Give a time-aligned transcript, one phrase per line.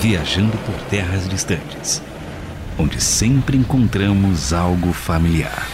[0.00, 2.00] viajando por terras distantes,
[2.78, 5.66] onde sempre encontramos algo familiar.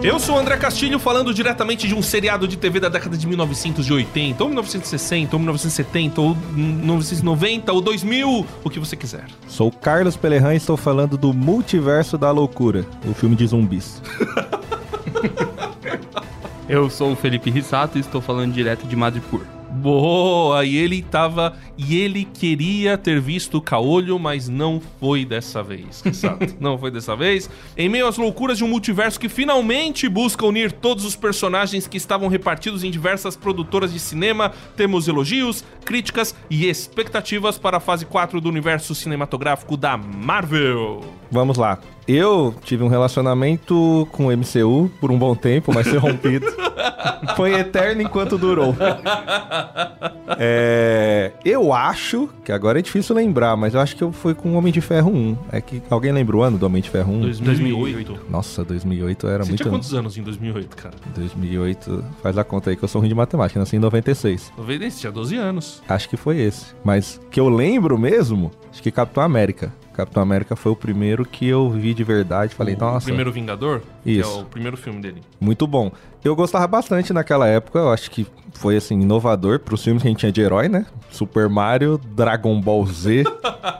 [0.00, 3.26] Eu sou o André Castilho falando diretamente de um seriado de TV da década de
[3.26, 9.26] 1980, ou 1960, ou 1970, ou 1990, ou 2000, o que você quiser.
[9.48, 14.02] Sou o Carlos Pelerran e estou falando do Multiverso da Loucura, o filme de zumbis.
[16.72, 19.42] Eu sou o Felipe Rissato e estou falando direto de Madripoor.
[19.72, 20.64] Boa!
[20.64, 21.54] E ele tava.
[21.76, 26.02] E ele queria ter visto o caolho, mas não foi dessa vez.
[26.02, 26.56] Exato.
[26.58, 27.50] não foi dessa vez.
[27.76, 31.98] Em meio às loucuras de um multiverso que finalmente busca unir todos os personagens que
[31.98, 38.06] estavam repartidos em diversas produtoras de cinema, temos elogios, críticas e expectativas para a fase
[38.06, 41.02] 4 do universo cinematográfico da Marvel.
[41.30, 41.78] Vamos lá.
[42.06, 46.46] Eu tive um relacionamento com o MCU por um bom tempo, mas foi rompido.
[47.36, 48.74] foi eterno enquanto durou.
[50.38, 54.50] É, eu acho, que agora é difícil lembrar, mas eu acho que eu fui com
[54.50, 55.38] o Homem de Ferro 1.
[55.52, 57.20] É que alguém lembra o ano do Homem de Ferro 1?
[57.20, 58.20] 2008.
[58.28, 59.62] Nossa, 2008 era Você muito...
[59.62, 60.94] tinha quantos anos em 2008, cara?
[61.14, 64.52] 2008, faz a conta aí que eu sou ruim de matemática, nasci em 96.
[64.56, 65.82] Talvez tinha 12 anos.
[65.88, 66.66] Acho que foi esse.
[66.84, 69.72] Mas que eu lembro mesmo, acho que Capitão América.
[69.92, 72.54] Capitão América foi o primeiro que eu vi de verdade.
[72.54, 73.06] Falei, o nossa.
[73.06, 73.82] Primeiro Vingador?
[74.04, 74.30] Isso.
[74.30, 75.22] Que é o primeiro filme dele.
[75.40, 75.92] Muito bom.
[76.24, 80.10] Eu gostava bastante naquela época, eu acho que foi assim, inovador pros filmes que a
[80.10, 80.86] gente tinha de herói, né?
[81.10, 83.24] Super Mario, Dragon Ball Z.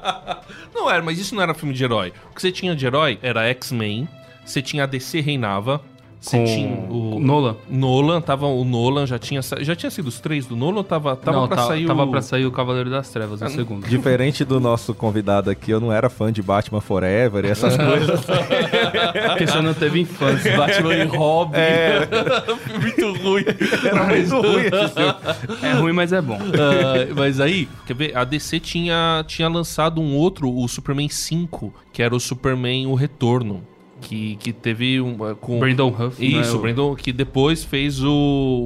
[0.75, 2.13] não era, mas isso não era filme de herói.
[2.31, 4.09] O que você tinha de herói era X-Men,
[4.45, 5.81] você tinha a DC Reinava,
[6.23, 7.57] você Com tinha o Nolan.
[7.69, 10.85] Nolan, tava o Nolan, já tinha sa- já tinha sido os três do Nolan, ou
[10.85, 13.49] tava tava não, pra ta- sair tava o pra sair o Cavaleiro das Trevas, o
[13.49, 13.87] segundo.
[13.89, 18.21] Diferente do nosso convidado aqui, eu não era fã de Batman Forever e essas coisas.
[19.29, 20.57] Porque você não teve infância.
[20.57, 21.57] Batman e Robin.
[21.57, 22.09] É.
[22.81, 23.45] Muito ruim.
[23.85, 25.15] Era muito ruim esse filme.
[25.63, 26.39] É ruim, mas é bom.
[26.39, 28.17] Ah, mas aí, quer ver?
[28.17, 32.95] A DC tinha, tinha lançado um outro, o Superman 5, que era o Superman O
[32.95, 33.63] Retorno.
[34.03, 35.17] Que, que teve um.
[35.37, 35.59] Com...
[35.61, 36.21] Brandon Huff.
[36.31, 38.11] não é Isso, o- Brandon, que depois fez o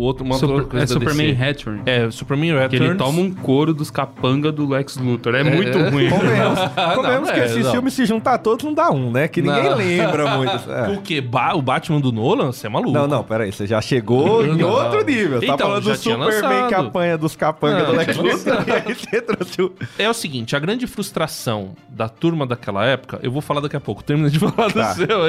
[0.00, 1.44] outro, uma Super- outra coisa é da Superman DC.
[1.44, 1.82] Return.
[1.86, 2.70] É, Superman Returns.
[2.70, 5.34] Que ele toma um couro dos capanga do Lex Luthor.
[5.34, 6.08] É, muito ruim.
[6.10, 6.58] Convenhamos,
[6.94, 7.72] convenhamos Não, que é, esses não.
[7.72, 9.28] filmes se juntar todos não dá um, né?
[9.28, 9.76] Que ninguém Não.
[9.76, 10.70] lembra muito.
[10.70, 10.88] É.
[10.92, 11.20] O quê?
[11.20, 12.52] Ba- o Batman do Nolan?
[12.52, 12.92] Você é maluco.
[12.92, 15.38] Não, não, peraí, você já chegou em outro nível.
[15.38, 18.64] Você Então, tá falando do Superman que apanha dos capangas Não, do Lex já Luthor
[18.66, 19.72] e aí você trouxe o...
[19.98, 23.80] É o seguinte, a grande frustração da turma daquela época, eu vou falar daqui a
[23.80, 24.92] pouco, termina de falar Tá.
[24.94, 25.25] do seu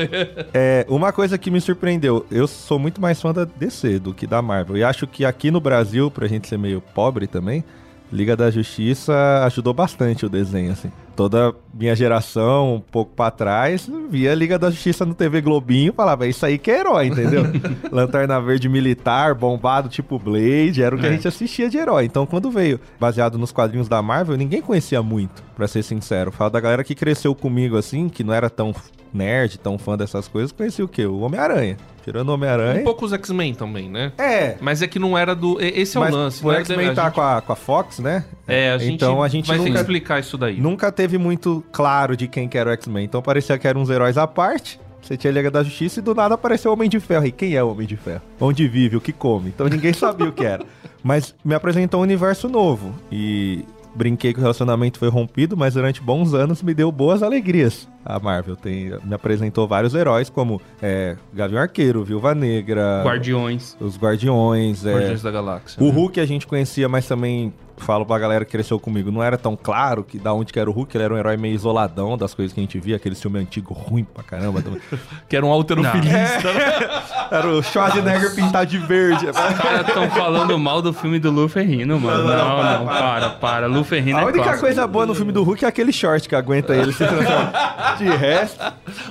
[0.53, 4.25] É, uma coisa que me surpreendeu, eu sou muito mais fã da DC do que
[4.27, 4.77] da Marvel.
[4.77, 7.63] E acho que aqui no Brasil, pra gente ser meio pobre também,
[8.09, 9.13] Liga da Justiça
[9.43, 10.89] ajudou bastante o desenho, assim.
[11.13, 15.93] Toda minha geração, um pouco pra trás, via Liga da Justiça no TV Globinho e
[15.93, 17.43] falava, "É isso aí que é herói, entendeu?
[17.91, 21.13] Lanterna Verde militar, bombado tipo Blade, era o que a É.
[21.13, 22.05] gente assistia de herói.
[22.05, 26.31] Então, quando veio baseado nos quadrinhos da Marvel, ninguém conhecia muito, pra ser sincero.
[26.31, 28.73] Falo da galera que cresceu comigo, assim, que não era tão
[29.13, 31.05] nerd, tão fã dessas coisas, conhecia o quê?
[31.05, 31.77] O Homem-Aranha.
[32.03, 32.83] Tirando o Um Homem-Aranha.
[32.83, 34.13] pouco os X-Men também, né?
[34.17, 35.57] É, Mas é que não era do.
[35.59, 36.45] Esse é mas o lance.
[36.45, 36.59] o né?
[36.59, 38.23] X-Men tá gente- com, a, com a Fox, né?
[38.47, 40.59] É, a gente, então a gente vai nunca, explicar isso daí.
[40.59, 43.03] nunca teve muito claro de quem que era o X-Men.
[43.05, 44.79] Então parecia que eram uns heróis à parte.
[45.01, 47.25] Você tinha a Liga da Justiça e do nada apareceu o Homem de Ferro.
[47.25, 48.21] E quem é o Homem de Ferro?
[48.41, 49.49] Onde vive, o que come?
[49.49, 50.65] Então ninguém sabia o que era.
[51.03, 52.93] Mas me apresentou um universo novo.
[53.11, 53.63] E
[53.97, 57.89] brinquei que o relacionamento foi rompido, mas durante bons anos me deu boas alegrias.
[58.05, 63.75] A Marvel tem, me apresentou vários heróis, como é, Gavião Arqueiro, Viúva Negra, Guardiões.
[63.79, 65.83] os Guardiões, é, Guardiões da Galáxia.
[65.83, 69.37] o Hulk a gente conhecia, mas também falo pra galera que cresceu comigo, não era
[69.37, 72.17] tão claro que da onde que era o Hulk, ele era um herói meio isoladão
[72.17, 74.63] das coisas que a gente via, aquele filme antigo ruim pra caramba.
[75.29, 76.49] Que era um alterofilista.
[77.31, 79.27] era o Schwarzenegger pintado de verde.
[79.27, 82.23] Os caras estão falando mal do filme do Lu Ferrino, mano.
[82.23, 83.67] Não, não, para, para.
[83.67, 84.61] Lu Ferrino A é única clássico.
[84.65, 87.95] coisa boa no filme do Hulk é aquele short que aguenta ele se transformar.
[87.97, 88.63] De resto,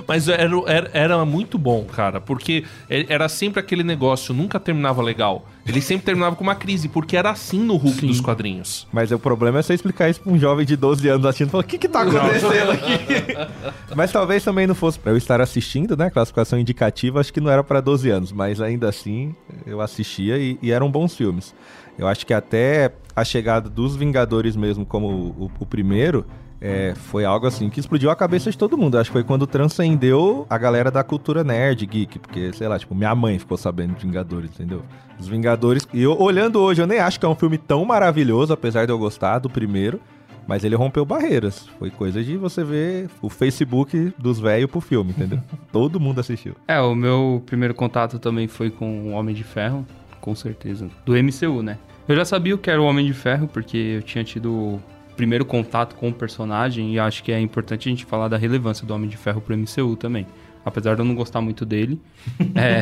[0.07, 5.45] Mas era, era, era muito bom, cara, porque era sempre aquele negócio, nunca terminava legal.
[5.67, 8.07] Ele sempre terminava com uma crise, porque era assim no Hulk Sim.
[8.07, 8.87] dos quadrinhos.
[8.91, 11.49] Mas o problema é você explicar isso pra um jovem de 12 anos assistindo.
[11.49, 12.95] Falar, o que que tá acontecendo aqui?
[13.95, 16.09] mas talvez também não fosse pra eu estar assistindo, né?
[16.09, 18.31] Classificação indicativa, acho que não era pra 12 anos.
[18.31, 19.35] Mas ainda assim,
[19.65, 21.53] eu assistia e, e eram bons filmes.
[21.97, 26.25] Eu acho que até a chegada dos Vingadores mesmo, como o, o primeiro...
[26.59, 28.97] é, foi algo assim que explodiu a cabeça de todo mundo.
[28.97, 32.19] Acho que foi quando transcendeu a galera da cultura nerd, geek.
[32.19, 34.83] Porque, sei lá, tipo, minha mãe ficou sabendo de Vingadores, entendeu?
[35.19, 35.87] Os Vingadores.
[35.93, 38.91] E eu, olhando hoje, eu nem acho que é um filme tão maravilhoso, apesar de
[38.91, 39.99] eu gostar do primeiro.
[40.47, 41.67] Mas ele rompeu barreiras.
[41.77, 45.39] Foi coisa de você ver o Facebook dos velhos pro filme, entendeu?
[45.73, 46.55] Todo mundo assistiu.
[46.65, 49.85] É, o meu primeiro contato também foi com o Homem de Ferro,
[50.21, 50.87] com certeza.
[51.05, 51.77] Do MCU, né?
[52.07, 54.79] Eu já sabia o que era o Homem de Ferro, porque eu tinha tido
[55.17, 58.85] primeiro contato com o personagem e acho que é importante a gente falar da relevância
[58.85, 60.27] do Homem de Ferro pro MCU também.
[60.67, 61.97] Apesar de eu não gostar muito dele,
[62.53, 62.81] é,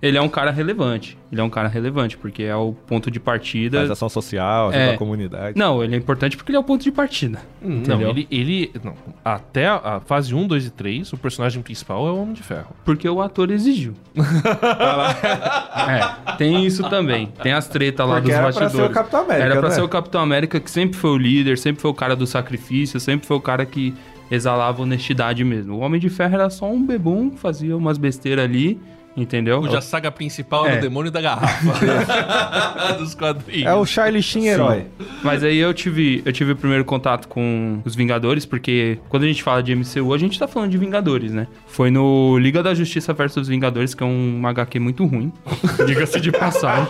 [0.00, 1.18] ele é um cara relevante.
[1.32, 3.78] Ele é um cara relevante, porque é o ponto de partida.
[3.78, 4.94] Faz ação social, ajuda É.
[4.94, 5.58] a comunidade.
[5.58, 7.40] Não, ele é importante porque ele é o ponto de partida.
[7.60, 8.10] Não, Entendeu?
[8.10, 8.28] ele.
[8.30, 8.94] ele não,
[9.24, 12.68] até a, fase 1, 2 e 3, o personagem principal é o Homem de Ferro.
[12.84, 13.94] Porque o ator exigiu.
[15.88, 17.26] é, tem isso também.
[17.42, 18.86] Tem as tretas lá Porque dos era pra bastidores.
[18.86, 19.74] ser o Capitão América, Era pra né?
[19.74, 22.98] ser o Capitão América, que sempre foi o líder, sempre foi o cara do sacrifício,
[23.00, 23.94] sempre foi o cara que
[24.30, 25.76] exalava honestidade mesmo.
[25.76, 28.80] O Homem de Ferro era só um bebum, fazia umas besteiras ali,
[29.16, 29.60] entendeu?
[29.60, 30.74] Cuja saga principal É.
[30.74, 32.94] é o Demônio da Garrafa.
[32.98, 33.66] Dos quadrinhos.
[33.66, 34.86] É o Charlie Sheen herói.
[35.22, 39.26] Mas aí eu tive, eu tive o primeiro contato com os Vingadores, porque quando a
[39.26, 41.46] gente fala de MCU, a gente tá falando de Vingadores, né?
[41.66, 45.32] Foi no Liga da Justiça versus Vingadores, que é um HQ muito ruim.
[45.86, 46.88] Diga-se de passagem.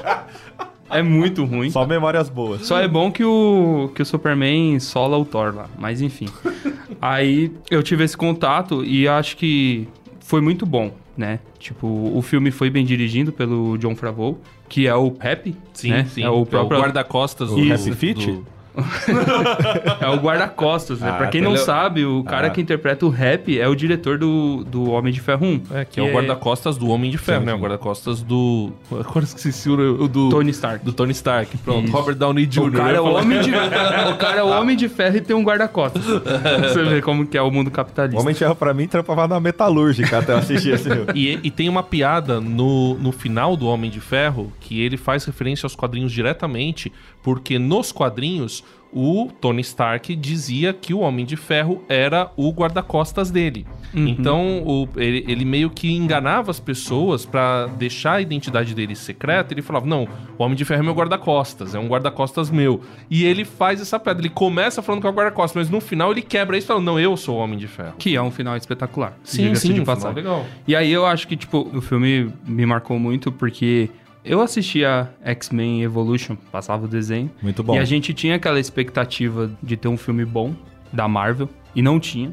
[0.91, 1.71] É muito ruim.
[1.71, 2.63] Só memórias boas.
[2.67, 5.67] Só é bom que o, que o Superman sola o Thor lá.
[5.79, 6.27] Mas enfim.
[7.01, 9.87] Aí eu tive esse contato e acho que
[10.21, 11.39] foi muito bom, né?
[11.59, 14.39] Tipo, o filme foi bem dirigido pelo John Favreau,
[14.69, 16.05] que é o Rap, Sim, né?
[16.07, 16.23] sim.
[16.23, 18.27] É o próprio guarda-costas O Happy Feet?
[18.27, 18.47] do-
[20.01, 21.11] é o guarda-costas, né?
[21.11, 22.51] Ah, pra quem não sabe, o cara Ah.
[22.51, 25.63] que interpreta o Rap é o diretor do, do Homem de Ferro 1.
[25.73, 27.55] É, que é o guarda-costas do Homem de Ferro, Sim, né?
[27.55, 28.73] O guarda-costas do.
[28.91, 30.29] Agora esqueci o o do.
[30.29, 30.85] Tony Stark.
[30.85, 31.57] Do Tony Stark.
[31.59, 31.97] Pronto, Isso.
[31.97, 32.63] Robert Downey Jr.
[32.63, 35.35] O cara, é o, homem de, o cara é o Homem de Ferro e tem
[35.37, 36.03] um guarda-costas.
[36.63, 38.17] Você vê como que é o mundo capitalista.
[38.19, 41.07] O Homem de Ferro pra mim trampava na metalúrgica até eu assistir esse filme.
[41.15, 45.25] E, e tem uma piada no, no final do Homem de Ferro que ele faz
[45.25, 46.93] referência aos quadrinhos diretamente,
[47.29, 53.31] porque nos quadrinhos o Tony Stark dizia que o Homem de Ferro era o guarda-costas
[53.31, 53.67] dele.
[53.95, 59.53] Então o- ele, ele meio que enganava as pessoas pra deixar a identidade dele secreta.
[59.53, 60.09] Ele falava: Não,
[60.39, 62.81] o Homem de Ferro é meu guarda-costas, é um guarda-costas meu.
[63.11, 64.23] E ele faz essa piada.
[64.23, 66.81] Ele começa falando que é o guarda-costas, mas no final ele quebra isso e fala:
[66.81, 67.93] Não, eu sou o Homem de Ferro.
[67.99, 69.13] Que é um final espetacular.
[69.23, 69.85] Sim, sim, de um
[70.15, 70.47] legal.
[70.67, 73.91] E aí eu acho que, tipo, o filme me marcou muito porque
[74.29, 77.31] eu assistia X-Men Evolution, passava o desenho.
[77.43, 77.75] Muito bom.
[77.75, 80.55] E a gente tinha aquela expectativa de ter um filme bom
[80.93, 82.33] da Marvel, e não tinha,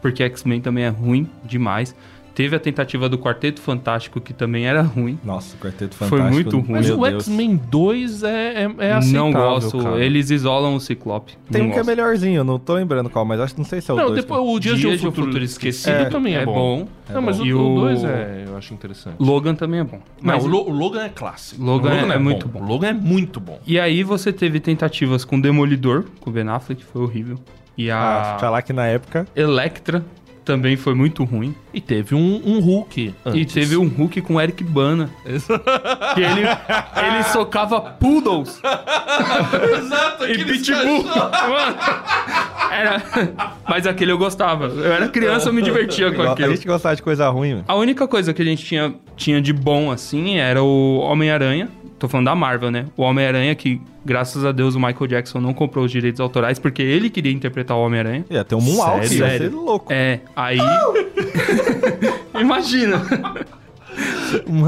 [0.00, 1.94] porque X-Men também é ruim demais.
[2.36, 5.18] Teve a tentativa do Quarteto Fantástico, que também era ruim.
[5.24, 6.34] Nossa, o Quarteto Foi Fantástico.
[6.34, 6.66] muito ruim.
[6.72, 7.06] Mas meu o.
[7.06, 9.78] X-Men 2 é, é, é aceitável, não gosto.
[9.82, 10.04] cara.
[10.04, 11.32] Eles isolam o Ciclope.
[11.50, 11.88] Tem não um que é gosto.
[11.88, 14.06] melhorzinho, eu não tô lembrando qual, mas acho que não sei se é o Não,
[14.08, 14.20] dois.
[14.20, 16.52] depois o Dias, Dias de um Futuro, Esquecido É, também é, é bom.
[16.84, 16.88] bom.
[17.14, 17.42] Não, mas bom.
[17.42, 19.16] o E o- 2 é, eu acho interessante.
[19.18, 19.96] Logan também é bom.
[20.20, 21.64] Não, Mas- o, Lo- o Logan é clássico.
[21.64, 22.60] Logan O é- é muito bom.
[22.62, 23.58] O Logan é muito bom.
[23.66, 27.38] E aí você teve tentativas com Demolidor, com o Ben Affleck, que foi horrível.
[27.78, 29.26] E Ah, a falar que na época.
[29.36, 30.04] Electra
[30.46, 31.54] também foi muito ruim.
[31.74, 33.52] E teve um, um Hulk E antes.
[33.52, 35.10] teve um Hulk com Eric Bana.
[36.14, 38.58] que ele, ele socava poodles
[39.78, 41.02] Exato, e pitbull.
[41.04, 41.76] Mano,
[42.70, 43.02] era...
[43.68, 44.66] Mas aquele eu gostava.
[44.66, 46.54] Eu era criança, eu me divertia com A aquilo.
[46.54, 47.64] gente gostava de coisa ruim, mano.
[47.66, 51.68] A única coisa que a gente tinha, tinha de bom, assim, era o Homem-Aranha.
[51.98, 52.86] Tô falando da Marvel, né?
[52.96, 56.82] O Homem-Aranha que, graças a Deus, o Michael Jackson não comprou os direitos autorais porque
[56.82, 58.24] ele queria interpretar o Homem-Aranha.
[58.28, 59.24] Ia ter um Moonwalk, Sério?
[59.24, 59.92] ia ser louco.
[59.92, 60.58] É, aí...
[62.38, 63.02] Imagina!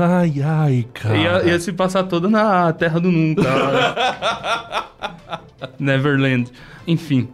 [0.00, 1.16] Ai, ai, cara.
[1.16, 3.42] Ia, ia se passar toda na Terra do Nunca.
[5.78, 6.50] Neverland.
[6.86, 7.28] Enfim.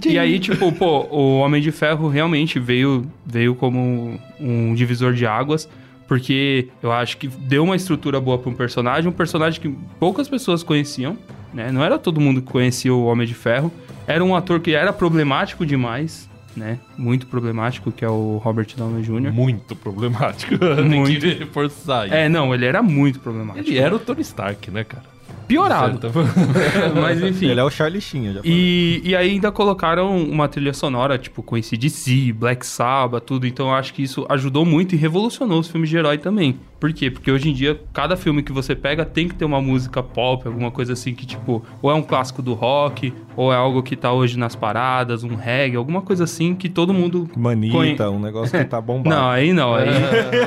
[0.00, 0.12] Jean.
[0.12, 5.24] E aí, tipo, pô, o Homem de Ferro realmente veio, veio como um divisor de
[5.24, 5.68] águas,
[6.08, 9.68] porque eu acho que deu uma estrutura boa pra um personagem, um personagem que
[10.00, 11.16] poucas pessoas conheciam,
[11.52, 11.70] né?
[11.70, 13.70] Não era todo mundo que conhecia o Homem de Ferro.
[14.06, 16.78] Era um ator que era problemático demais, né?
[16.96, 19.32] Muito problemático, que é o Robert Downey Jr.
[19.32, 20.56] Muito problemático.
[20.58, 21.20] Tem Muito.
[21.20, 22.14] que reforçar isso.
[22.14, 23.68] É, não, ele era muito problemático.
[23.68, 25.17] Ele era o Tony Stark, né, cara?
[25.48, 25.98] Piorado.
[26.00, 26.12] Certo.
[27.00, 27.46] Mas enfim.
[27.46, 28.56] Ele é o Charlie Sheen, eu já falei.
[28.56, 33.46] E, e aí ainda colocaram uma trilha sonora, tipo, com esse DC, Black Sabbath, tudo.
[33.46, 36.56] Então eu acho que isso ajudou muito e revolucionou os filmes de herói também.
[36.78, 37.10] Por quê?
[37.10, 40.46] Porque hoje em dia, cada filme que você pega tem que ter uma música pop,
[40.46, 43.96] alguma coisa assim que, tipo, ou é um clássico do rock, ou é algo que
[43.96, 47.28] tá hoje nas paradas, um reggae, alguma coisa assim que todo mundo.
[47.36, 49.16] Manita, conhe- um negócio que tá bombado.
[49.16, 49.88] Não, aí não, aí.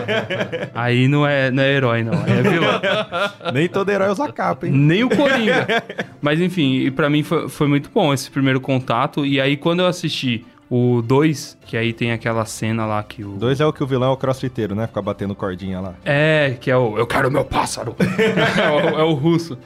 [0.74, 2.14] aí não é, não é herói, não.
[2.14, 2.82] Aí é vilão.
[3.54, 4.74] Nem todo herói usa capa, hein?
[4.92, 5.66] Nem o Coringa.
[6.22, 9.26] Mas enfim, e pra mim foi, foi muito bom esse primeiro contato.
[9.26, 13.32] E aí, quando eu assisti o 2, que aí tem aquela cena lá que o.
[13.32, 14.88] Dois é o que o vilão é o crossfiteiro, né?
[14.88, 15.96] Fica batendo cordinha lá.
[16.04, 17.96] É, que é o Eu quero meu pássaro.
[18.00, 19.58] é, o, é o russo.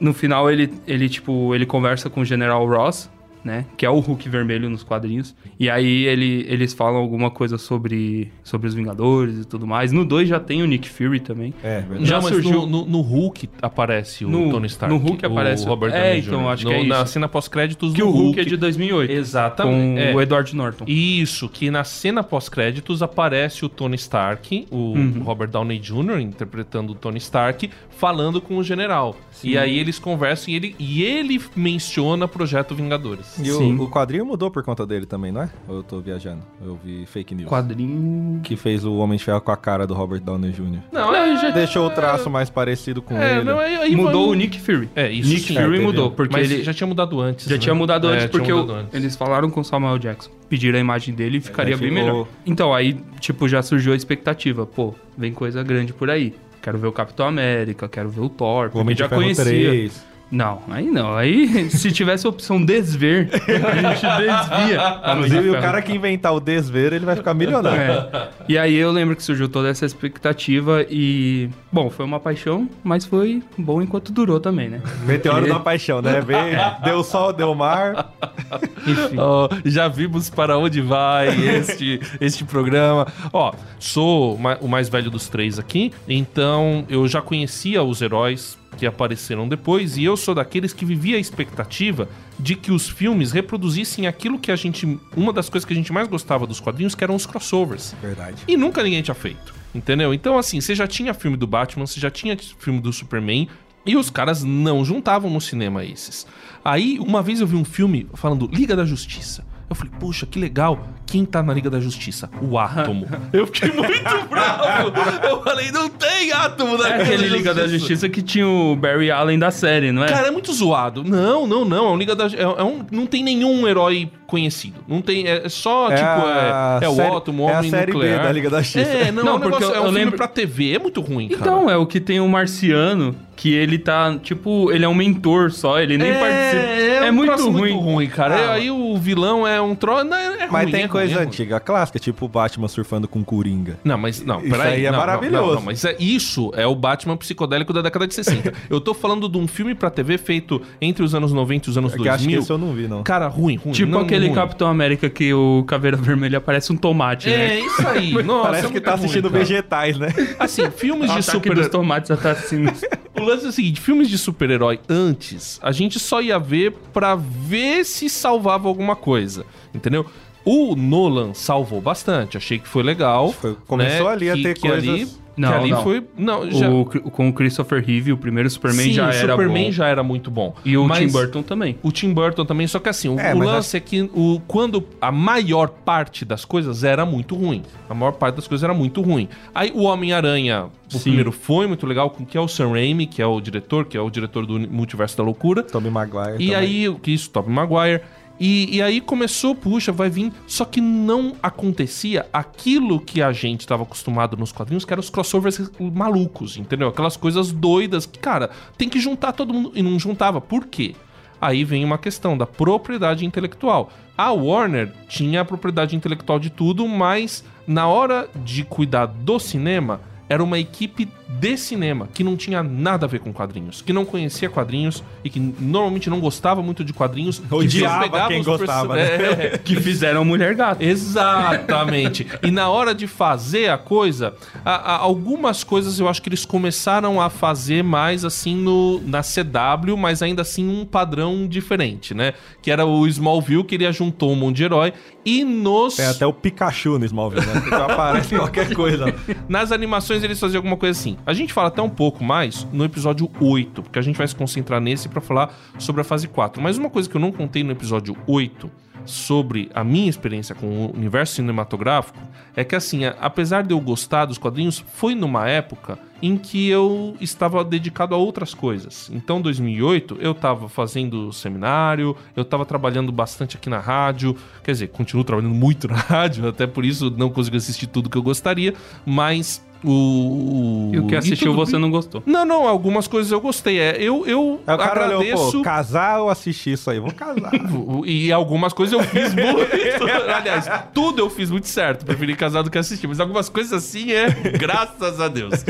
[0.00, 3.08] No final, ele, ele, tipo, ele conversa com o General Ross,
[3.44, 3.64] né?
[3.76, 5.34] Que é o Hulk vermelho nos quadrinhos.
[5.58, 9.92] E aí ele, eles falam alguma coisa sobre, sobre os Vingadores e tudo mais.
[9.92, 11.52] No 2 já tem o Nick Fury também.
[11.62, 12.04] É, verdade.
[12.04, 14.94] Já não, mas surgiu- no, no- no Hulk aparece o No- Tony Stark.
[14.94, 16.48] no Hulk aparece o Robert É, Downey então, Jr.
[16.48, 17.12] acho que No- é Na isso.
[17.12, 19.10] cena pós-créditos Que do o Hulk é de 2008.
[19.12, 19.94] Exatamente.
[19.94, 20.14] Com é.
[20.14, 20.84] o Edward Norton.
[20.86, 25.22] Isso, que na cena pós-créditos aparece o Tony Stark, o Uhum.
[25.24, 29.16] Robert Downey Jr., interpretando o Tony Stark, falando com o general.
[29.44, 33.31] E aí eles conversam e ele, e ele menciona Projeto Vingadores.
[33.40, 35.50] E o, o quadrinho mudou por conta dele também, não é?
[35.68, 36.42] Ou eu tô viajando?
[36.64, 37.48] Eu vi fake news.
[37.48, 38.40] Quadrinho.
[38.42, 40.80] Que fez o Homem de Ferro com a cara do Robert Downey Jr.
[40.92, 43.44] Não, Não, já- Deixou o traço mais parecido com É, ele.
[43.44, 44.88] não, aí, aí Mudou vai- o Nick Fury.
[44.94, 45.54] É, isso Nick sim.
[45.54, 47.46] Fury É, mudou, porque Mas ele já tinha mudado antes.
[47.46, 47.58] já né?
[47.60, 48.94] tinha mudado É, antes, tinha porque mudado o- antes.
[48.94, 50.30] eles falaram com o Samuel Jackson.
[50.48, 52.28] Pediram a imagem dele e ficaria bem ficou- melhor.
[52.44, 54.66] Então, aí, tipo, já surgiu a expectativa.
[54.66, 56.34] Pô, vem coisa grande por aí.
[56.60, 59.44] Quero ver o Capitão América, quero ver o Thor, O Homem de já Ferro conhecia.
[59.44, 60.04] 3.
[60.32, 61.14] Não, aí não.
[61.14, 65.00] Aí, se tivesse a opção desver, a gente desvia.
[65.12, 67.80] Inclusive, o cara que inventar o desver, ele vai ficar milionário.
[67.82, 68.28] É.
[68.48, 71.50] E aí eu lembro que surgiu toda essa expectativa e.
[71.70, 74.80] Bom, foi uma paixão, mas foi bom enquanto durou também, né?
[75.04, 76.20] Meteoro E- da paixão, né?
[76.22, 78.12] Vem, deu sol, deu mar.
[78.88, 79.16] Enfim.
[79.18, 83.06] Ó, já vimos para onde vai este, este programa.
[83.34, 88.58] Ó, sou ma- o mais velho dos três aqui, então eu já conhecia os heróis
[88.76, 93.32] que apareceram depois e eu sou daqueles que vivia a expectativa de que os filmes
[93.32, 94.98] reproduzissem aquilo que a gente.
[95.16, 97.94] Uma das coisas que a gente mais gostava dos quadrinhos, que eram os crossovers.
[98.00, 98.42] Verdade.
[98.48, 99.54] E nunca ninguém tinha feito.
[99.74, 100.12] Entendeu?
[100.12, 103.48] Então, assim, você já tinha filme do Batman, você já tinha filme do Superman,
[103.84, 106.26] e os caras não juntavam no cinema esses.
[106.64, 109.44] Aí, uma vez eu vi um filme falando Liga da Justiça.
[109.68, 110.86] Eu falei, puxa, que legal.
[111.06, 112.30] Quem tá na Liga da Justiça?
[112.40, 113.06] O Átomo.
[113.32, 114.92] eu fiquei muito bravo.
[115.28, 119.10] Eu falei, não tem Átomo na É aquele Liga da Justiça que tinha o Barry
[119.10, 120.08] Allen da série, não é?
[120.08, 121.04] Cara, é muito zoado.
[121.04, 121.86] Não, não, não.
[121.86, 124.76] É um Liga da é, é um, Não tem nenhum herói conhecido.
[124.88, 125.28] Não tem.
[125.28, 127.98] É só, É tipo, a é, é o série- Átomo, é a Homem série B
[127.98, 128.22] Nuclear.
[128.22, 128.88] da Liga da Justiça.
[128.90, 130.74] É, não, Não, é um porque negócio- eu- é um eu lembro- pra TV.
[130.74, 131.40] É muito ruim, cara.
[131.42, 135.50] Então, é o que tem o Marciano, que ele tá, tipo, ele é um mentor
[135.50, 136.62] só, ele nem participa.
[136.62, 137.72] É, um muito ruim.
[137.72, 138.34] muito ruim, cara.
[138.34, 140.04] Ah, aí o vilão é um troço.
[140.04, 141.26] Não, é Mas ruim, tem é coisa ruim, é ruim.
[141.28, 143.78] antiga, clássica, tipo o Batman surfando com Coringa.
[143.82, 144.74] Não, mas não, Isso peraí.
[144.74, 145.46] aí é não, maravilhoso.
[145.46, 148.52] Não, não, mas é, isso é o Batman psicodélico da década de 60.
[148.70, 151.78] Eu tô falando de um filme pra TV feito entre os anos 90 e os
[151.78, 152.40] anos É que acho que 2000.
[152.40, 153.02] esse eu não vi, não.
[153.02, 153.72] Cara, ruim, ruim.
[153.72, 154.34] Tipo não, aquele ruim.
[154.34, 157.60] Capitão América que o Caveira Vermelha parece um tomate, É, né?
[157.60, 158.12] isso aí.
[158.22, 159.38] Nossa, Parece é que tá ruim, assistindo cara.
[159.44, 160.08] vegetais, né?
[160.38, 162.80] Assim, filmes O de super dos tomates assassinos.
[163.14, 167.14] O lance é o seguinte, filmes de super-herói antes, a gente só ia ver pra
[167.14, 169.44] ver se salvava alguma coisa,
[169.74, 170.06] entendeu?
[170.44, 173.32] O Nolan salvou bastante, achei que foi legal.
[173.32, 175.82] Foi- começou ali a que, ter que Ali, coisas- que Não, ali não.
[175.82, 176.04] foi...
[176.18, 176.68] Não, já...
[176.68, 179.72] O- com o Christopher Reeve, o primeiro Superman Sim, já o era Superman bom.
[179.72, 180.54] já era muito bom.
[180.64, 181.78] E o Tim Burton também.
[181.82, 184.84] O Tim Burton também, só que assim, o, É, o lance é que o, quando
[185.00, 187.62] a maior parte das coisas era muito ruim.
[187.88, 189.26] A maior parte das coisas era muito ruim.
[189.54, 191.00] Aí o Homem-Aranha, o Sim.
[191.04, 193.96] primeiro foi muito legal, com que é o Sam Raimi, que é o diretor, que
[193.96, 195.62] é o diretor do Multiverso da Loucura.
[195.62, 196.54] Tommy Maguire E também.
[196.56, 198.02] aí, o que isso, Tobey Maguire.
[198.44, 200.32] E, e aí começou, puxa, vai vir.
[200.48, 205.08] Só que não acontecia aquilo que a gente estava acostumado nos quadrinhos, que eram os
[205.08, 206.88] crossovers malucos, entendeu?
[206.88, 209.70] Aquelas coisas doidas que, cara, tem que juntar todo mundo.
[209.76, 210.40] E não juntava.
[210.40, 210.96] Por quê?
[211.40, 213.92] Aí vem uma questão da propriedade intelectual.
[214.18, 220.00] A Warner tinha a propriedade intelectual de tudo, mas na hora de cuidar do cinema,
[220.28, 221.08] era uma equipe
[221.40, 225.30] de cinema que não tinha nada a ver com quadrinhos, que não conhecia quadrinhos e
[225.30, 227.38] que normalmente não gostava muito de quadrinhos.
[227.40, 229.02] que Odiava pegava quem gostava, né?
[229.52, 230.82] É, Que fizeram Mulher Gato.
[230.82, 232.26] Exatamente.
[232.42, 234.34] e na hora de fazer a coisa,
[234.64, 239.22] a- a- algumas coisas eu acho que eles começaram a fazer mais assim no, na
[239.22, 242.34] CW, mas ainda assim um padrão diferente, né?
[242.60, 244.92] Que era o Smallville, que ele juntou um monte de herói.
[245.24, 245.96] E nos.
[245.96, 247.62] Tem até o Pikachu no Smallville, né?
[247.76, 249.14] Aparece qualquer coisa.
[249.48, 251.16] Nas animações eles faziam alguma coisa assim.
[251.24, 254.34] A gente fala até um pouco mais no episódio 8, porque a gente vai se
[254.34, 256.60] concentrar nesse pra falar sobre a fase 4.
[256.60, 258.68] Mas uma coisa que eu não contei no episódio 8
[259.04, 262.18] sobre a minha experiência com o universo cinematográfico
[262.56, 267.16] é que assim, apesar de eu gostar dos quadrinhos, foi numa época em que eu
[267.20, 269.10] estava dedicado a outras coisas.
[269.12, 274.88] Então, 2008, eu estava fazendo seminário, eu estava trabalhando bastante aqui na rádio, quer dizer,
[274.88, 278.72] continuo trabalhando muito na rádio, até por isso não consigo assistir tudo que eu gostaria,
[279.04, 280.90] mas o...
[280.92, 282.22] E o que assistiu tudo você não gostou.
[282.24, 283.80] Não, não, algumas coisas eu gostei.
[283.80, 285.52] É, eu eu o olhou, agradeço...
[285.52, 287.00] pô, casar ou assistir isso aí?
[287.00, 287.50] Vou casar.
[288.04, 290.04] E algumas coisas eu fiz muito.
[290.34, 292.04] Aliás, tudo eu fiz muito certo.
[292.04, 293.06] Preferi casar do que assistir.
[293.06, 295.64] Mas algumas coisas assim é graças a Deus.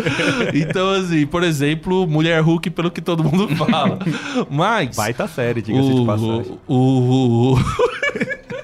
[0.55, 3.99] Então, assim, por exemplo, Mulher Hulk, pelo que todo mundo fala.
[4.51, 4.97] Mas.
[4.97, 6.59] Baita série, diga-se de passagem.
[6.67, 7.55] O.
[7.55, 7.59] o-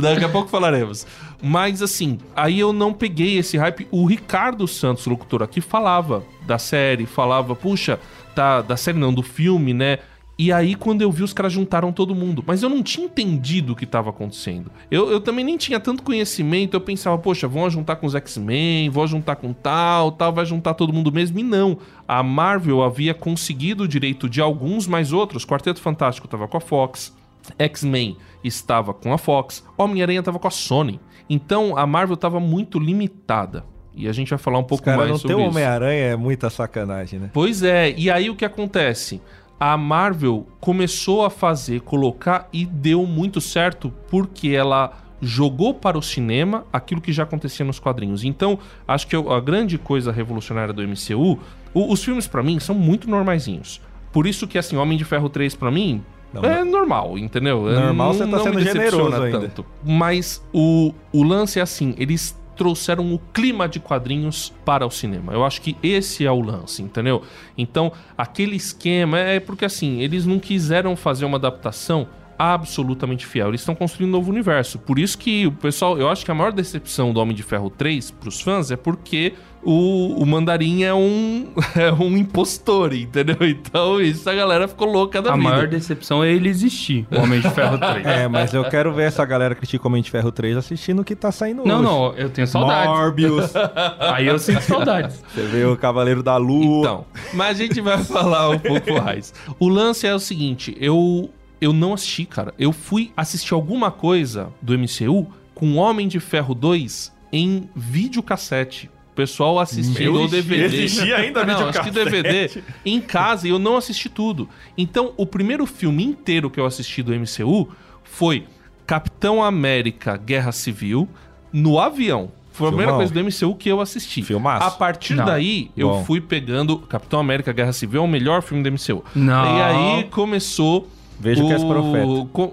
[0.00, 1.06] Daqui a pouco falaremos.
[1.42, 3.86] Mas assim, aí eu não peguei esse hype.
[3.90, 7.98] O Ricardo Santos, locutor aqui, falava da série, falava, puxa,
[8.34, 9.98] tá, da série não, do filme, né?
[10.38, 12.44] E aí, quando eu vi, os caras juntaram todo mundo.
[12.46, 14.70] Mas eu não tinha entendido o que estava acontecendo.
[14.88, 16.74] Eu, eu também nem tinha tanto conhecimento.
[16.74, 20.74] Eu pensava, poxa, vão juntar com os X-Men, vão juntar com tal, tal, vai juntar
[20.74, 21.40] todo mundo mesmo.
[21.40, 21.78] E não.
[22.06, 25.44] A Marvel havia conseguido o direito de alguns, mas outros.
[25.44, 27.12] Quarteto Fantástico tava com a Fox.
[27.58, 31.00] X-Men estava com a Fox, Homem-Aranha estava com a Sony.
[31.28, 33.64] Então a Marvel estava muito limitada.
[33.94, 35.50] E a gente vai falar um pouco caras mais não sobre ter o isso.
[35.50, 37.30] Homem-Aranha é muita sacanagem, né?
[37.32, 39.20] Pois é, e aí o que acontece?
[39.60, 46.02] A Marvel começou a fazer, colocar e deu muito certo porque ela jogou para o
[46.02, 48.22] cinema aquilo que já acontecia nos quadrinhos.
[48.22, 51.40] Então, acho que a grande coisa revolucionária do MCU,
[51.74, 53.80] o- os filmes pra mim são muito normaizinhos.
[54.12, 57.62] Por isso que assim, Homem de Ferro 3 pra mim Não, é normal, entendeu?
[57.62, 59.40] Normal, você tá sendo generoso ainda.
[59.40, 59.66] tanto.
[59.84, 65.32] Mas o, o lance é assim, eles trouxeram o clima de quadrinhos para o cinema.
[65.32, 67.22] Eu acho que esse é o lance, entendeu?
[67.56, 73.48] Então, aquele esquema é porque assim, eles não quiseram fazer uma adaptação absolutamente fiel.
[73.48, 74.78] Eles estão construindo um novo universo.
[74.78, 77.68] Por isso que o pessoal, eu acho que a maior decepção do Homem de Ferro
[77.70, 83.36] 3 pros fãs é porque o, o Mandarim é um, é um impostor, entendeu?
[83.48, 85.48] Então, isso a galera ficou louca da A vida.
[85.48, 88.06] maior decepção é ele existir, o Homem de Ferro 3.
[88.06, 91.04] É, mas eu quero ver essa galera critica o Homem de Ferro 3 assistindo o
[91.04, 91.84] que tá saindo Não, hoje.
[91.84, 92.88] não, eu tenho saudades.
[92.88, 93.52] Morbius.
[93.98, 95.22] Aí eu sinto saudades.
[95.34, 96.78] Você vê o Cavaleiro da Lua.
[96.80, 97.04] Então,
[97.34, 99.34] mas a gente vai falar um pouco mais.
[99.58, 101.28] O lance é o seguinte, eu
[101.60, 102.54] eu não assisti, cara.
[102.58, 108.90] Eu fui assistir alguma coisa do MCU com Homem de Ferro 2 em videocassete.
[109.12, 110.64] O pessoal assistindo Meu, o DVD.
[110.64, 114.48] existia ainda Não, acho que DVD em casa e eu não assisti tudo.
[114.76, 117.68] Então, o primeiro filme inteiro que eu assisti do MCU
[118.04, 118.46] foi
[118.86, 121.08] Capitão América Guerra Civil
[121.52, 122.30] no avião.
[122.52, 124.22] Foi a primeira coisa do MCU que eu assisti.
[124.22, 124.66] Filmaço.
[124.66, 125.24] A partir Não.
[125.24, 126.04] daí, eu Bom.
[126.04, 129.04] fui pegando Capitão América Guerra Civil, é o melhor filme do MCU.
[129.14, 129.56] Não.
[129.56, 130.88] E aí começou.
[131.20, 132.06] Veja que és profeta.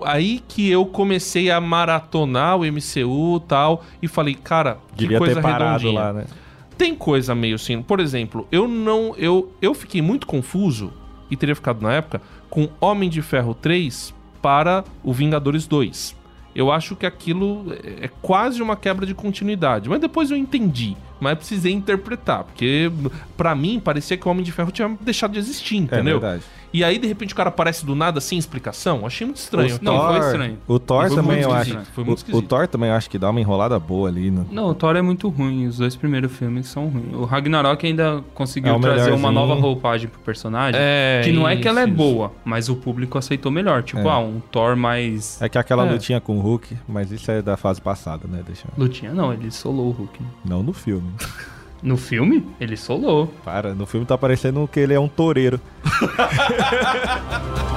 [0.05, 3.83] Aí que eu comecei a maratonar o MCU e tal.
[4.01, 5.99] E falei, cara, que Devia coisa ter parado redondinha.
[6.01, 6.25] lá, né?
[6.77, 7.81] Tem coisa meio assim.
[7.81, 9.13] Por exemplo, eu não.
[9.17, 10.91] Eu, eu fiquei muito confuso,
[11.31, 16.15] e teria ficado na época, com Homem de Ferro 3 para o Vingadores 2.
[16.53, 19.89] Eu acho que aquilo é é quase uma quebra de continuidade.
[19.89, 20.95] Mas depois eu entendi.
[21.19, 22.43] Mas precisei interpretar.
[22.43, 22.91] Porque,
[23.37, 26.19] pra mim, parecia que o Homem de Ferro tinha deixado de existir, É entendeu?
[26.19, 26.43] verdade.
[26.77, 29.05] E aí, de repente, o cara aparece do nada sem explicação.
[29.05, 29.75] Achei muito estranho.
[29.75, 30.57] O Não, Thor- foi estranho.
[30.67, 31.79] O Thor Foi também muito eu acho.
[31.93, 32.41] foi muito o, o.
[32.41, 34.45] Thor também eu acho que dá uma enrolada boa ali, né?
[34.51, 35.67] Não, o Thor é muito ruim.
[35.67, 37.13] Os dois primeiros filmes são ruins.
[37.13, 40.79] O Ragnarok ainda conseguiu É trazer uma nova roupagem pro personagem.
[40.81, 43.83] É, que não é que ela é isso, boa, mas o público aceitou melhor.
[43.83, 44.09] Tipo, É.
[44.11, 45.41] ah, um Thor mais.
[45.41, 45.91] É que aquela É.
[45.91, 48.41] lutinha com o Hulk, mas isso é da fase passada, né?
[48.45, 48.67] Deixa...
[48.77, 50.19] Lutinha, não, ele solou o Hulk.
[50.43, 51.09] Não no filme.
[51.81, 53.27] No filme, ele solou.
[53.43, 55.59] Para, no filme tá parecendo que ele é um toureiro.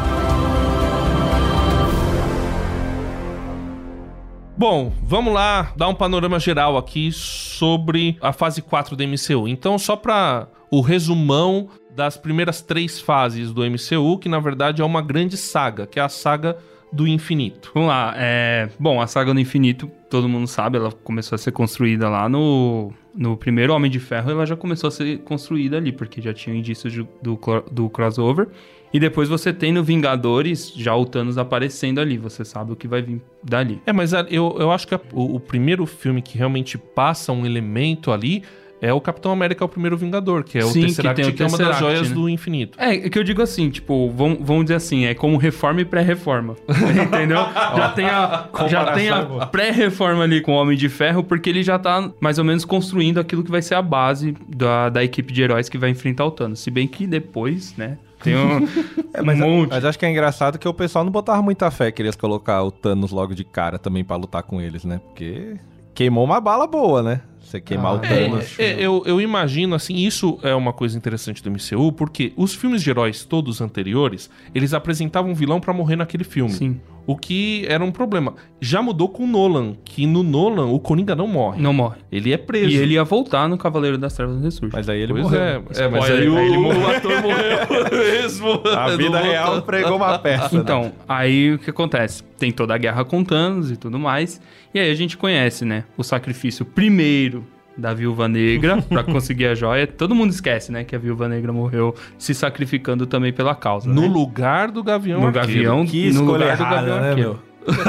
[4.58, 9.46] Bom, vamos lá dar um panorama geral aqui sobre a fase 4 do MCU.
[9.46, 14.84] Então, só para o resumão das primeiras três fases do MCU, que na verdade é
[14.84, 16.56] uma grande saga, que é a saga
[16.92, 17.70] do infinito.
[17.72, 18.68] Vamos lá, é...
[18.80, 22.92] Bom, a Saga do Infinito, todo mundo sabe, ela começou a ser construída lá no...
[23.18, 26.54] No primeiro Homem de Ferro, ela já começou a ser construída ali, porque já tinha
[26.54, 27.38] indícios do,
[27.70, 28.46] do crossover.
[28.92, 32.86] E depois você tem no Vingadores, já o Thanos aparecendo ali, você sabe o que
[32.88, 33.82] vai vir dali.
[33.84, 37.44] É, mas eu, eu acho que a- o, o primeiro filme que realmente passa um
[37.44, 38.44] elemento ali
[38.80, 41.42] é o Capitão América, o primeiro Vingador, que é o Sim, que Tesseract, tem que,
[41.42, 42.14] o é uma das joias né?
[42.14, 42.78] do infinito.
[42.80, 45.84] É, é que eu digo assim, tipo, vamos, vamos dizer assim, é como reforma e
[45.84, 46.56] pré-reforma.
[46.68, 47.38] Entendeu?
[47.76, 51.62] já tem a, já tem a pré-reforma ali com o Homem de Ferro, porque ele
[51.62, 55.32] já tá mais ou menos construindo aquilo que vai ser a base da, da equipe
[55.32, 56.60] de heróis que vai enfrentar o Thanos.
[56.60, 57.98] Se bem que depois, né?
[58.22, 58.66] Tem um,
[59.14, 59.70] É, mas, um monte.
[59.70, 62.62] mas acho que é engraçado que o pessoal não botava muita fé que eles colocar
[62.62, 65.00] o Thanos logo de cara também pra lutar com eles, né?
[65.04, 65.56] Porque
[65.94, 67.20] queimou uma bala boa, né?
[67.48, 68.58] Você queimar Ah, o É, Thanos.
[68.58, 72.82] é, eu, eu imagino, assim, isso é uma coisa interessante do MCU, porque os filmes
[72.82, 76.52] de heróis todos anteriores, eles apresentavam um vilão pra morrer naquele filme.
[76.52, 76.78] Sim,
[77.08, 78.34] O que era um problema.
[78.60, 81.58] Já mudou com o Nolan, que no Nolan o Coringa não morre.
[81.60, 81.96] não morre.
[82.12, 82.68] Ele é preso.
[82.68, 84.76] E ele ia voltar no Cavaleiro das Trevas Ressurge.
[84.76, 85.40] Mas aí ele Pois morreu.
[85.40, 86.80] é, é, mas aí o, aí ele morreu.
[86.82, 88.60] o ator morreu mesmo.
[88.76, 90.54] A vida real pregou uma peça.
[90.54, 90.60] né?
[90.60, 92.22] Então, aí o que acontece?
[92.38, 94.38] Tem toda a guerra com Thanos e tudo mais.
[94.74, 95.84] E aí a gente conhece, né?
[95.96, 97.42] O sacrifício primeiro
[97.78, 99.86] da Viúva Negra pra conseguir a joia.
[99.86, 104.02] Todo mundo esquece, né, que a Viúva Negra morreu se sacrificando também pela causa, No
[104.02, 104.08] né?
[104.08, 105.46] lugar do Gavião No Arqueiro.
[105.46, 107.30] Gavião, Que no lugar do errada, Gavião né, Arqueiro.
[107.30, 107.48] meu?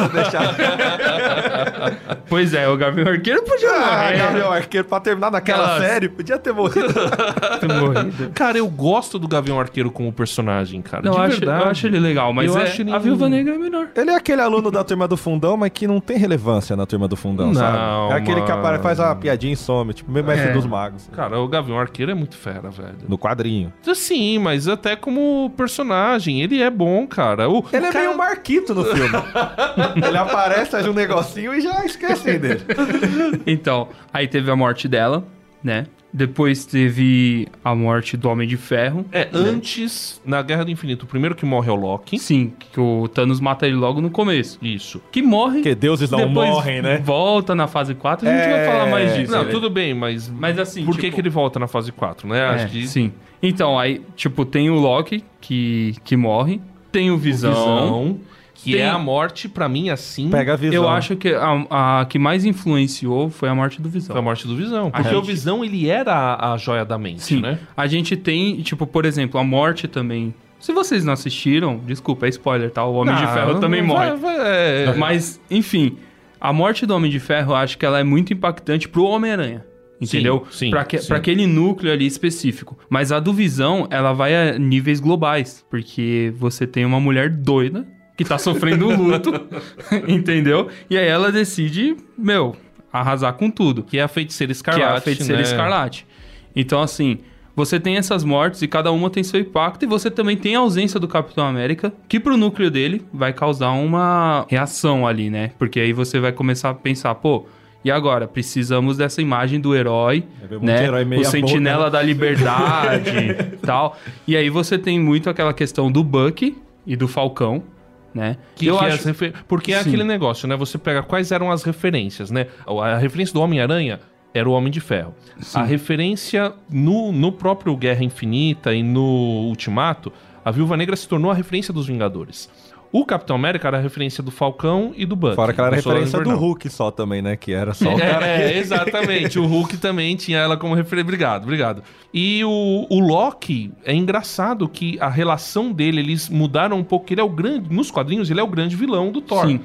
[0.10, 0.56] Deixar...
[2.30, 6.10] Pois é, o Gavião Arqueiro podia Ah, morrer, Gabriel Arqueiro, pra terminar naquela Aquelas- série,
[6.10, 6.88] podia ter morrido.
[7.60, 8.32] ter morrido.
[8.34, 11.04] Cara, eu gosto do Gavião Arqueiro como personagem, cara.
[11.04, 13.28] Não, de eu acho, eu acho ele legal, mas Eu é- acho ele- a Viúva
[13.28, 13.88] Negra é melhor.
[13.96, 17.08] Ele é aquele aluno da turma do fundão, mas que não tem relevância na turma
[17.08, 17.78] do fundão, Não, sabe?
[18.14, 18.60] É aquele que mano.
[18.60, 20.54] apare- faz a piadinha e some, tipo, meio mestre É.
[20.54, 21.10] dos magos.
[21.16, 22.96] Cara, o Gavião Arqueiro é muito fera, velho.
[23.08, 23.74] No quadrinho.
[23.94, 27.50] Sim, mas até como personagem, ele é bom, cara.
[27.50, 29.10] O, Ele o é cara- meio Marquito no filme.
[30.08, 32.19] ele aparece, faz um negocinho e já esquecem
[33.46, 35.26] Então, aí teve a morte dela,
[35.64, 35.86] né?
[36.12, 39.06] Depois teve a morte do Homem de Ferro.
[39.12, 42.18] É, antes, na Guerra do Infinito, o primeiro que morre é o Loki.
[42.18, 44.58] Sim, que o Thanos mata ele logo no começo.
[44.60, 45.00] Isso.
[45.12, 45.58] Que morre.
[45.58, 46.98] Porque deuses não morrem, né?
[46.98, 48.50] Volta na fase 4, a gente É.
[48.52, 49.32] vai falar mais disso.
[49.32, 49.52] Não, né?
[49.52, 50.28] tudo bem, mas.
[50.30, 52.40] Mas assim, Por que, tipo- que ele volta na fase 4, né?
[52.40, 53.12] É, Acho que Sim.
[53.42, 56.60] Então, aí, tipo, tem o Loki que, que morre.
[56.92, 57.52] Tem o Visão.
[57.54, 58.20] Visão,
[58.64, 60.30] que Tem- é a morte, pra mim, assim.
[60.30, 60.76] Pega a visão.
[60.84, 64.14] Eu acho que a, a que mais influenciou foi a morte do Visão.
[64.14, 64.88] Foi a morte do Visão.
[64.88, 67.42] A Porque o gente- Visão, ele era a, a joia da mente, Sim.
[67.42, 67.58] né?
[67.76, 70.34] A gente tem, tipo, por exemplo, a morte também.
[70.60, 72.84] Se vocês não assistiram, desculpa, é spoiler, tá?
[72.86, 74.20] O Homem de Ah, Ferro também vai- morre.
[74.20, 75.96] vai- é- Mas, enfim,
[76.40, 79.66] a morte do Homem de Ferro, eu acho que ela é muito impactante pro Homem-Aranha.
[80.02, 80.46] Entendeu?
[80.50, 81.08] Sim, sim, pra, que- sim.
[81.10, 82.78] pra aquele núcleo ali específico.
[82.90, 85.66] Mas a do Visão, ela vai a níveis globais.
[85.70, 87.86] Porque você tem uma mulher doida
[88.20, 89.32] que tá sofrendo luto,
[90.06, 90.68] entendeu?
[90.90, 92.54] E aí ela decide, meu,
[92.92, 94.86] arrasar com tudo Que é a feiticeira escarlate.
[94.86, 95.48] que é a feiticeira né?
[95.48, 96.06] escarlate.
[96.54, 97.20] Então, assim,
[97.56, 100.60] você tem essas mortes e cada uma tem seu impacto, e você também tem a
[100.60, 105.52] ausência do Capitão América, que pro núcleo dele vai causar uma reação ali, né?
[105.58, 107.46] Porque aí você vai começar a pensar, pô.
[107.86, 108.28] E agora?
[108.28, 110.84] Precisamos dessa imagem do herói, muito né?
[110.84, 113.12] herói o sentinela boca, da liberdade
[113.56, 113.98] e tal.
[114.28, 117.64] E aí você tem muito aquela questão do Bucky e do Falcão,
[118.14, 118.38] né?
[118.56, 119.90] Que, eu que é acho refer- Porque é Sim.
[119.90, 120.56] aquele negócio, né?
[120.56, 122.48] Você pega quais eram as referências, né?
[122.66, 124.00] A referência do Homem-Aranha
[124.34, 125.14] era o Homem de Ferro.
[125.54, 129.02] A referência no, no próprio Guerra Infinita e no
[129.48, 130.12] Ultimato,
[130.46, 132.50] a Viúva Negra se tornou a referência dos Vingadores.
[132.92, 135.36] O Capitão América era a referência do Falcão e do Bucky.
[135.36, 136.40] Fora que ela era do Soldado referência do.
[136.40, 137.36] Hulk só também, né?
[137.36, 139.38] Que era só o É, cara é, exatamente.
[139.38, 141.04] O Hulk também tinha ela como referência.
[141.04, 141.84] Obrigado, obrigado.
[142.12, 147.06] E o, o Loki, é engraçado que a relação dele, eles mudaram um pouco.
[147.06, 147.72] que Ele é o grande.
[147.72, 149.46] Nos quadrinhos, ele é o grande vilão do Thor.
[149.46, 149.60] Sim.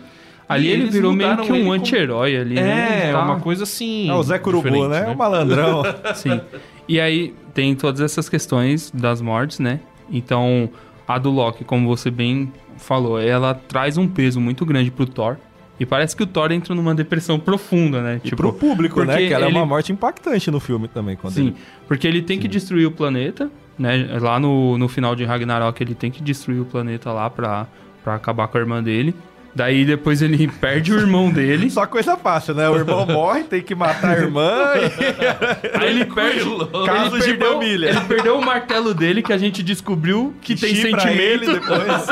[0.47, 3.09] Ali E ele virou meio que um como- anti-herói ali, né?
[3.09, 4.11] É, Tá- uma coisa assim.
[4.11, 5.11] É o Zé Curubu, diferente, né?
[5.11, 5.83] O malandrão.
[6.15, 6.39] Sim.
[6.87, 9.81] E aí tem todas essas questões das mortes, né?
[10.11, 10.69] Então,
[11.09, 15.37] a do Loki, como você bem falou, ela traz um peso muito grande pro Thor.
[15.79, 18.21] E parece que o Thor entra numa depressão profunda, né?
[18.23, 19.17] E pro público, né?
[19.17, 21.17] Que ela é ele- uma morte impactante no filme também.
[21.17, 21.57] Quando Sim, ele...
[21.89, 24.07] porque ele tem que destruir o planeta, né?
[24.21, 27.67] Lá no, no final de Ragnarok ele tem que destruir o planeta lá pra,
[28.05, 29.15] pra acabar com a irmã dele.
[29.55, 31.71] Daí depois ele perde o irmão dele.
[31.71, 32.69] Só coisa fácil, né?
[32.69, 35.79] O irmão morre, tem que matar a irmã e...
[35.79, 36.41] Aí ele perde
[36.85, 37.91] Casos ele de perdeu, família.
[37.91, 41.19] Ele perdeu o martelo dele, que a gente descobriu que tem sentimento.
[41.19, 42.09] ele depois.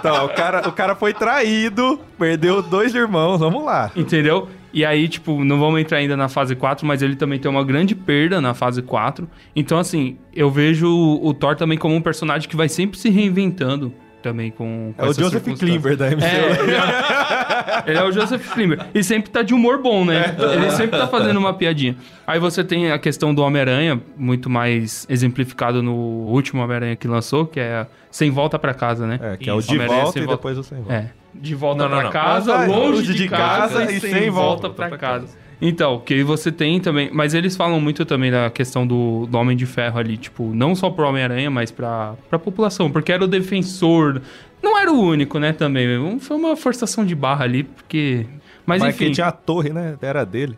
[0.00, 3.92] então, o cara, o cara foi traído, perdeu dois irmãos, vamos lá.
[3.94, 4.48] Entendeu?
[4.72, 7.64] E aí, tipo, não vamos entrar ainda na fase 4, mas ele também tem uma
[7.64, 9.28] grande perda na fase 4.
[9.54, 13.92] Então, assim, eu vejo o Thor também como um personagem que vai sempre se reinventando
[14.22, 15.42] também com, com É o Joseph.
[15.58, 16.24] Klimber da MCU.
[16.24, 18.86] É, ele é, ele é o Joseph Klimber.
[18.94, 20.34] E sempre tá de humor bom, né?
[20.54, 21.96] Ele sempre tá fazendo uma piadinha.
[22.26, 27.46] Aí você tem a questão do Homem-Aranha, muito mais exemplificado no último Homem-Aranha que lançou,
[27.46, 29.18] que é Sem Volta pra Casa, né?
[29.22, 30.36] É, que é o Isso, de volta sem e volta.
[30.36, 30.94] depois o sem volta.
[30.94, 31.10] É.
[31.34, 32.10] De volta Não, não, pra não.
[32.12, 35.28] casa, Ah, longe de, casa, e sem, volta, pra, pra casa.
[35.60, 37.10] Então, que você tem também.
[37.12, 40.74] Mas eles falam muito também da questão do, do Homem de Ferro ali, tipo, não
[40.74, 44.22] só pro Homem-Aranha, mas pra, pra população, porque era o defensor.
[44.62, 46.18] Não era o único, né, também.
[46.20, 48.26] Foi uma forçação de barra ali, porque.
[48.64, 49.06] Mas, Mas enfim.
[49.06, 49.96] que tinha a torre, né?
[50.00, 50.56] Era dele.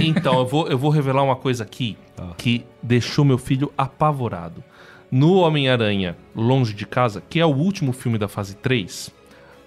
[0.00, 2.30] Então, eu vou, eu vou revelar uma coisa aqui Ah.
[2.36, 4.62] que deixou meu filho apavorado.
[5.10, 9.12] No Homem-Aranha Longe de Casa, que é o último filme da fase 3,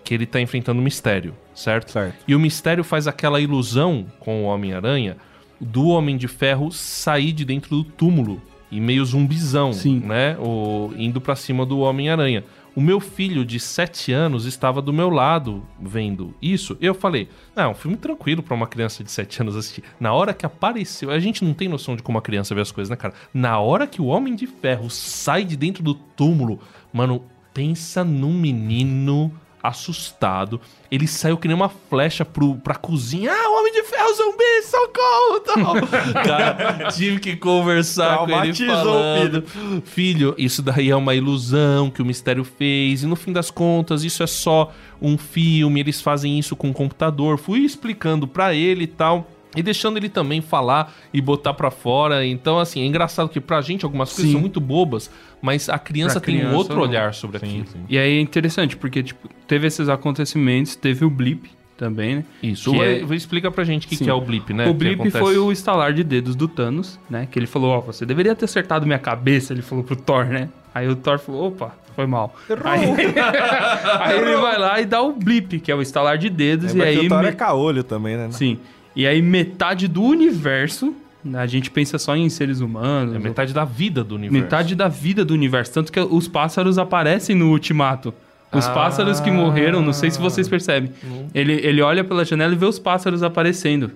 [0.05, 1.91] que ele tá enfrentando o mistério, certo?
[1.91, 2.15] Certo.
[2.27, 5.17] E o mistério faz aquela ilusão com o Homem-Aranha
[5.59, 8.41] do Homem de Ferro sair de dentro do túmulo
[8.71, 9.99] e meio zumbizão, Sim.
[10.01, 10.37] né?
[10.37, 12.43] O, indo pra cima do Homem-Aranha.
[12.75, 16.77] O meu filho de 7 anos estava do meu lado vendo isso.
[16.81, 19.83] Eu falei: "Ah, é um filme tranquilo pra uma criança de 7 anos assistir.
[19.97, 22.71] Na hora que apareceu, a gente não tem noção de como a criança vê as
[22.71, 23.13] coisas, né, cara?
[23.33, 26.59] Na hora que o Homem de Ferro sai de dentro do túmulo,
[26.91, 29.31] mano, pensa num menino
[29.67, 30.59] assustado.
[30.91, 33.31] Ele saiu que nem uma flecha pro, pra cozinha.
[33.31, 36.13] Ah, o Homem de Ferro zumbi, socorro!
[36.25, 39.43] Cara, tive que conversar com ele falando.
[39.83, 43.03] Filho, isso daí é uma ilusão que o mistério fez.
[43.03, 45.79] E no fim das contas, isso é só um filme.
[45.79, 47.37] Eles fazem isso com o computador.
[47.37, 49.29] Fui explicando pra ele e tal.
[49.55, 52.25] E deixando ele também falar e botar pra fora.
[52.25, 54.33] Então, assim, é engraçado que pra gente algumas coisas Sim.
[54.33, 55.09] são muito bobas,
[55.45, 56.81] mas a criança Pra tem um criança, outro não.
[56.81, 57.65] olhar sobre aquilo.
[57.87, 62.25] E aí é interessante, porque, tipo, teve esses acontecimentos, teve o blip também, né?
[62.41, 62.71] Isso.
[62.71, 64.05] Que é- explica pra gente o que, Sim.
[64.05, 64.67] que é o blip, né?
[64.67, 67.27] o blip foi o estalar de dedos do Thanos, né?
[67.29, 70.49] Que ele falou, ó, você deveria ter acertado minha cabeça, ele falou pro Thor, né?
[70.73, 72.35] Aí o Thor falou, opa, foi mal.
[72.63, 72.81] Aí,
[74.01, 76.91] aí ele vai lá e dá o blip, que é o estalar de dedos, Lembra
[76.91, 77.05] e aí...
[77.05, 78.29] o Thor me- é caolho também, né?
[78.31, 78.57] Sim.
[78.95, 80.93] E aí metade do universo,
[81.33, 84.43] a gente pensa só em seres humanos, É metade da vida do universo.
[84.43, 88.13] metade da vida do universo, tanto que os pássaros aparecem no ultimato.
[88.53, 88.71] Os Ah.
[88.73, 90.91] pássaros que morreram, não sei se vocês percebem.
[91.33, 93.91] Ele, ele olha pela janela e vê os pássaros aparecendo.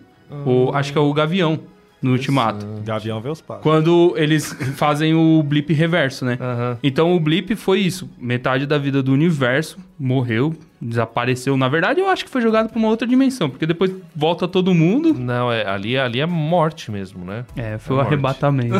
[0.45, 1.59] O, acho que é o gavião
[2.01, 2.65] no ultimato.
[2.83, 3.63] Gavião vê os passos.
[3.63, 6.37] Quando eles fazem o blip reverso, né?
[6.39, 6.77] Aham.
[6.81, 8.09] Então o blip foi isso.
[8.17, 11.57] Metade da vida do universo morreu, desapareceu.
[11.57, 14.73] Na verdade, eu acho que foi jogado pra uma outra dimensão, porque depois volta todo
[14.73, 15.13] mundo.
[15.13, 17.43] Não, é, ali, ali é morte mesmo, né?
[17.55, 18.07] É, foi o morte.
[18.07, 18.75] arrebatamento.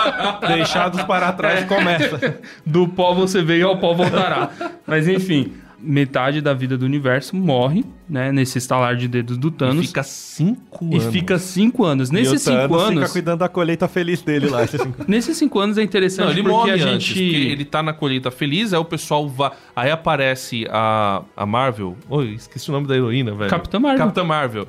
[0.48, 2.40] Deixados para trás começa.
[2.64, 4.50] Do pó você veio, ao pó voltará.
[4.86, 8.30] Mas enfim, metade da vida do universo morre, né?
[8.30, 9.86] Nesse estalar de dedos do E Thanos.
[9.86, 11.06] fica cinco E anos.
[11.12, 12.10] fica cinco anos.
[12.10, 13.12] e Nesses cinco Thanos fica anos.
[13.12, 14.66] cuidando da colheita feliz dele lá.
[14.66, 17.14] cinco- Nesses cinco anos é interessante Não, ele porque morre a antes, gente.
[17.32, 19.50] porque ele tá na colheita feliz, aí o pessoal vai...
[19.74, 21.96] Aí aparece a, a Marvel...
[22.08, 23.50] Oi, esqueci o nome da heroína, velho.
[23.50, 23.98] Capitã Marvel.
[23.98, 24.68] Capitã Marvel.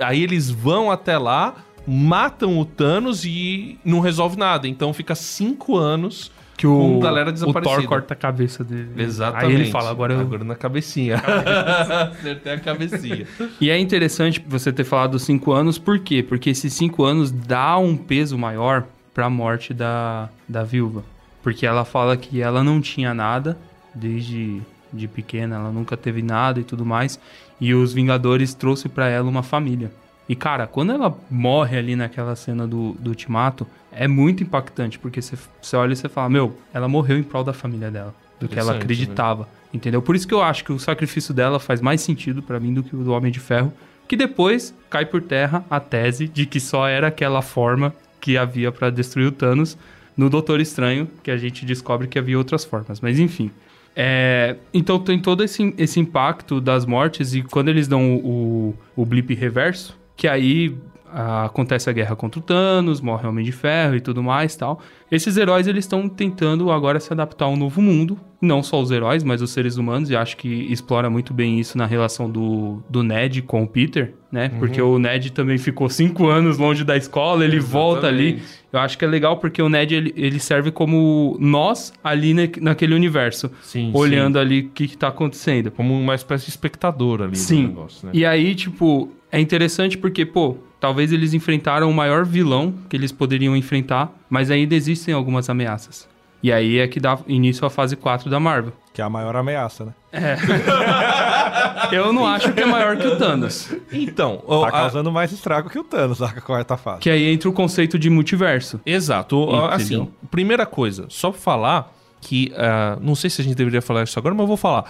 [0.00, 1.54] Aí eles vão até lá,
[1.86, 4.66] matam o Thanos e não resolve nada.
[4.68, 7.52] Então fica cinco anos Que com o, galera o.
[7.62, 8.90] Thor corta a cabeça dele.
[8.96, 9.46] Exatamente.
[9.46, 10.20] Aí ele fala, agora eu...
[10.20, 11.22] Agora na cabecinha.
[12.10, 13.28] Acertei a cabecinha.
[13.60, 16.20] E é interessante você ter falado dos cinco anos, por quê?
[16.20, 21.04] Porque esses cinco anos dá um peso maior pra morte da, da viúva.
[21.44, 23.56] Porque ela fala que ela não tinha nada
[23.94, 24.60] desde
[24.92, 27.20] de pequena, ela nunca teve nada e tudo mais.
[27.60, 29.92] E os Vingadores trouxe pra ela uma família.
[30.28, 35.22] E cara, quando ela morre ali naquela cena do, do ultimato, é muito impactante, porque
[35.22, 38.46] você você olha e você fala, meu, ela morreu em prol da família dela, do
[38.46, 39.48] que ela Interessante, acreditava.
[39.72, 40.02] Entendeu?
[40.02, 42.82] Por isso que eu acho que o sacrifício dela faz mais sentido pra mim do
[42.82, 43.72] que o do Homem de Ferro,
[44.06, 48.72] que depois cai por terra a tese de que só era aquela forma que havia
[48.72, 49.76] pra destruir o Thanos
[50.16, 53.00] no Doutor Estranho, que a gente descobre que havia outras formas.
[53.00, 53.50] Mas enfim.
[53.94, 59.02] É, então tem todo esse, esse impacto das mortes e quando eles dão o, o,
[59.02, 60.76] o blip reverso, que aí
[61.10, 64.54] ah, acontece a guerra contra o Thanos, morre o Homem de Ferro e tudo mais
[64.56, 64.78] tal.
[65.10, 68.90] Esses heróis eles estão tentando agora se adaptar a um novo mundo, não só os
[68.90, 72.82] heróis, mas os seres humanos, e acho que explora muito bem isso na relação do,
[72.90, 74.50] do Ned com o Peter, né?
[74.58, 78.34] Porque o Ned também ficou cinco anos longe da escola, ele volta ali.
[78.34, 78.58] Exatamente.
[78.70, 82.42] Eu acho que é legal porque o Ned ele, ele serve como nós ali na-
[82.60, 85.70] naquele universo, Sim, olhando ali o que, que tá acontecendo.
[85.70, 87.62] Como uma espécie de espectador ali Sim.
[87.62, 88.12] do negócio, né?
[88.14, 93.12] E aí, tipo, é interessante porque, pô, talvez eles enfrentaram o maior vilão que eles
[93.12, 96.08] poderiam enfrentar, mas ainda existem algumas ameaças.
[96.42, 98.72] E aí é que dá início à fase 4 da Marvel.
[98.94, 99.92] Que é a maior ameaça, né?
[101.92, 103.72] Eu não acho que é maior que o Thanos.
[103.92, 107.00] Então, Tá a- causando mais estrago que o Thanos na quarta fase.
[107.00, 108.80] Que aí entra o conceito de multiverso.
[108.84, 109.36] Exato.
[109.42, 109.64] Entendeu?
[109.66, 112.52] Assim, primeira coisa, só pra falar que.
[112.56, 114.84] ah, não sei se a gente deveria falar isso agora, mas eu vou falar.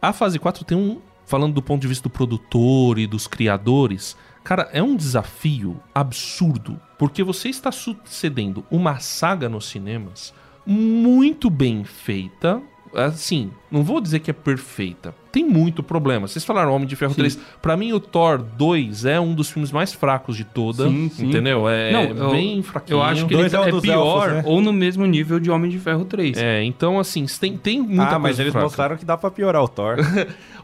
[0.00, 0.98] A fase 4 tem um.
[1.24, 6.80] Falando do ponto de vista do produtor e dos criadores, cara, é um desafio absurdo.
[6.98, 10.34] Porque você está sucedendo uma saga nos cinemas
[10.66, 12.62] muito bem feita.
[12.94, 15.14] Assim, não vou dizer que é perfeita.
[15.32, 16.28] Tem muito problema.
[16.28, 17.38] Vocês falaram Homem de Ferro 3.
[17.62, 20.86] Pra mim, o Thor 2 é um dos filmes mais fracos de toda.
[20.88, 21.28] Sim, sim.
[21.30, 21.66] Entendeu?
[21.68, 22.98] É Não, eu- bem fraquinho.
[22.98, 24.42] Eu acho que ele é o é pior elfos, né?
[24.44, 26.36] ou no mesmo nível de Homem de Ferro 3.
[26.36, 28.66] É, então assim, tem, tem muita ah, mas eles fraca.
[28.66, 29.96] mostraram que dá pra piorar o Thor.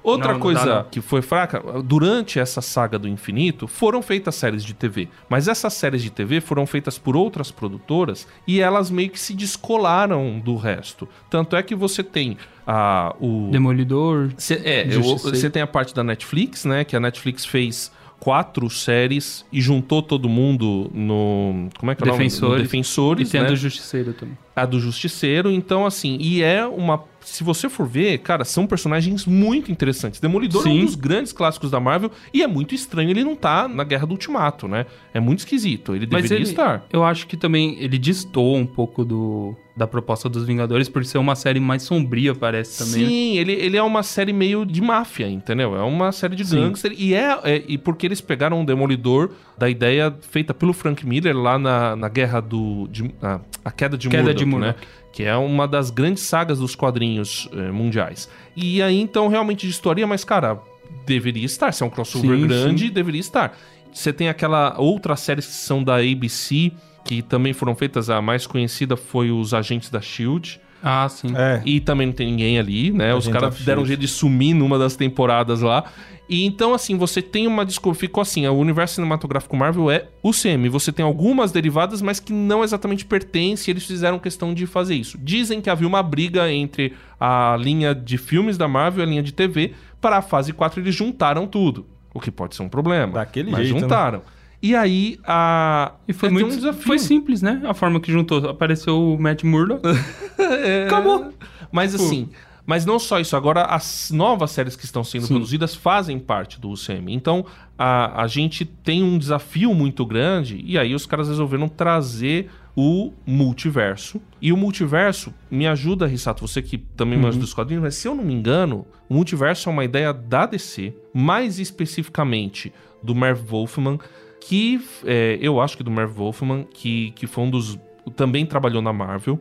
[0.01, 0.85] Outra Não, não coisa dá, não.
[0.85, 5.09] que foi fraca, durante essa saga do infinito, foram feitas séries de TV.
[5.29, 9.35] Mas essas séries de TV foram feitas por outras produtoras e elas meio que se
[9.35, 11.09] descolaram do resto.
[11.29, 12.37] Tanto é que você tem
[12.71, 13.49] a, o...
[13.51, 14.31] Demolidor.
[14.37, 16.85] Cê- é, você tem a parte da Netflix, né?
[16.85, 21.71] Que a Netflix fez quatro séries e juntou todo mundo no...
[21.79, 22.19] Como é que é o nome?
[22.19, 22.61] No Defensores.
[22.61, 23.49] E Defensores, tem a né?
[23.49, 24.37] do Justiceiro também.
[24.63, 25.51] A do Justiceiro.
[25.51, 27.03] Então, assim, e é uma.
[27.21, 30.19] Se você for ver, cara, são personagens muito interessantes.
[30.19, 30.85] Demolidor é um Sim.
[30.87, 34.13] dos grandes clássicos da Marvel e é muito estranho ele não tá na Guerra do
[34.13, 34.87] Ultimato, né?
[35.13, 35.95] É muito esquisito.
[35.95, 36.87] Ele Mas deveria ele, estar.
[36.91, 41.19] eu acho que também ele destoa um pouco do, da proposta dos Vingadores por ser
[41.19, 43.03] uma série mais sombria, parece também.
[43.03, 43.09] né?
[43.11, 45.77] Sim, ele, ele é uma série meio de máfia, entendeu?
[45.77, 46.61] É uma série de Sim.
[46.61, 46.95] gangster.
[46.97, 51.37] E é, é- e porque eles pegaram um demolidor da ideia feita pelo Frank Miller
[51.37, 52.89] lá na, na guerra do.
[52.91, 54.67] de- a, a queda de Queda Murdoch, de né?
[54.69, 54.87] Murdoch.
[55.13, 58.29] Que é uma das grandes sagas dos quadrinhos eh, mundiais.
[58.55, 60.61] E aí, então, realmente destoaria, mas, cara,
[61.05, 61.73] deveria estar.
[61.73, 63.57] Se é um crossover Sim, grande, deveria estar.
[63.93, 66.71] Você tem aquela outras séries que são da ABC,
[67.05, 68.11] que também foram feitas.
[68.11, 70.61] A mais conhecida foi Os Agentes da Shield.
[70.83, 71.35] Ah, sim.
[71.37, 71.61] É.
[71.65, 73.15] E também não tem ninguém ali, né?
[73.15, 75.85] Os caras deram um jeito de sumir numa das temporadas lá.
[76.29, 77.99] E então, assim, você tem uma desculpa.
[77.99, 80.69] Ficou assim: o universo cinematográfico Marvel é o CM.
[80.69, 83.73] Você tem algumas derivadas, mas que não exatamente pertencem.
[83.73, 85.17] Eles fizeram questão de fazer isso.
[85.19, 89.23] Dizem que havia uma briga entre a linha de filmes da Marvel e a linha
[89.23, 89.73] de TV.
[90.01, 91.87] Para a fase 4, eles juntaram tudo.
[92.13, 93.15] O que pode ser um problema.
[93.15, 93.81] Daquele mas jeito, né?
[93.81, 94.23] juntaram.
[94.61, 95.93] E aí, a.
[96.07, 96.83] E foi é, muito um desafio.
[96.83, 97.63] Foi simples, né?
[97.65, 98.49] A forma que juntou.
[98.49, 99.83] Apareceu o Matt Murdock.
[100.87, 101.33] Acabou.
[101.71, 102.29] Mas assim,
[102.69, 105.29] mas não só isso, agora as novas séries que estão sendo Sim.
[105.29, 107.15] produzidas fazem parte do UCM.
[107.15, 107.47] Então
[107.79, 113.11] a, a gente tem um desafio muito grande e aí os caras resolveram trazer o
[113.27, 114.21] multiverso.
[114.39, 118.15] E o multiverso me ajuda, Rissato, você que também manja dos quadrinhos, mas se eu
[118.15, 122.71] não me engano, o multiverso é uma ideia da DC, mais especificamente
[123.03, 123.99] do Merv Wolfman,
[124.43, 127.79] que é, eu acho que do Merv Wolfman, que, que foi um dos.
[128.15, 129.41] também trabalhou na Marvel.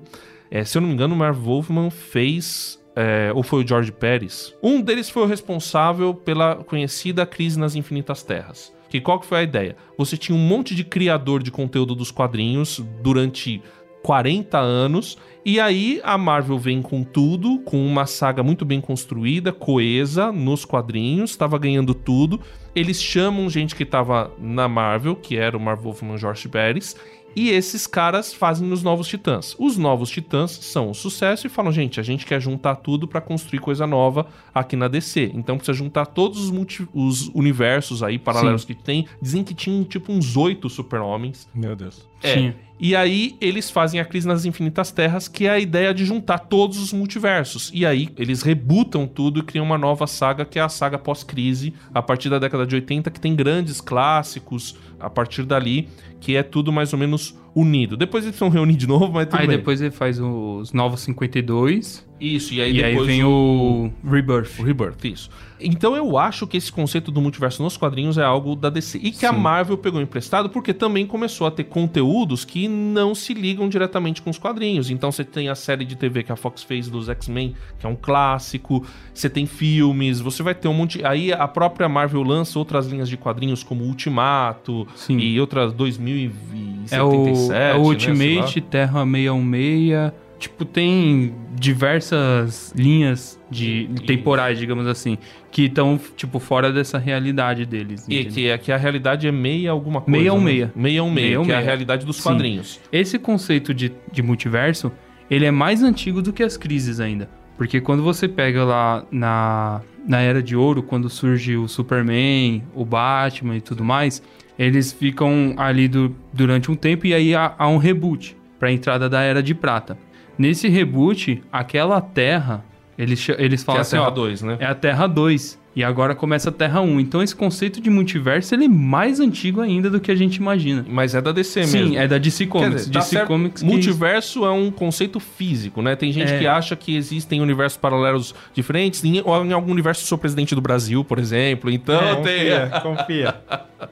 [0.50, 2.80] É, se eu não me engano, o Marv Wolfman fez.
[3.00, 4.56] É, ou foi o George Pérez?
[4.62, 8.74] Um deles foi o responsável pela conhecida crise nas Infinitas Terras.
[8.90, 9.76] Que qual que foi a ideia?
[10.00, 13.62] Você tinha um monte de criador de conteúdo dos quadrinhos durante
[14.02, 15.18] 40 anos.
[15.46, 20.66] E aí a Marvel vem com tudo, com uma saga muito bem construída, coesa nos
[20.66, 22.40] quadrinhos, estava ganhando tudo.
[22.76, 26.96] Eles chamam gente que estava na Marvel, que era o Marvel Wolfman George Pérez,
[27.40, 29.56] e esses caras fazem os Novos Titãs.
[29.60, 33.22] Os Novos Titãs são um sucesso e falam, gente, a gente quer juntar tudo pra
[33.22, 35.32] construir coisa nova aqui na DC.
[35.36, 39.06] Então precisa juntar todos os, multi- os universos aí paralelos que tem.
[39.22, 41.48] Dizem que tinham tipo uns oito super-homens.
[41.54, 42.08] Meu Deus.
[42.22, 42.34] É.
[42.34, 42.68] Tinha.
[42.80, 46.38] E aí eles fazem a Crise nas Infinitas Terras, que é a ideia de juntar
[46.38, 47.72] todos os multiversos.
[47.74, 51.74] E aí eles rebutam tudo e criam uma nova saga, que é a saga pós-crise,
[51.92, 56.44] a partir da década de 80, que tem grandes clássicos a partir dali, que é
[56.44, 57.98] tudo mais ou menos unido.
[57.98, 59.58] Depois eles vão reunir de novo, mas tudo Aí bem.
[59.58, 62.06] depois ele faz os Novos 52.
[62.20, 64.60] Isso, e aí E aí, depois vem o Rebirth.
[64.60, 65.30] O Rebirth, isso.
[65.60, 69.00] Então eu acho que esse conceito do multiverso nos quadrinhos é algo da DC.
[69.02, 69.40] E que a Sim.
[69.40, 74.30] Marvel pegou emprestado porque também começou a ter conteúdos que não se ligam diretamente com
[74.30, 74.90] os quadrinhos.
[74.90, 77.90] Então você tem a série de TV que a Fox fez dos X-Men, que é
[77.90, 78.86] um clássico.
[79.14, 81.04] Você tem filmes, você vai ter um monte.
[81.06, 85.18] Aí a própria Marvel lança outras linhas de quadrinhos como Ultimato Sim.
[85.18, 86.96] e outras 2077.
[86.96, 87.88] É o, é o né.
[87.88, 90.28] Ultimate, Terra 616.
[90.40, 95.18] Tipo, tem diversas linhas de temporais, digamos assim,
[95.50, 98.06] que estão, tipo, fora dessa realidade deles.
[98.08, 100.20] E que, é, que a realidade é meia alguma coisa.
[100.20, 100.60] 616.
[100.60, 100.72] Né?
[100.76, 101.66] 616, que é a 616.
[101.66, 102.24] realidade dos Sim.
[102.24, 102.80] quadrinhos.
[102.92, 104.92] Esse conceito de, de multiverso,
[105.30, 107.28] ele é mais antigo do que as crises ainda.
[107.58, 112.86] Porque quando você pega lá na, na Era de Ouro, quando surge o Superman, o
[112.86, 114.22] Batman e tudo mais,
[114.58, 118.72] eles ficam ali do- durante um tempo e aí há, há um reboot para a
[118.72, 119.98] entrada da Era de Prata.
[120.38, 122.64] Nesse reboot, aquela Terra,
[122.98, 124.58] eles, eles Que é falam a assim, Terra ó, 2, né?
[124.60, 125.60] é a Terra 2.
[125.78, 127.00] E agora começa a Terra 1.
[127.02, 130.84] Então esse conceito de multiverso, ele é mais antigo ainda do que a gente imagina.
[130.90, 131.98] Mas é da DC Sim, mesmo.
[132.00, 132.76] é da DC Quer Comics.
[132.82, 135.96] dizer, tá DC certo, Comics multiverso é um conceito físico, né?
[135.96, 136.40] Tem gente É.
[136.40, 139.04] que acha que existem universos paralelos diferentes.
[139.06, 141.70] Em, ou em algum universo eu sou presidente do Brasil, por exemplo.
[141.70, 142.50] Então tem.
[142.50, 143.36] confia, confia.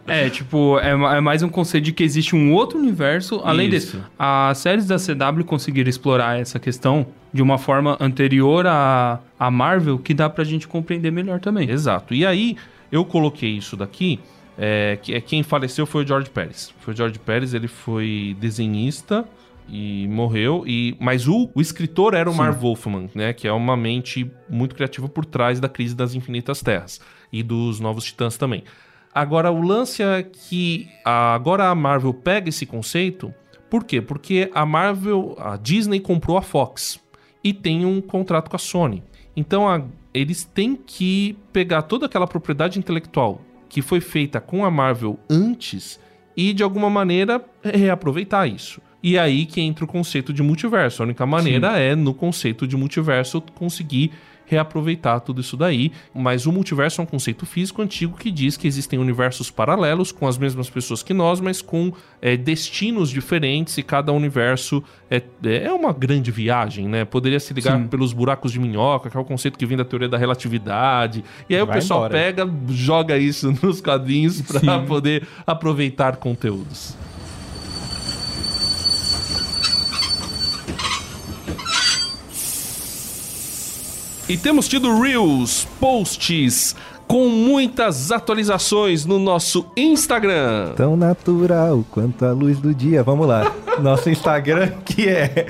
[0.07, 3.41] É, tipo, é, é mais um conceito de que existe um outro universo.
[3.43, 3.97] Além Isso.
[3.97, 9.51] desse, as séries da CW conseguiram explorar essa questão de uma forma anterior à, à
[9.51, 11.69] Marvel que dá pra gente compreender melhor também.
[11.69, 12.13] Exato.
[12.13, 12.55] E aí,
[12.89, 14.19] eu coloquei isso daqui.
[14.57, 16.73] É, que é quem faleceu foi o George Pérez.
[16.79, 19.25] Foi o George Pérez, ele foi desenhista
[19.67, 20.63] e morreu.
[20.65, 23.33] E mas o, o escritor era o Marv Wolfman, né?
[23.33, 27.01] Que é uma mente muito criativa por trás da crise das infinitas terras
[27.33, 28.63] e dos novos titãs também.
[29.13, 33.33] Agora, o lance é que a- agora a Marvel pega esse conceito.
[33.69, 33.99] Por quê?
[34.01, 36.97] Porque a Marvel, a Disney comprou a Fox
[37.45, 39.01] e tem um contrato com a Sony.
[39.37, 39.83] Então a-
[40.13, 43.39] eles têm que pegar toda aquela propriedade intelectual
[43.69, 45.99] que foi feita com a Marvel antes
[46.35, 48.81] e de alguma maneira reaproveitar isso.
[49.03, 51.03] E aí que entra o conceito de multiverso.
[51.03, 54.11] A única maneira é, no conceito de multiverso, conseguir
[54.45, 55.91] reaproveitar tudo isso daí.
[56.13, 60.27] Mas o multiverso é um conceito físico antigo que diz que existem universos paralelos com
[60.27, 61.91] as mesmas pessoas que nós, mas com
[62.21, 67.05] é, destinos diferentes e cada universo é, é uma grande viagem, né?
[67.05, 67.87] Poderia se ligar Sim.
[67.87, 71.23] pelos buracos de minhoca, que é o conceito que vem da teoria da relatividade.
[71.49, 72.13] E aí o Vai pessoal embora.
[72.13, 76.95] pega, joga isso nos quadrinhos para poder aproveitar conteúdos.
[84.27, 86.75] E temos tido Reels, posts
[87.07, 90.73] com muitas atualizações no nosso Instagram.
[90.75, 93.03] Tão natural quanto a luz do dia.
[93.03, 93.53] Vamos lá.
[93.79, 95.45] Nosso Instagram, que é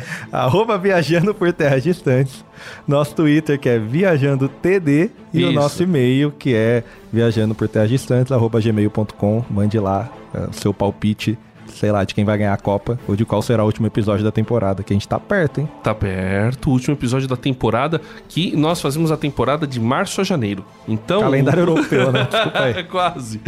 [0.82, 2.44] viajando por terras distantes.
[2.86, 5.10] Nosso Twitter, que é viajando TD.
[5.34, 5.50] E Isso.
[5.50, 9.46] o nosso e-mail, que é viajando por terras distantes, gmail.com.
[9.50, 11.38] Mande lá é, o seu palpite,
[11.76, 14.24] sei lá, de quem vai ganhar a Copa ou de qual será o último episódio
[14.24, 15.70] da temporada, que a gente tá perto, hein?
[15.84, 20.24] Tá perto, o último episódio da temporada, que nós fazemos a temporada de março a
[20.24, 20.66] janeiro.
[20.88, 21.22] Então.
[21.22, 22.28] Calendário europeu, né?
[22.30, 22.74] Desculpa aí.
[22.74, 23.42] É quase.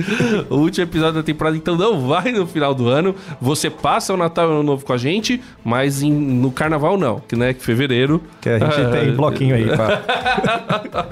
[0.50, 3.16] O último episódio da temporada, então, não vai no final do ano.
[3.42, 6.98] Você passa o Natal e o Ano Novo com a gente, mas em- no Carnaval
[6.98, 8.22] não, que né, que fevereiro.
[8.42, 10.02] Que a gente tem bloquinho aí, pá.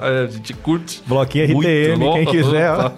[0.00, 1.02] a gente curte.
[1.06, 2.90] Bloquinho RTM, quem quiser, ó.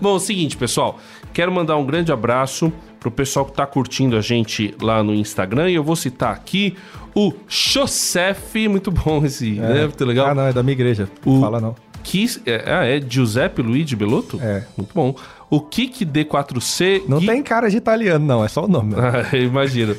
[0.00, 0.98] Bom, é o seguinte, pessoal.
[1.36, 5.68] Quero mandar um grande abraço pro pessoal que tá curtindo a gente lá no Instagram.
[5.68, 6.74] E eu vou citar aqui
[7.14, 8.66] o Josef.
[8.68, 9.82] Muito bom esse, né?
[9.82, 10.28] Muito legal.
[10.28, 11.10] Ah, não, é da minha igreja.
[11.26, 11.76] O- Fala não.
[12.02, 14.40] Que, é, ah, é Giuseppe Luigi Belotto?
[14.40, 14.64] É.
[14.78, 15.14] Muito bom.
[15.50, 17.02] O Kik D4C.
[17.06, 18.94] Não Gui- tem cara de italiano, não, é só o nome.
[18.96, 19.94] Ah, imagino.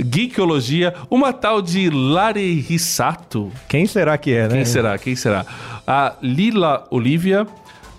[0.00, 0.94] Geekologia.
[1.08, 3.52] Uma tal de Lari Rissato.
[3.68, 4.54] Quem será que é, né?
[4.56, 4.98] Quem será?
[4.98, 5.46] Quem será?
[5.86, 7.46] A Lila Olivia.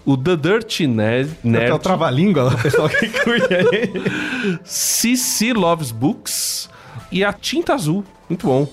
[0.06, 1.38] O The Dirty Nerd.
[1.43, 4.60] É o trava-língua, o pessoal que curte aí.
[4.64, 6.70] Cici Loves Books.
[7.12, 8.04] E a Tinta Azul.
[8.28, 8.68] Muito bom.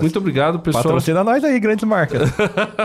[0.00, 0.84] Muito obrigado, pessoal.
[0.84, 2.28] Patrocina nós aí, grandes marcas.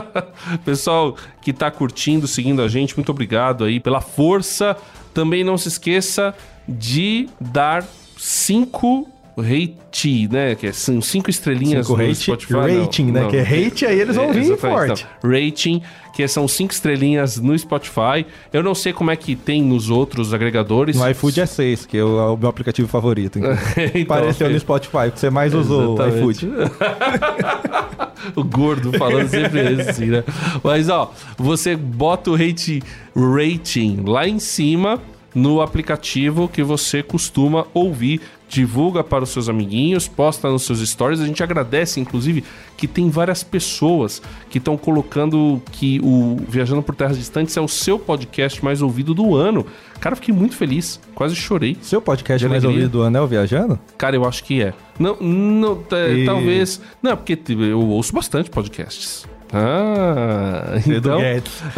[0.63, 4.77] Pessoal que tá curtindo, seguindo a gente, muito obrigado aí pela força.
[5.13, 6.33] Também não se esqueça
[6.67, 7.83] de dar
[8.17, 10.55] cinco rate, né?
[10.55, 12.53] Que são cinco estrelinhas Cinco no rate- Spotify.
[12.53, 13.21] Não, rating, né?
[13.21, 13.29] não.
[13.29, 15.05] Que é hate, aí eles vão É, vir forte.
[15.23, 15.31] não.
[15.31, 15.81] Rating,
[16.13, 18.25] que são cinco estrelinhas no Spotify.
[18.51, 20.95] Eu não sei como é que tem nos outros agregadores.
[20.97, 23.39] No iFood é 6, que é o, é o meu aplicativo favorito.
[23.39, 23.51] Então.
[23.95, 24.53] Então, Apareceu ok.
[24.53, 26.49] no Spotify, que você mais usou o iFood.
[28.35, 30.23] o gordo falando sempre isso, assim, né?
[30.63, 32.81] Mas, ó, você bota o rate
[33.15, 34.99] rating lá em cima
[35.33, 38.21] no aplicativo que você costuma ouvir.
[38.49, 41.21] Divulga para os seus amiguinhos, posta nos seus stories.
[41.21, 42.43] A gente agradece, inclusive,
[42.75, 47.67] que tem várias pessoas que estão colocando que o Viajando por Terras Distantes é o
[47.69, 49.65] seu podcast mais ouvido do ano.
[50.01, 50.99] Cara, eu fiquei muito feliz.
[51.15, 51.77] Quase chorei.
[51.81, 53.79] Seu podcast mais ouvido do ano é o Viajando?
[53.97, 54.73] Cara, eu acho que é.
[54.99, 56.81] Não, não tá- E- talvez.
[57.01, 59.25] Não, é porque eu ouço bastante podcasts.
[59.53, 61.19] Ah, Edu então.
[61.19, 61.61] Guedes.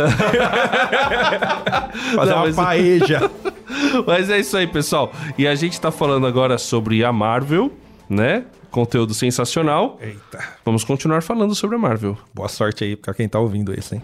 [2.15, 3.31] Fazer Não, uma mas- paeja.
[4.05, 5.11] Mas é isso aí, pessoal.
[5.37, 7.71] E a gente tá falando agora sobre a Marvel,
[8.09, 8.45] né?
[8.71, 9.97] Conteúdo sensacional.
[10.01, 10.39] Eita.
[10.65, 12.17] Vamos continuar falando sobre a Marvel.
[12.33, 14.01] Boa sorte aí pra quem tá ouvindo isso, hein?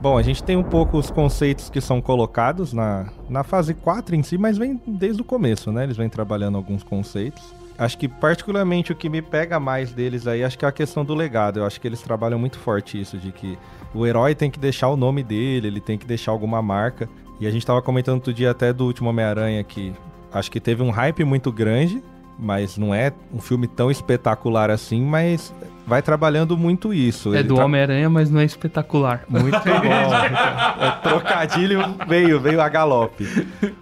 [0.00, 4.14] Bom, a gente tem um pouco os conceitos que são colocados na, na fase 4
[4.14, 5.84] em si, mas vem desde o começo, né?
[5.84, 7.42] Eles vêm trabalhando alguns conceitos.
[7.76, 11.04] Acho que particularmente o que me pega mais deles aí, acho que é a questão
[11.04, 11.58] do legado.
[11.58, 13.58] Eu acho que eles trabalham muito forte isso, de que
[13.92, 17.08] o herói tem que deixar o nome dele, ele tem que deixar alguma marca.
[17.40, 19.92] E a gente tava comentando outro dia até do último Homem-Aranha que
[20.32, 22.02] acho que teve um hype muito grande,
[22.38, 25.52] mas não é um filme tão espetacular assim, mas
[25.86, 27.34] vai trabalhando muito isso.
[27.34, 29.24] É Ele do tra- Homem-Aranha, mas não é espetacular.
[29.28, 30.84] Muito bom.
[30.84, 33.26] É, trocadilho veio, veio a galope.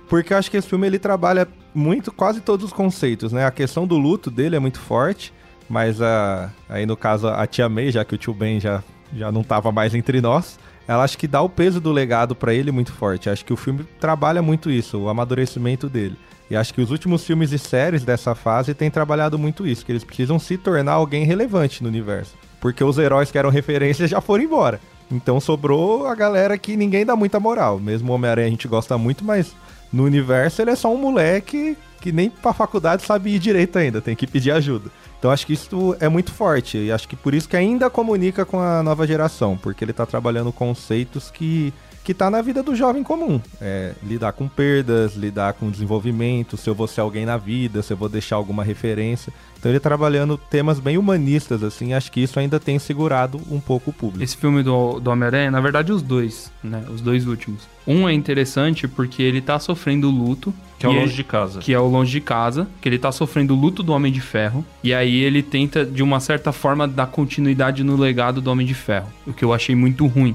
[0.09, 3.47] Porque eu acho que esse filme ele trabalha muito, quase todos os conceitos, né?
[3.47, 5.33] A questão do luto dele é muito forte,
[5.69, 8.83] mas a, aí no caso a tia May, já que o tio Ben já,
[9.17, 12.53] já não tava mais entre nós, ela acho que dá o peso do legado pra
[12.53, 13.31] ele muito forte.
[13.31, 16.17] Acho que o filme trabalha muito isso, o amadurecimento dele.
[16.51, 19.93] E acho que os últimos filmes e séries dessa fase têm trabalhado muito isso, que
[19.93, 22.34] eles precisam se tornar alguém relevante no universo.
[22.61, 24.80] Porque os heróis que eram referências já foram embora.
[25.11, 27.78] Então sobrou a galera que ninguém dá muita moral.
[27.78, 29.55] Mesmo o Homem-Aranha a gente gosta muito, mas
[29.93, 34.01] no universo ele é só um moleque que nem pra faculdade sabe ir direito ainda,
[34.01, 34.90] tem que pedir ajuda.
[35.18, 38.45] Então acho que isso é muito forte e acho que por isso que ainda comunica
[38.45, 41.72] com a nova geração, porque ele tá trabalhando conceitos que
[42.05, 43.41] que tá na vida do jovem comum.
[43.61, 47.93] É, lidar com perdas, lidar com desenvolvimento, se eu vou ser alguém na vida, se
[47.93, 49.33] eu vou deixar alguma referência.
[49.59, 53.91] Então ele trabalhando temas bem humanistas, assim, acho que isso ainda tem segurado um pouco
[53.91, 54.25] o público.
[54.25, 56.83] Esse filme do, do Homem-Aranha, na verdade, os dois, né?
[56.93, 57.69] Os dois últimos.
[57.87, 60.53] Um é interessante porque ele tá sofrendo luto.
[60.81, 61.61] Que é o longe ele- de casa.
[61.61, 64.21] que é o Longe de Casa, que ele tá sofrendo o luto do Homem de
[64.21, 68.67] Ferro, e aí ele tenta, de uma certa forma, dar continuidade no legado do Homem
[68.67, 70.35] de Ferro, o que eu achei muito ruim.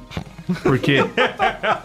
[0.64, 0.98] Porque.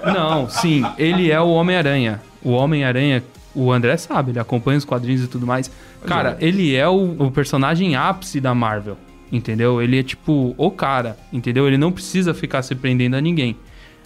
[0.05, 2.21] Não, sim, ele é o Homem-Aranha.
[2.43, 3.23] O Homem-Aranha,
[3.55, 5.71] o André sabe, ele acompanha os quadrinhos e tudo mais.
[6.07, 8.97] Cara, ele é o, o personagem ápice da Marvel,
[9.31, 9.81] entendeu?
[9.81, 11.67] Ele é tipo o cara, entendeu?
[11.67, 13.57] Ele não precisa ficar se prendendo a ninguém.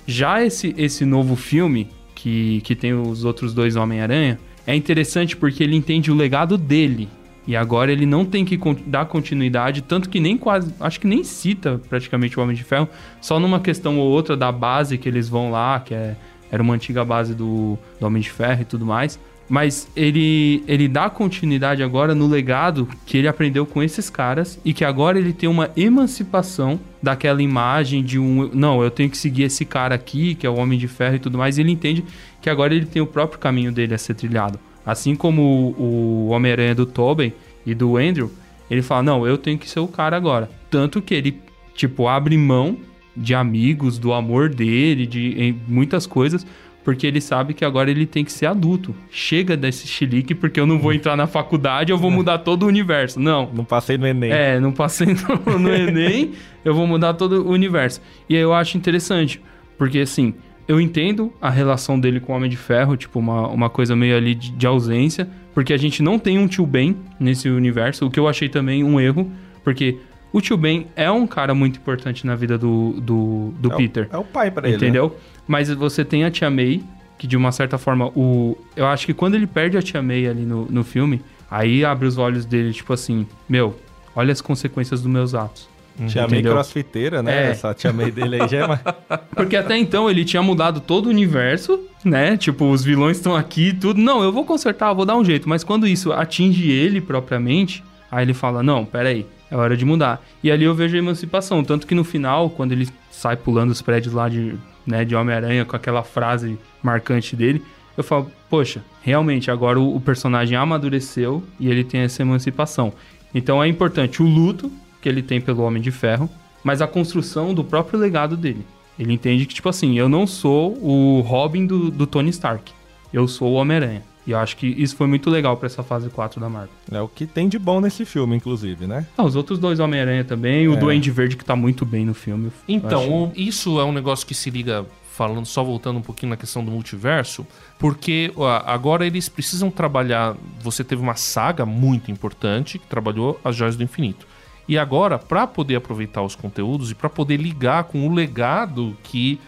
[0.06, 5.62] Já esse, esse novo filme, que, que tem os outros dois Homem-Aranha, é interessante porque
[5.62, 7.08] ele entende o legado dele.
[7.46, 10.74] E agora ele não tem que dar continuidade, tanto que nem quase.
[10.80, 12.88] Acho que nem cita praticamente o Homem de Ferro,
[13.20, 16.16] só numa questão ou outra da base que eles vão lá, que é,
[16.50, 19.18] era uma antiga base do, do Homem de Ferro e tudo mais.
[19.48, 24.72] Mas ele, ele dá continuidade agora no legado que ele aprendeu com esses caras e
[24.72, 28.50] que agora ele tem uma emancipação daquela imagem de um.
[28.52, 31.20] Não, eu tenho que seguir esse cara aqui, que é o Homem de Ferro e
[31.20, 31.58] tudo mais.
[31.58, 32.04] E ele entende
[32.42, 34.58] que agora ele tem o próprio caminho dele a ser trilhado.
[34.86, 37.34] Assim como o, Homem-Aranha do Tobey
[37.66, 38.30] e do Andrew,
[38.70, 40.48] ele fala: Não, eu tenho que ser o cara agora.
[40.70, 41.40] Tanto que ele,
[41.74, 42.78] tipo, abre mão
[43.16, 46.46] de amigos, do amor dele, de em muitas coisas,
[46.84, 48.94] porque ele sabe que agora ele tem que ser adulto.
[49.10, 52.66] Chega desse chilique, porque eu não vou entrar na faculdade, eu vou mudar todo o
[52.66, 53.18] universo.
[53.18, 53.50] Não.
[53.52, 54.30] Não passei no Enem.
[54.30, 56.32] É, não passei no, no Enem,
[56.64, 58.00] eu vou mudar todo o universo.
[58.28, 59.42] E aí eu acho interessante,
[59.76, 60.34] porque assim,
[60.68, 64.16] eu entendo a relação dele com o Homem de Ferro, tipo, uma, uma coisa meio
[64.16, 68.10] ali de, de ausência, porque a gente não tem um tio Ben nesse universo, o
[68.10, 69.30] que eu achei também um erro,
[69.64, 69.98] porque
[70.32, 73.76] o tio Ben é um cara muito importante na vida do, do, do É o-
[73.76, 74.08] Peter.
[74.12, 74.76] É o pai pra ele.
[74.76, 74.82] né?
[74.82, 75.16] Entendeu?
[75.46, 76.82] Mas você tem a Tia May,
[77.16, 78.58] que de uma certa forma, o.
[78.74, 82.06] Eu acho que quando ele perde a Tia May ali no, no filme, aí abre
[82.06, 83.74] os olhos dele, tipo assim, meu,
[84.14, 85.68] olha as consequências dos meus atos.
[86.06, 86.52] Tia May Entendeu?
[86.52, 87.46] crossfiteira, né?
[87.46, 87.50] É.
[87.50, 88.80] Essa tia May dele aí já é mais...
[89.34, 92.36] Porque até então ele tinha mudado todo o universo, né?
[92.36, 94.00] Tipo, os vilões estão aqui e tudo.
[94.00, 95.48] Não, eu vou consertar, eu vou dar um jeito.
[95.48, 100.22] Mas quando isso atinge ele propriamente, aí ele fala: Não, peraí, é hora de mudar.
[100.42, 101.64] E ali eu vejo a emancipação.
[101.64, 104.54] Tanto que no final, quando ele sai pulando os prédios lá de,
[104.86, 107.62] né, de Homem-Aranha com aquela frase marcante dele,
[107.96, 112.92] eu falo: Poxa, realmente, agora o, o personagem amadureceu e ele tem essa emancipação.
[113.34, 114.70] Então é importante o luto
[115.06, 116.28] que ele tem pelo Homem de Ferro,
[116.64, 118.66] mas a construção do próprio legado dele.
[118.98, 122.72] Ele entende que, tipo assim, eu não sou o Robin do, do Tony Stark.
[123.12, 124.02] Eu sou o Homem-Aranha.
[124.26, 126.70] E eu acho que isso foi muito legal pra essa fase 4 da Marvel.
[126.90, 129.06] É o que tem de bom nesse filme, inclusive, né?
[129.16, 130.76] Ah, os outros dois Homem-Aranha também, o É.
[130.76, 132.50] Duende Verde que tá muito bem no filme.
[132.66, 136.30] Então, acho- o- isso é um negócio que se liga, falando, só voltando um pouquinho
[136.30, 137.46] na questão do multiverso,
[137.78, 140.34] porque ó, agora eles precisam trabalhar.
[140.62, 144.26] Você teve uma saga muito importante que trabalhou as Joias do Infinito.
[144.68, 149.38] E agora, para poder aproveitar os conteúdos e para poder ligar com o legado que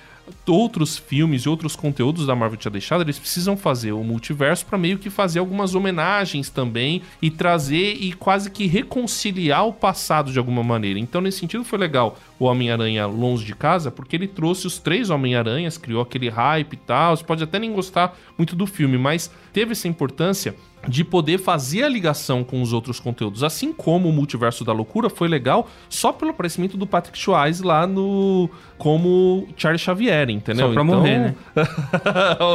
[0.47, 4.79] outros filmes e outros conteúdos da Marvel tinha deixado, eles precisam fazer o multiverso para
[4.79, 10.39] meio que fazer algumas homenagens também e trazer e quase que reconciliar o passado de
[10.39, 10.99] alguma maneira.
[10.99, 15.11] Então, nesse sentido, foi legal o Homem-Aranha longe de casa, porque ele trouxe os três
[15.11, 17.17] Homem-Aranhas, criou aquele hype e tal.
[17.17, 20.55] Você pode até nem gostar muito do filme, mas teve essa importância
[20.87, 23.43] de poder fazer a ligação com os outros conteúdos.
[23.43, 27.87] Assim como o Multiverso da Loucura foi legal só pelo aparecimento do Patrick Swayze lá
[27.87, 28.49] no...
[28.79, 30.69] como Charles Xavier, entendeu?
[30.69, 31.35] Só pra morrer, né?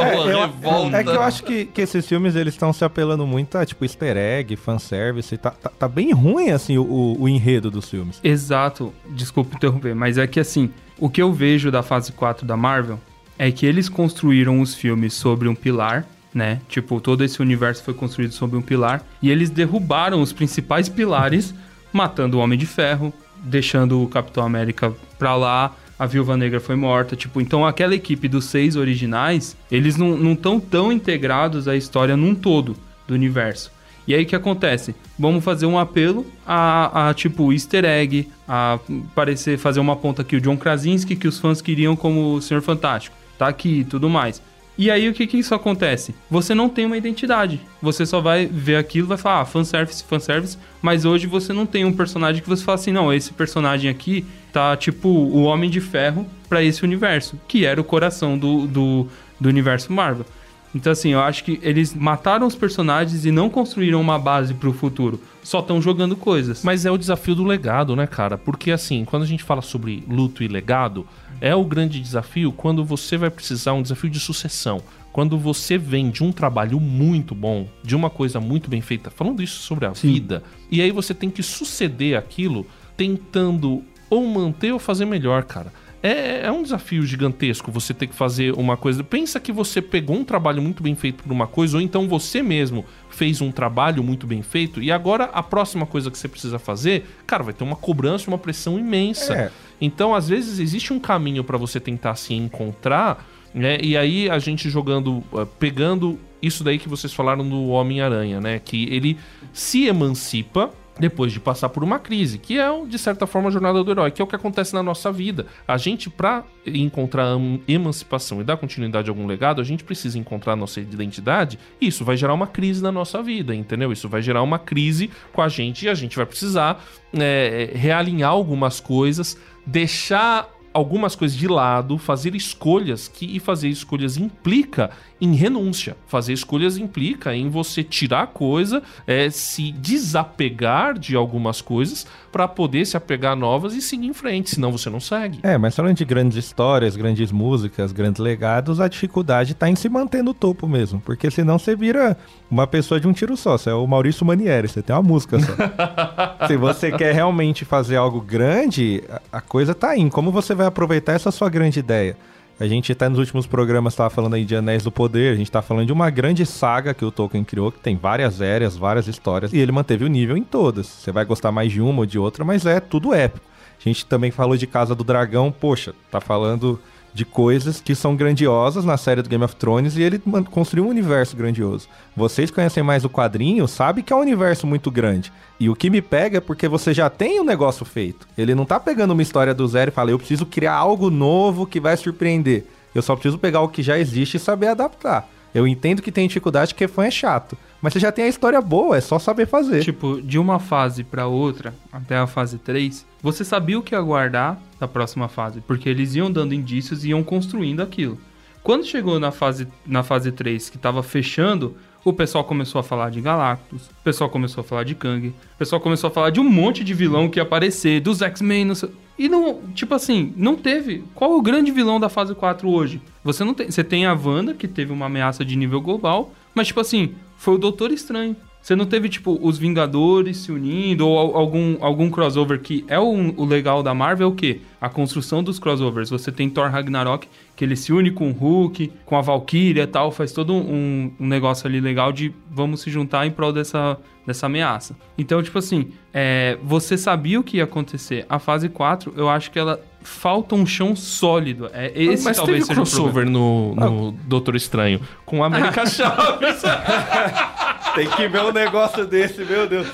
[0.04, 3.56] É, eu- é que eu acho que, que esses filmes eles estão se apelando muito
[3.58, 5.36] a tipo easter egg, fanservice.
[5.36, 8.20] Tá, tá, tá bem ruim assim o, o- o enredo dos filmes.
[8.22, 12.56] Exato, desculpa interromper, mas é que assim, o que eu vejo da fase 4 da
[12.56, 12.98] Marvel
[13.38, 16.60] é que eles construíram os filmes sobre um pilar, né?
[16.68, 21.54] Tipo, todo esse universo foi construído sobre um pilar e eles derrubaram os principais pilares,
[21.92, 26.74] matando o Homem de Ferro, deixando o Capitão América pra lá, a Viúva Negra foi
[26.74, 32.16] morta, tipo, então aquela equipe dos seis originais, eles não estão tão integrados à história
[32.16, 32.76] num todo
[33.06, 33.70] do universo.
[34.06, 34.94] E aí o que acontece?
[35.18, 38.78] Vamos fazer um apelo a, a, tipo easter egg, a
[39.14, 42.60] parecer fazer uma ponta aqui o John Krasinski que os fãs queriam como o Senhor
[42.60, 43.16] Fantástico.
[43.38, 44.42] Tá aqui e tudo mais.
[44.76, 46.14] E aí o que que isso acontece?
[46.28, 47.60] Você não tem uma identidade.
[47.80, 51.84] Você só vai ver aquilo vai falar, ah, fanservice, fanservice, mas hoje você não tem
[51.84, 55.80] um personagem que você fala assim, não, esse personagem aqui tá tipo o Homem de
[55.80, 59.08] Ferro pra esse universo, que era o coração do, do,
[59.40, 60.26] do universo Marvel.
[60.74, 64.72] Então, assim, eu acho que eles mataram os personagens e não construíram uma base pro
[64.72, 65.20] futuro.
[65.40, 66.64] Só estão jogando coisas.
[66.64, 68.36] Mas é o desafio do legado, né, cara?
[68.36, 71.06] Porque, assim, quando a gente fala sobre luto e legado,
[71.40, 74.80] É o grande desafio quando você vai precisar um desafio de sucessão.
[75.12, 79.42] Quando você vem de um trabalho muito bom, de uma coisa muito bem feita, falando
[79.42, 82.66] isso sobre a vida, e aí você tem que suceder aquilo
[82.96, 85.72] tentando ou manter ou fazer melhor, cara.
[86.04, 89.02] É, é um desafio gigantesco você ter que fazer uma coisa.
[89.02, 92.42] Pensa que você pegou um trabalho muito bem feito por uma coisa, ou então você
[92.42, 96.58] mesmo fez um trabalho muito bem feito, e agora a próxima coisa que você precisa
[96.58, 99.32] fazer, cara, vai ter uma cobrança, uma pressão imensa.
[99.32, 99.50] É.
[99.80, 103.78] Então, às vezes, existe um caminho para você tentar se encontrar, né?
[103.80, 108.60] E aí a gente jogando, eh, pegando isso daí que vocês falaram do Homem-Aranha, né?
[108.62, 109.16] Que ele
[109.54, 113.82] se emancipa depois de passar por uma crise, que é, de certa forma, a jornada
[113.82, 115.46] do herói, que é o que acontece na nossa vida.
[115.66, 117.36] A gente, para encontrar
[117.66, 121.88] emancipação e dar continuidade a algum legado, a gente precisa encontrar a nossa identidade, e
[121.88, 123.92] isso vai gerar uma crise na nossa vida, entendeu?
[123.92, 128.30] Isso vai gerar uma crise com a gente e a gente vai precisar é, realinhar
[128.30, 129.36] algumas coisas,
[129.66, 134.90] deixar algumas coisas de lado, fazer escolhas que e fazer escolhas implica
[135.24, 135.96] em renúncia.
[136.06, 142.84] Fazer escolhas implica em você tirar coisa, é, se desapegar de algumas coisas para poder
[142.84, 145.38] se apegar a novas e seguir em frente, senão você não segue.
[145.42, 149.88] É, mas falando de grandes histórias, grandes músicas, grandes legados, a dificuldade tá em se
[149.88, 152.16] manter no topo mesmo, porque senão você vira
[152.50, 155.38] uma pessoa de um tiro só, você é o Maurício Manieri, você tem uma música
[155.40, 155.52] só.
[156.46, 159.02] se você quer realmente fazer algo grande,
[159.32, 162.16] a coisa tá aí, em como você vai aproveitar essa sua grande ideia.
[162.58, 165.50] A gente até nos últimos programas estava falando aí de Anéis do Poder, a gente
[165.50, 169.08] tá falando de uma grande saga que o Tolkien criou, que tem várias eras, várias
[169.08, 170.86] histórias, e ele manteve o nível em todas.
[170.86, 173.44] Você vai gostar mais de uma ou de outra, mas é tudo épico.
[173.78, 176.80] A gente também falou de Casa do Dragão, poxa, tá falando
[177.14, 180.88] de coisas que são grandiosas na série do Game of Thrones e ele construiu um
[180.88, 181.88] universo grandioso.
[182.16, 185.32] Vocês conhecem mais o quadrinho, sabe que é um universo muito grande.
[185.60, 188.26] E o que me pega é porque você já tem um negócio feito.
[188.36, 191.66] Ele não tá pegando uma história do zero e fala, eu preciso criar algo novo
[191.66, 192.66] que vai surpreender.
[192.92, 195.28] Eu só preciso pegar o que já existe e saber adaptar.
[195.54, 197.56] Eu entendo que tem dificuldade porque fã é chato.
[197.80, 199.84] Mas você já tem a história boa, é só saber fazer.
[199.84, 204.58] Tipo, de uma fase pra outra, até a fase 3, você sabia o que aguardar
[204.80, 208.18] da próxima fase, porque eles iam dando indícios e iam construindo aquilo.
[208.62, 213.10] Quando chegou na fase, na fase 3, que tava fechando, o pessoal começou a falar
[213.10, 216.40] de Galactus, o pessoal começou a falar de Kang, o pessoal começou a falar de
[216.40, 218.90] um monte de vilão que ia aparecer, dos X-Men, sei...
[219.18, 221.04] E não, tipo assim, não teve.
[221.14, 223.00] Qual o grande vilão da fase 4 hoje?
[223.22, 223.70] Você não tem.
[223.70, 227.54] Você tem a Wanda, que teve uma ameaça de nível global, mas, tipo assim, foi
[227.54, 228.36] o Doutor Estranho.
[228.64, 232.98] Você não teve, tipo, os Vingadores se unindo, ou al- algum, algum crossover que é
[232.98, 234.62] o, o legal da Marvel, é o quê?
[234.80, 236.08] A construção dos crossovers.
[236.08, 239.86] Você tem Thor Ragnarok, que ele se une com o Hulk, com a Valkyria e
[239.86, 243.98] tal, faz todo um, um negócio ali legal de vamos se juntar em prol dessa,
[244.26, 244.96] dessa ameaça.
[245.18, 248.24] Então, tipo assim, é, você sabia o que ia acontecer.
[248.30, 251.68] A fase 4, eu acho que ela falta um chão sólido.
[251.70, 256.62] É, esse Mas talvez teve seja crossover no, no Doutor Estranho com a América Chaves.
[257.94, 259.86] Tem que ver um negócio desse, meu Deus.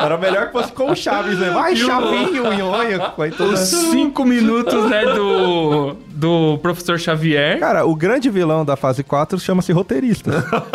[0.00, 1.50] Era melhor que fosse com o Chaves, né?
[1.50, 3.12] Vai, Chavinho, nhonha.
[3.52, 9.38] Os cinco minutos, né, do, do professor Xavier, Cara, o grande vilão da fase 4
[9.40, 10.30] chama-se roteirista.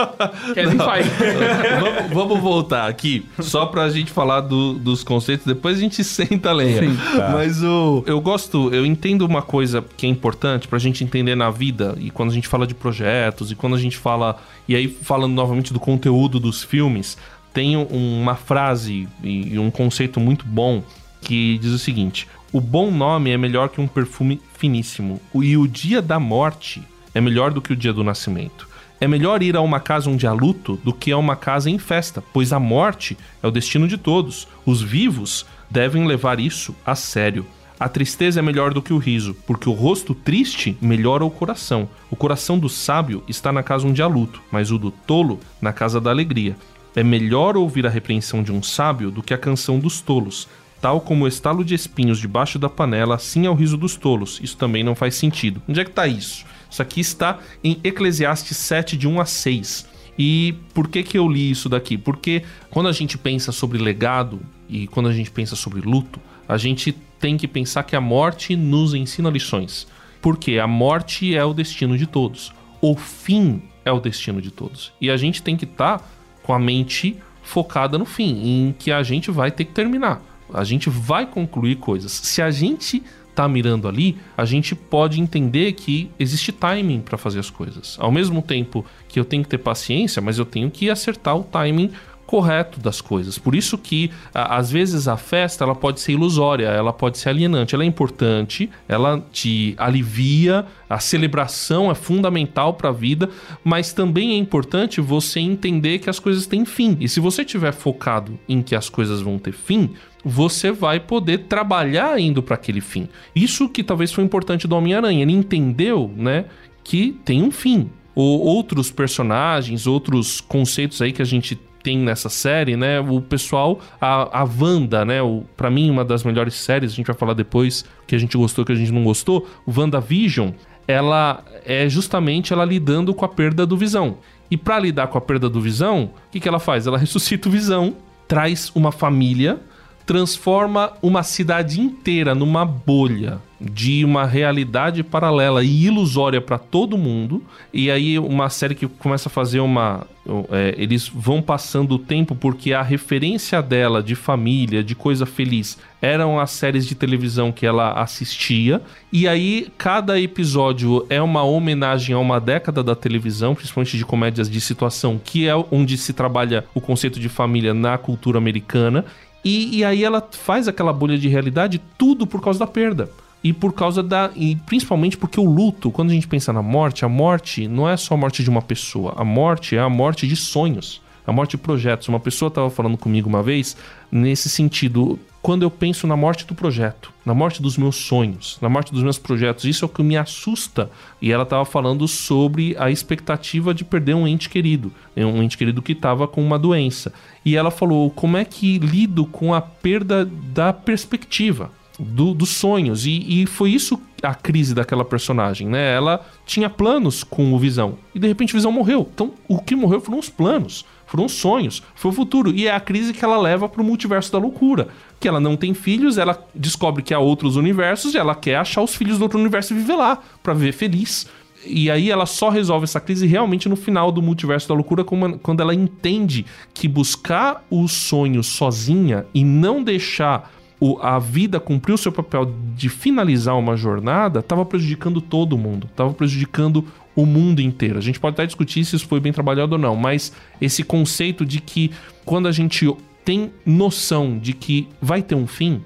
[0.54, 1.10] Kevin Feige.
[1.80, 6.50] vamos, vamos voltar aqui, só pra gente falar do- dos conceitos, depois a gente senta
[6.50, 6.80] a lenha.
[6.82, 6.98] Sim.
[7.32, 11.50] Mas o, eu gosto, eu entendo uma coisa que é importante pra gente entender na
[11.52, 14.38] vida, e quando a gente fala de projetos, e quando a gente fala,
[14.68, 17.18] e aí falando novamente do conteúdo dos filmes,
[17.54, 20.82] tem um- uma frase e e um conceito muito bom
[21.22, 25.68] que diz o seguinte: o bom nome é melhor que um perfume finíssimo, e o
[25.68, 26.82] dia da morte
[27.14, 28.68] é melhor do que o dia do nascimento.
[29.00, 31.78] É melhor ir a uma casa onde há luto do que a uma casa em
[31.78, 34.48] festa, pois a morte é o destino de todos.
[34.66, 37.46] Os vivos devem levar isso a sério.
[37.80, 41.88] A tristeza é melhor do que o riso, porque o rosto triste melhora o coração.
[42.10, 45.74] O coração do sábio está na casa onde há luto, mas o do tolo na
[45.74, 46.56] casa da alegria.
[46.96, 50.48] É melhor ouvir a repreensão de um sábio do que a canção dos tolos.
[50.86, 54.40] Tal como o estalo de espinhos debaixo da panela, assim é o riso dos tolos.
[54.44, 55.60] Isso também não faz sentido.
[55.68, 56.46] Onde é que está isso?
[56.70, 59.90] Isso aqui está em Eclesiastes 7, de 1 a 6.
[60.16, 61.98] E por que, que eu li isso daqui?
[61.98, 66.56] Porque quando a gente pensa sobre legado e quando a gente pensa sobre luto, a
[66.56, 69.88] gente tem que pensar que a morte nos ensina lições.
[70.22, 72.54] Porque a morte é o destino de todos.
[72.80, 74.94] O fim é o destino de todos.
[75.02, 76.08] E a gente tem que estar
[76.44, 80.22] com a mente focada no fim, em que a gente vai ter que terminar.
[80.54, 82.12] A gente vai concluir coisas.
[82.12, 83.04] Se a gente
[83.36, 87.98] tá mirando ali, a gente pode entender que existe timing para fazer as coisas.
[88.00, 91.44] Ao mesmo tempo que eu tenho que ter paciência, mas eu tenho que acertar o
[91.44, 91.92] timing
[92.26, 93.38] correto das coisas.
[93.38, 97.76] Por isso que às vezes a festa ela pode ser ilusória, ela pode ser alienante,
[97.76, 103.30] ela é importante, ela te alivia, a celebração é fundamental para a vida,
[103.64, 106.98] mas também é importante você entender que as coisas têm fim.
[107.00, 109.92] E se você estiver focado em que as coisas vão ter fim,
[110.26, 113.08] você vai poder trabalhar indo para aquele fim.
[113.36, 116.46] Isso que talvez foi importante do Homem-Aranha, ele entendeu, né,
[116.84, 117.92] que tem um fim.
[118.16, 123.00] Ou outros personagens, outros conceitos aí que a gente tem nessa série, né?
[123.00, 125.22] O pessoal, a, a Wanda, né?
[125.22, 128.36] O, pra mim, uma das melhores séries, a gente vai falar depois que a gente
[128.36, 129.48] gostou, que a gente não gostou.
[129.66, 130.52] O WandaVision,
[130.88, 134.18] ela é justamente ela lidando com a perda do Visão.
[134.50, 136.88] E para lidar com a perda do Visão, o que, que ela faz?
[136.88, 137.96] Ela ressuscita o Visão,
[138.28, 139.60] traz uma família
[140.06, 147.44] transforma uma cidade inteira numa bolha de uma realidade paralela e ilusória para todo mundo.
[147.74, 150.06] E aí uma série que começa a fazer uma,
[150.52, 155.78] é, eles vão passando o tempo porque a referência dela de família, de coisa feliz,
[156.02, 158.82] eram as séries de televisão que ela assistia.
[159.12, 164.50] E aí cada episódio é uma homenagem a uma década da televisão, principalmente de comédias
[164.50, 169.06] de situação, que é onde se trabalha o conceito de família na cultura americana.
[169.46, 173.12] E, e aí ela faz aquela bolha de realidade tudo por causa da perda
[173.44, 174.32] e por causa da.
[174.36, 177.96] E principalmente porque o luto, quando a gente pensa na morte, a morte não é
[177.96, 181.52] só a morte de uma pessoa, a morte é a morte de sonhos, a morte
[181.52, 182.08] de projetos.
[182.08, 183.78] Uma pessoa estava falando comigo uma vez
[184.12, 185.20] nesse sentido.
[185.46, 189.04] Quando eu penso na morte do projeto, na morte dos meus sonhos, na morte dos
[189.04, 190.90] meus projetos, isso é o que me assusta.
[191.22, 195.84] E ela estava falando sobre a expectativa de perder um ente querido, um ente querido
[195.84, 197.14] que estava com uma doença.
[197.46, 201.70] E ela falou: como é que lido com a perda da perspectiva?
[202.00, 203.06] Do, dos sonhos.
[203.06, 205.94] E, e, foi isso a crise daquela personagem, né?
[205.94, 208.00] Ela tinha planos com o Visão.
[208.16, 209.08] E de repente o Visão morreu.
[209.14, 212.52] Então o que morreu foram os planos, foram os sonhos, foi o futuro.
[212.52, 214.88] E é a crise que ela leva pro multiverso da loucura.
[215.20, 218.82] Que ela não tem filhos, ela descobre que há outros universos e ela quer achar
[218.82, 221.28] os filhos do outro universo e viver lá, para viver feliz.
[221.66, 225.62] E aí ela só resolve essa crise realmente no final do multiverso da loucura, quando
[225.62, 231.98] ela entende que buscar os sonhos sozinha e não deixar o, a vida cumprir o
[231.98, 236.86] seu papel de finalizar uma jornada estava prejudicando todo mundo, estava prejudicando
[237.16, 237.98] o mundo inteiro.
[237.98, 241.46] A gente pode até discutir se isso foi bem trabalhado ou não, mas esse conceito
[241.46, 241.92] de que
[242.26, 242.88] quando a gente
[243.24, 245.82] tem noção de que vai ter um fim,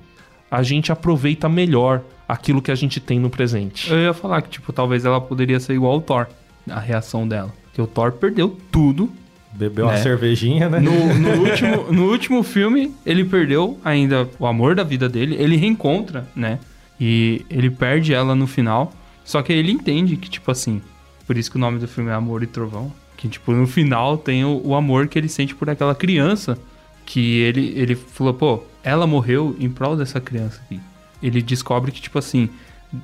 [0.50, 3.92] a gente aproveita melhor aquilo que a gente tem no presente.
[3.92, 6.28] Eu ia falar que, tipo, talvez ela poderia ser igual ao Thor,
[6.70, 7.54] a reação dela.
[7.74, 9.10] Que o Thor perdeu tudo
[9.52, 9.94] Bebeu né?
[9.94, 10.80] uma cervejinha, né?
[10.80, 15.36] No, no, último, no último filme, ele perdeu ainda o amor da vida dele.
[15.40, 16.60] Ele reencontra, né?
[17.00, 18.94] E ele perde ela no final.
[19.24, 20.82] Só que ele entende que, tipo assim,
[21.30, 22.92] por isso que o nome do filme é Amor e Trovão.
[23.16, 26.58] Que, tipo, no final tem o, o amor que ele sente por aquela criança.
[27.06, 30.80] Que ele, ele falou, pô, ela morreu em prol dessa criança aqui.
[31.22, 32.50] Ele descobre que, tipo assim,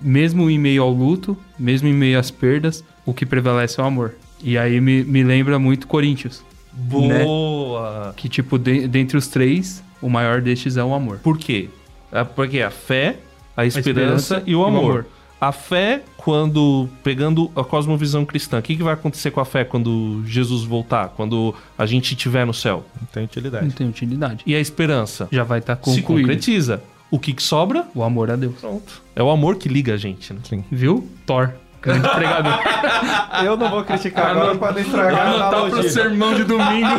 [0.02, 3.86] mesmo em meio ao luto, mesmo em meio às perdas, o que prevalece é o
[3.86, 4.16] amor.
[4.42, 6.44] E aí me, me lembra muito Corinthians.
[6.74, 8.08] Boa!
[8.08, 8.14] Né?
[8.18, 11.20] Que, tipo, de, dentre os três, o maior destes é o amor.
[11.20, 11.70] Por quê?
[12.12, 13.20] É porque a fé,
[13.56, 14.82] a esperança, a esperança e, o amor.
[14.82, 15.06] o amor.
[15.40, 19.64] A fé, quando pegando a cosmovisão cristã, o que, que vai acontecer com a fé
[19.64, 22.86] quando Jesus voltar, quando a gente estiver no céu?
[23.00, 23.66] Não tem utilidade.
[23.66, 24.44] Não tem utilidade.
[24.46, 25.28] E a esperança?
[25.32, 26.02] Já vai estar tá concluída.
[26.02, 26.84] Se concretiza.
[27.12, 27.86] O que, que sobra?
[27.94, 28.56] O amor a Deus.
[28.60, 29.02] Pronto.
[29.16, 30.40] É o amor que liga a gente, né?
[30.44, 30.64] Sim.
[30.72, 31.08] Viu?
[31.26, 31.54] Thor.
[31.86, 32.54] Grande pregador.
[33.46, 35.80] Eu não vou criticar agora para não estragar a analogia.
[35.82, 36.90] pro sermão de domingo.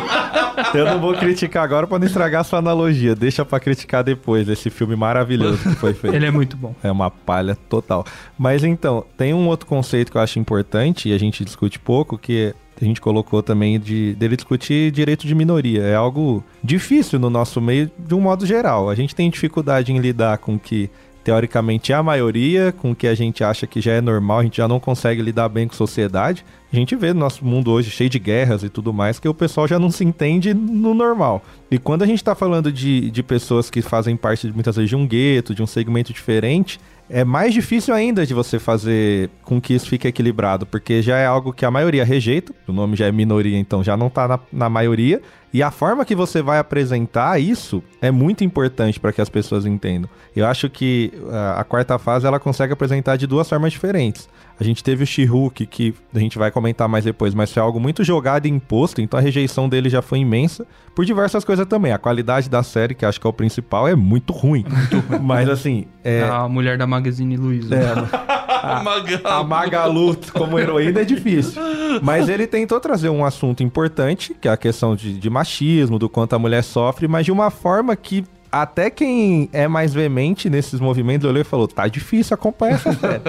[0.73, 3.15] Eu não vou criticar agora para não estragar a sua analogia.
[3.15, 6.15] Deixa para criticar depois esse filme maravilhoso que foi feito.
[6.15, 6.73] Ele é muito bom.
[6.83, 8.05] É uma palha total.
[8.37, 12.17] Mas então, tem um outro conceito que eu acho importante e a gente discute pouco,
[12.17, 15.81] que a gente colocou também de dele discutir direito de minoria.
[15.81, 18.89] É algo difícil no nosso meio de um modo geral.
[18.89, 20.89] A gente tem dificuldade em lidar com que
[21.27, 24.43] teoricamente é a maioria, com o que a gente acha que já é normal, a
[24.43, 26.45] gente já não consegue lidar bem com sociedade.
[26.71, 29.33] A gente vê no nosso mundo hoje cheio de guerras e tudo mais, que o
[29.33, 31.43] pessoal já não se entende no normal.
[31.69, 34.95] E quando a gente está falando de, de pessoas que fazem parte muitas vezes de
[34.95, 39.73] um gueto, de um segmento diferente, é mais difícil ainda de você fazer com que
[39.73, 43.11] isso fique equilibrado, porque já é algo que a maioria rejeita, o nome já é
[43.11, 45.21] minoria, então já não está na, na maioria,
[45.53, 49.65] e a forma que você vai apresentar isso é muito importante para que as pessoas
[49.65, 50.09] entendam.
[50.35, 54.27] Eu acho que a, a quarta fase ela consegue apresentar de duas formas diferentes.
[54.59, 57.79] A gente teve o She-Hulk, que a gente vai comentar mais depois, mas foi algo
[57.79, 61.91] muito jogado e imposto, então a rejeição dele já foi imensa, por diversas coisas também.
[61.91, 64.65] A qualidade da série, que acho que é o principal, é muito ruim.
[65.21, 67.75] Mas assim, é, A mulher da Magazine Luiza.
[67.75, 67.91] é,
[68.63, 68.81] a,
[69.39, 71.61] a Magalu como heroína é difícil.
[72.01, 76.09] Mas ele tentou trazer um assunto importante, que é a questão de, de machismo, do
[76.09, 80.79] quanto a mulher sofre, mas de uma forma que até quem é mais veemente nesses
[80.79, 83.21] movimentos olhou e falou: tá difícil acompanhar essa série.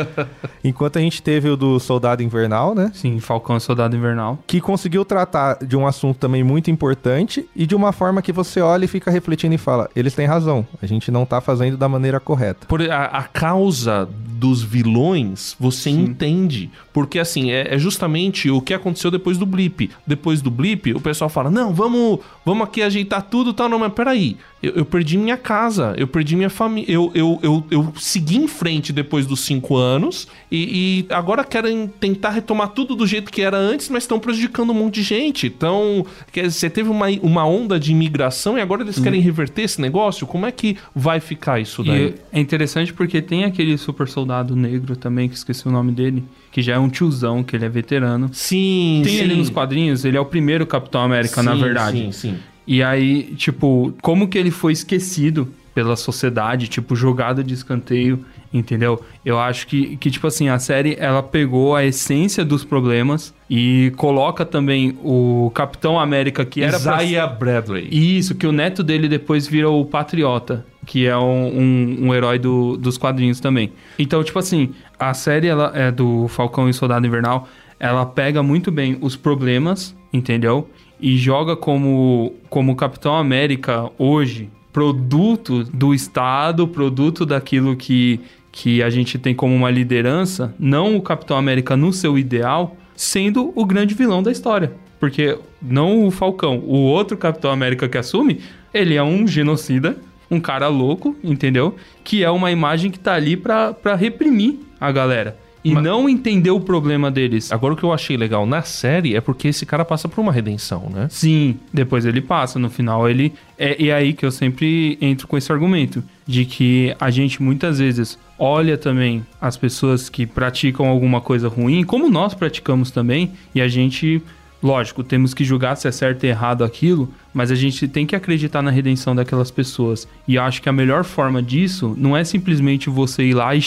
[0.62, 2.90] Enquanto a gente teve o do Soldado Invernal, né?
[2.94, 4.38] Sim, Falcão e Soldado Invernal.
[4.46, 8.60] Que conseguiu tratar de um assunto também muito importante e de uma forma que você
[8.60, 11.88] olha e fica refletindo e fala: eles têm razão, a gente não tá fazendo da
[11.88, 12.66] maneira correta.
[12.66, 14.08] Por a, a causa
[14.38, 16.70] dos vilões, você entende.
[16.92, 19.90] Porque, assim, é, é justamente o que aconteceu depois do blip.
[20.06, 23.68] Depois do blip, o pessoal fala: não, vamos, vamos aqui ajeitar tudo e tal.
[23.68, 24.36] Não, mas peraí.
[24.60, 26.92] Eu, eu perdi minha casa, eu perdi minha família.
[26.92, 31.86] Eu, eu, eu, eu segui em frente depois dos cinco anos e, e agora querem
[31.86, 35.46] tentar retomar tudo do jeito que era antes, mas estão prejudicando um monte de gente.
[35.46, 39.62] Então, quer dizer, você teve uma, uma onda de imigração e agora eles querem reverter
[39.62, 40.26] esse negócio?
[40.26, 42.14] Como é que vai ficar isso daí?
[42.32, 46.24] E é interessante porque tem aquele super soldado negro também, que esqueci o nome dele,
[46.52, 48.30] que já é um tiozão, que ele é veterano.
[48.32, 49.20] Sim, Tem sim.
[49.22, 51.98] ele nos quadrinhos, ele é o primeiro Capitão América, na Sim, verdade.
[51.98, 52.38] Sim, sim.
[52.66, 59.00] E aí, tipo, como que ele foi esquecido pela sociedade, tipo, jogado de escanteio, entendeu?
[59.24, 63.92] Eu acho que, que, tipo assim, a série, ela pegou a essência dos problemas e
[63.96, 67.02] coloca também o Capitão América, que era pra...
[67.02, 67.88] Isaiah Bradley.
[67.90, 72.38] Isso, que o neto dele depois vira o Patriota, que é um, um, um herói
[72.38, 73.70] do- dos quadrinhos também.
[73.98, 77.46] Então, tipo assim, a série ela é do Falcão e Soldado Invernal,
[77.78, 80.66] ela pega muito bem os problemas, entendeu?
[80.98, 88.18] E joga como, como Capitão América hoje, produto do Estado, produto daquilo que,
[88.50, 93.52] que a gente tem como uma liderança, não o Capitão América no seu ideal, sendo
[93.54, 94.72] o grande vilão da história.
[94.98, 98.40] Porque não o Falcão, o outro Capitão América que assume,
[98.74, 99.96] ele é um genocida,
[100.30, 101.76] um cara louco, entendeu?
[102.04, 105.36] Que é uma imagem que tá ali pra, pra reprimir a galera.
[105.64, 107.50] E Mas- não entender o problema deles.
[107.50, 110.32] Agora o que eu achei legal na série é porque esse cara passa por uma
[110.32, 111.08] redenção, né?
[111.10, 113.32] Sim, depois ele passa, no final ele.
[113.58, 117.42] É, e é aí que eu sempre entro com esse argumento: de que a gente
[117.42, 123.32] muitas vezes olha também as pessoas que praticam alguma coisa ruim, como nós praticamos também,
[123.52, 124.22] e a gente,
[124.62, 128.16] lógico, temos que julgar se é certo e errado aquilo, mas a gente tem que
[128.16, 130.08] acreditar na redenção daquelas pessoas.
[130.26, 133.62] E acho que a melhor forma disso não é simplesmente você ir lá e.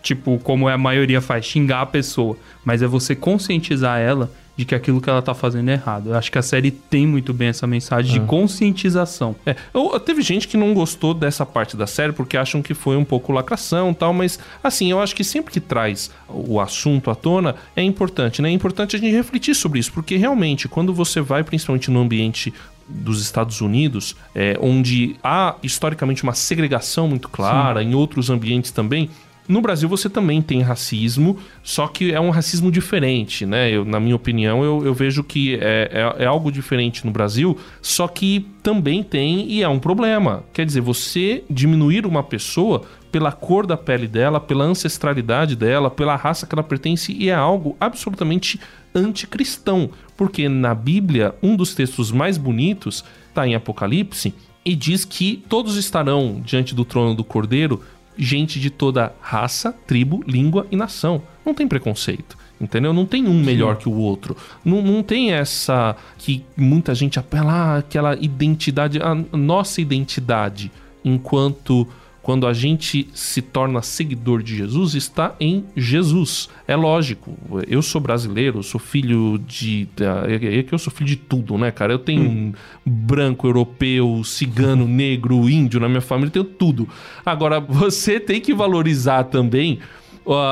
[0.00, 2.36] Tipo, como a maioria faz, xingar a pessoa.
[2.64, 6.08] Mas é você conscientizar ela de que aquilo que ela tá fazendo é errado.
[6.10, 9.36] Eu acho que a série tem muito bem essa mensagem de conscientização.
[9.46, 12.96] É, eu- teve gente que não gostou dessa parte da série porque acham que foi
[12.96, 17.08] um pouco lacração e tal, mas assim, eu acho que sempre que traz o assunto
[17.08, 18.48] à tona é importante, né?
[18.48, 22.52] É importante a gente refletir sobre isso, porque realmente, quando você vai principalmente no ambiente
[22.88, 29.08] dos Estados Unidos, é, onde há historicamente uma segregação muito clara, em outros ambientes também,
[29.48, 33.70] no Brasil você também tem racismo, só que é um racismo diferente, né?
[33.70, 37.56] Eu, na minha opinião, eu, eu vejo que é, é, é algo diferente no Brasil,
[37.80, 40.44] só que também tem e é um problema.
[40.52, 46.14] Quer dizer, você diminuir uma pessoa pela cor da pele dela, pela ancestralidade dela, pela
[46.14, 48.60] raça que ela pertence, e é algo absolutamente
[48.94, 49.90] anticristão.
[50.16, 54.34] Porque na Bíblia, um dos textos mais bonitos está em Apocalipse
[54.64, 57.80] e diz que todos estarão diante do trono do Cordeiro
[58.18, 61.22] gente de toda raça, tribo, língua e nação.
[61.46, 62.36] Não tem preconceito.
[62.60, 62.92] Entendeu?
[62.92, 64.36] Não tem um melhor que o outro.
[64.64, 70.72] Não, não tem essa que muita gente apela, aquela identidade, a nossa identidade,
[71.04, 71.86] enquanto
[72.28, 76.50] quando a gente se torna seguidor de Jesus, está em Jesus.
[76.66, 77.34] É lógico,
[77.66, 79.88] eu sou brasileiro, eu sou filho de.
[79.98, 81.90] É que eu sou filho de tudo, né, cara?
[81.90, 82.52] Eu tenho um
[82.84, 86.86] branco, europeu, cigano, negro, índio na minha família, eu tenho tudo.
[87.24, 89.78] Agora, você tem que valorizar também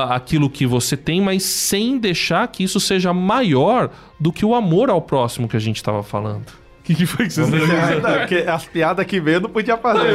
[0.09, 4.89] aquilo que você tem, mas sem deixar que isso seja maior do que o amor
[4.89, 6.66] ao próximo que a gente estava falando.
[6.87, 10.13] O que, que foi que vocês Não, porque as piadas que veio não podia fazer.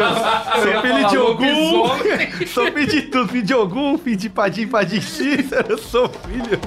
[0.62, 2.46] Sou filho de algum.
[2.46, 3.28] Sou filho de tudo.
[3.28, 5.66] Filho de algum, filho de Padim, Padim Cícero.
[5.68, 6.58] Eu sou filho.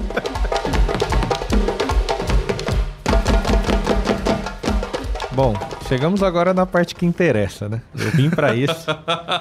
[5.36, 5.52] Bom,
[5.86, 7.82] chegamos agora na parte que interessa, né?
[7.94, 8.86] Eu vim pra isso.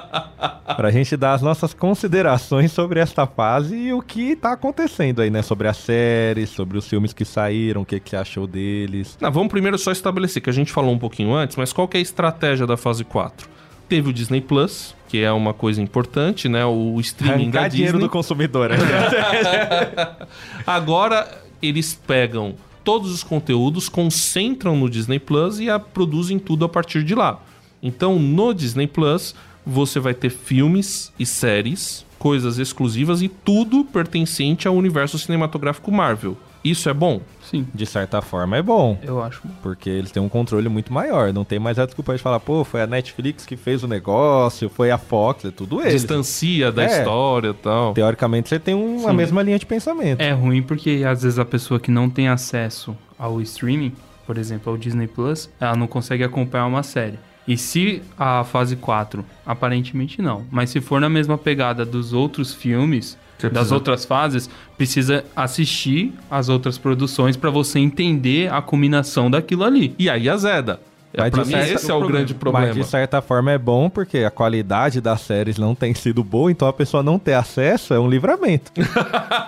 [0.76, 5.30] pra gente dar as nossas considerações sobre esta fase e o que tá acontecendo aí,
[5.30, 5.41] né?
[5.41, 9.18] Sobre a série, sobre os filmes que saíram, o que, que você achou deles.
[9.22, 11.96] Não, vamos primeiro só estabelecer, que a gente falou um pouquinho antes, mas qual que
[11.96, 13.48] é a estratégia da fase 4?
[13.88, 16.66] Teve o Disney Plus, que é uma coisa importante, né?
[16.66, 18.08] O streaming da dinheiro Disney.
[18.08, 18.72] do consumidor.
[18.72, 18.78] né?
[20.68, 21.26] Agora
[21.62, 22.54] eles pegam
[22.86, 27.42] todos os conteúdos, concentram no Disney Plus e a, produzem tudo a partir de lá.
[27.84, 34.68] Então, no Disney Plus, você vai ter filmes e séries, coisas exclusivas e tudo pertencente
[34.68, 36.38] ao universo cinematográfico Marvel.
[36.66, 37.22] Isso é bom?
[37.43, 38.97] Sim, De certa forma é bom.
[39.03, 39.41] eu acho.
[39.61, 41.32] Porque eles têm um controle muito maior.
[41.32, 44.68] Não tem mais a desculpa de falar, pô, foi a Netflix que fez o negócio,
[44.68, 45.93] foi a Fox, é tudo eles.
[46.01, 46.88] Distancia da É.
[46.97, 47.93] história e tal.
[47.93, 49.16] Teoricamente você tem um- a Sim.
[49.16, 50.20] mesma linha de pensamento.
[50.22, 53.93] É ruim porque às vezes a pessoa que não tem acesso ao streaming,
[54.26, 57.20] por exemplo, ao Disney Plus, ela não consegue acompanhar uma série.
[57.47, 62.55] E se a fase 4, aparentemente não, mas se for na mesma pegada dos outros
[62.55, 68.62] filmes, Você das precisa- outras fases, precisa assistir as outras produções pra você entender a
[68.62, 69.94] combinação daquilo ali.
[70.00, 70.80] E aí azeda.
[71.18, 72.68] É, Mas pra mim, certa- esse é o grande problema.
[72.68, 76.52] Mas de certa forma é bom porque a qualidade das séries não tem sido boa,
[76.52, 78.70] então a pessoa não ter acesso é um livramento.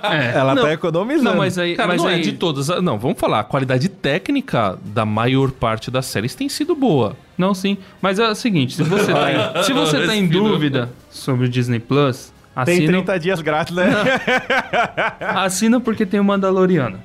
[0.04, 0.38] É.
[0.38, 0.62] Ela Não.
[0.64, 1.30] tá economizando.
[1.32, 2.68] Não, mas aí, Cara, mas não aí é de todas.
[2.82, 3.42] Não, vamos falar.
[3.42, 7.14] A qualidade técnica da maior parte das séries tem sido boa.
[7.38, 7.78] Não, sim.
[8.02, 11.50] Mas é o seguinte, se você tá em, se você tá em dúvida sobre o
[11.50, 12.32] Disney Plus,
[12.66, 13.86] Tem assina, 30 dias grátis, né?
[15.20, 17.00] assina porque tem o Mandaloriano.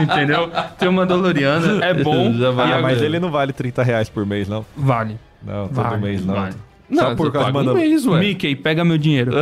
[0.00, 0.50] Entendeu?
[0.78, 2.32] Tem o Mandaloriano, é bom.
[2.34, 2.68] Já vai.
[2.68, 4.64] e ah, mas ele não vale 30 reais por mês, não.
[4.76, 5.18] Vale.
[5.42, 6.34] Não, todo Vale, mês não.
[6.34, 6.54] vale.
[6.88, 8.20] Não, Só por causa paga do um mês, ué.
[8.20, 9.32] Mickey, pega meu dinheiro.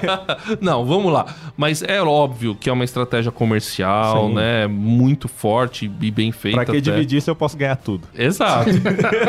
[0.60, 1.24] Não, vamos lá.
[1.56, 4.34] Mas é óbvio que é uma estratégia comercial, Sim.
[4.34, 4.66] né?
[4.66, 6.56] Muito forte e bem feita.
[6.56, 6.80] Pra que até.
[6.80, 8.06] dividir se eu posso ganhar tudo?
[8.14, 8.70] Exato.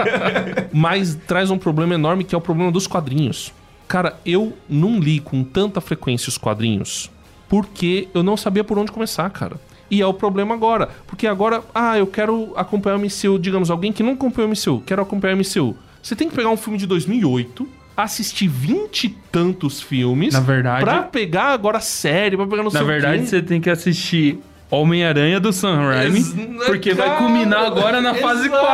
[0.73, 3.53] Mas traz um problema enorme que é o problema dos quadrinhos.
[3.93, 7.11] Cara, eu não li com tanta frequência os quadrinhos
[7.47, 9.57] porque eu não sabia por onde começar, cara.
[9.91, 10.89] E é o problema agora.
[11.05, 13.37] Porque agora, ah, eu quero acompanhar o MCU.
[13.37, 15.75] Digamos, alguém que não acompanha o MCU, quero acompanhar o MCU.
[16.01, 20.33] Você tem que pegar um filme de 2008, assistir vinte e tantos filmes.
[20.33, 23.69] Na verdade- Pra pegar agora a série, pra pegar no Na verdade, você tem que
[23.69, 24.39] assistir
[24.81, 28.65] Homem-Aranha do Sam Raimi, Ex- porque vai Cara, culminar agora na fase exato,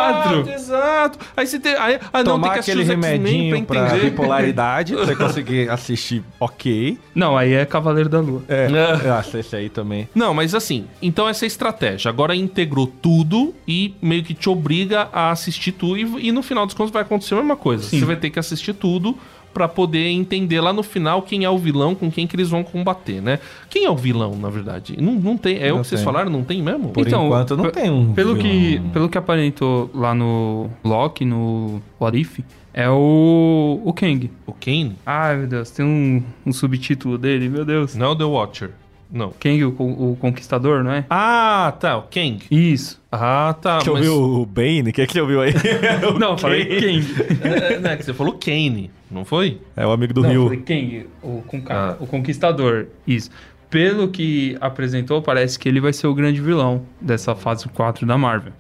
[0.43, 0.49] 4.
[0.51, 1.19] Exato.
[1.35, 1.75] Aí você tem.
[1.75, 4.09] Aí, ah, não, tem Tomar que assistir aquele remedinho pra, entender.
[4.09, 6.97] bipolaridade, pra você conseguir assistir ok.
[7.13, 8.43] Não, aí é Cavaleiro da Lua.
[8.47, 9.07] É, É.
[9.07, 10.07] eu acho esse aí também.
[10.15, 12.09] Não, mas assim, então essa é a estratégia.
[12.09, 15.97] Agora integrou tudo e meio que te obriga a assistir tudo.
[15.97, 17.83] E, e no final dos contos vai acontecer a mesma coisa.
[17.83, 17.99] Sim.
[17.99, 19.17] Você vai ter que assistir tudo
[19.53, 22.63] pra poder entender lá no final quem é o vilão, com quem que eles vão
[22.63, 23.39] combater, né?
[23.69, 24.95] Quem é o vilão, na verdade?
[25.01, 25.57] Não, não tem.
[25.59, 26.29] É o Não que vocês falaram?
[26.29, 26.89] Não tem mesmo?
[26.89, 28.13] Por Então, enquanto não tem um.
[28.13, 28.47] Pelo que,
[28.77, 28.89] vilão.
[28.89, 32.39] pelo que aparentou lá no Loki, no What If,
[32.73, 34.29] é o, o Kang.
[34.45, 34.95] O Kane?
[35.05, 37.95] Ai, meu Deus, tem um, um subtítulo dele, meu Deus.
[37.95, 38.71] Não é o The Watcher.
[39.11, 39.31] Não.
[39.39, 41.03] Kang, o, o Conquistador, não é?
[41.09, 41.97] Ah, tá.
[41.97, 42.39] O Kang.
[42.51, 43.01] Isso.
[43.11, 43.79] Ah, tá.
[43.79, 44.89] Você mas- ouviu o Bane?
[44.91, 45.51] O que, que você ouviu aí?
[46.19, 47.05] Não, eu falei Kang.
[47.43, 49.59] É, né, que você falou Kane, não foi?
[49.75, 50.61] É o amigo do Não, eu Rio.
[50.61, 51.95] falei Kang, o, conca- Ah.
[51.99, 52.85] o Conquistador.
[53.07, 53.31] Isso.
[53.67, 58.15] Pelo que apresentou, parece que ele vai ser o grande vilão dessa fase 4 da
[58.17, 58.53] Marvel.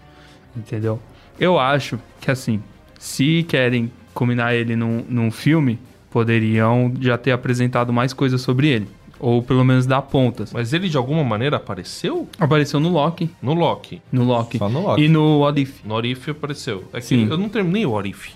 [0.57, 0.99] Entendeu?
[1.39, 2.61] Eu acho que, assim,
[2.97, 5.77] se querem combinar ele num, num filme,
[6.09, 8.87] poderiam já ter apresentado mais coisas sobre ele.
[9.19, 10.53] Ou pelo menos dar pontas.
[10.53, 13.29] Mas ele de alguma maneira apareceu Apareceu no Loki.
[13.41, 14.01] no Loki.
[14.11, 14.57] No Loki.
[14.57, 15.03] Só no Loki.
[15.03, 15.83] E no What If.
[15.83, 16.85] No Orif apareceu.
[16.93, 17.27] É que Sim.
[17.29, 18.31] eu não terminei o Orif.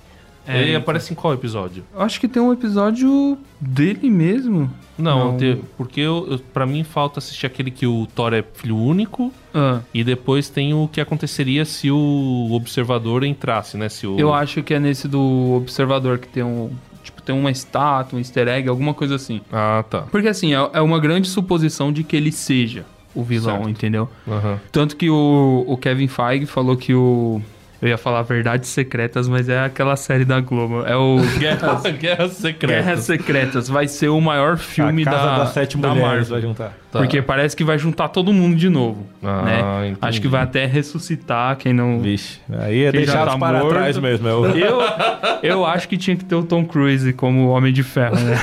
[0.45, 0.81] É, ele então.
[0.81, 1.85] aparece em qual episódio?
[1.95, 4.69] Eu Acho que tem um episódio dele mesmo.
[4.97, 5.37] Não, Não.
[5.37, 9.31] te- porque eu, eu, pra mim falta assistir aquele que o Thor é filho único.
[9.53, 13.87] Ah, E depois tem o que aconteceria se o observador entrasse, né?
[13.87, 14.19] Se o...
[14.19, 16.69] eu acho que é nesse do Observador que tem um.
[17.25, 19.41] Tem uma estátua, um easter egg, alguma coisa assim.
[19.51, 20.01] Ah, tá.
[20.11, 23.69] Porque assim, é, é uma grande suposição de que ele seja o vilão, Certo.
[23.69, 24.09] entendeu?
[24.27, 24.59] Aham.
[24.71, 27.41] Tanto que o, o Kevin Feige falou que o.
[27.83, 30.85] Eu ia falar Verdades Secretas, mas é aquela série da Globo.
[30.85, 32.85] É o Guerras, Guerras Secretas.
[32.85, 33.67] Guerras Secretas.
[33.67, 36.23] Vai ser o maior filme a casa da, das sete da Marvel.
[36.23, 36.73] vai juntar.
[36.89, 36.99] Tá.
[36.99, 39.05] Porque parece que vai juntar todo mundo de novo.
[39.21, 39.87] Ah, né?
[39.89, 39.97] entendi.
[40.01, 41.99] Acho que vai até ressuscitar quem não.
[41.99, 43.73] Vixe, aí é Quem deixados tá para morto.
[43.73, 44.29] trás mesmo.
[44.29, 44.45] É o...
[44.45, 44.79] Eu,
[45.43, 48.37] eu acho que tinha que ter o Tom Cruise como Homem de Ferro, né?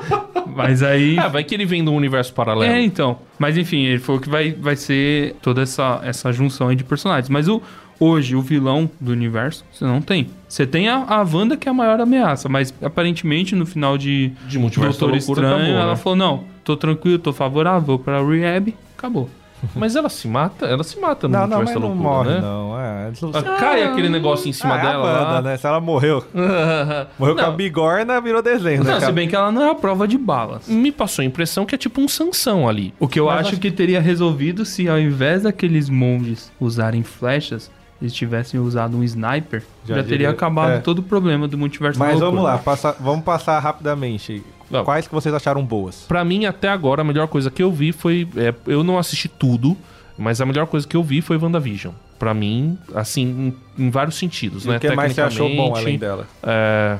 [0.56, 1.16] Mas aí.
[1.18, 2.72] Ah, vai que ele vem de um universo paralelo.
[2.72, 3.18] É, então.
[3.38, 7.28] Mas enfim, ele falou que vai, vai ser toda essa, essa junção aí de personagens.
[7.28, 7.62] Mas o,
[8.00, 10.28] hoje, o vilão do universo, você não tem.
[10.48, 14.32] Você tem a, a Wanda, que é a maior ameaça, mas aparentemente no final de,
[14.46, 15.96] De Multiverso Doutor da Loucura Estranho, acabou, ela né?
[15.96, 19.28] falou: não, tô tranquilo, tô favorável pra Rehab, acabou.
[19.74, 20.66] Mas ela se mata?
[20.66, 22.40] Ela se mata no Não, não, mas Multiverso da não Loucura, morre, né?
[22.40, 22.80] não.
[22.80, 25.42] É, não- Ah, Cai aquele negócio em cima Ah, é a dela lá.
[25.42, 25.56] né?
[25.56, 26.24] Se ela morreu,
[27.18, 27.56] morreu com a Não.
[27.56, 28.92] bigorna, virou desenho, né?
[28.92, 30.68] Não, se bem que ela não é a prova de balas.
[30.68, 32.94] Me passou a impressão que é tipo um Sansão ali.
[33.00, 37.68] O que eu acho acho- que teria resolvido se ao invés daqueles monges usarem flechas,
[38.00, 40.78] eles tivessem usado um sniper, já, Já teria acabado é.
[40.78, 44.42] todo o problema do multiverso Mas vamos lá, passa- vamos passar rapidamente.
[44.70, 44.84] Vamos.
[44.84, 46.04] Quais que vocês acharam boas?
[46.06, 48.28] Pra mim, até agora, a melhor coisa que eu vi foi.
[48.36, 49.76] é, eu não assisti tudo,
[50.16, 51.92] mas a melhor coisa que eu vi foi WandaVision.
[52.18, 54.76] Pra mim, assim, em, em vários sentidos, E né?
[54.76, 56.26] o que mais você achou bom além dela?
[56.42, 56.98] É...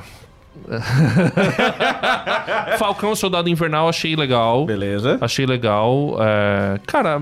[2.77, 4.65] Falcão Soldado Invernal achei legal.
[4.65, 5.17] Beleza.
[5.21, 6.17] Achei legal.
[6.19, 7.21] é, Cara,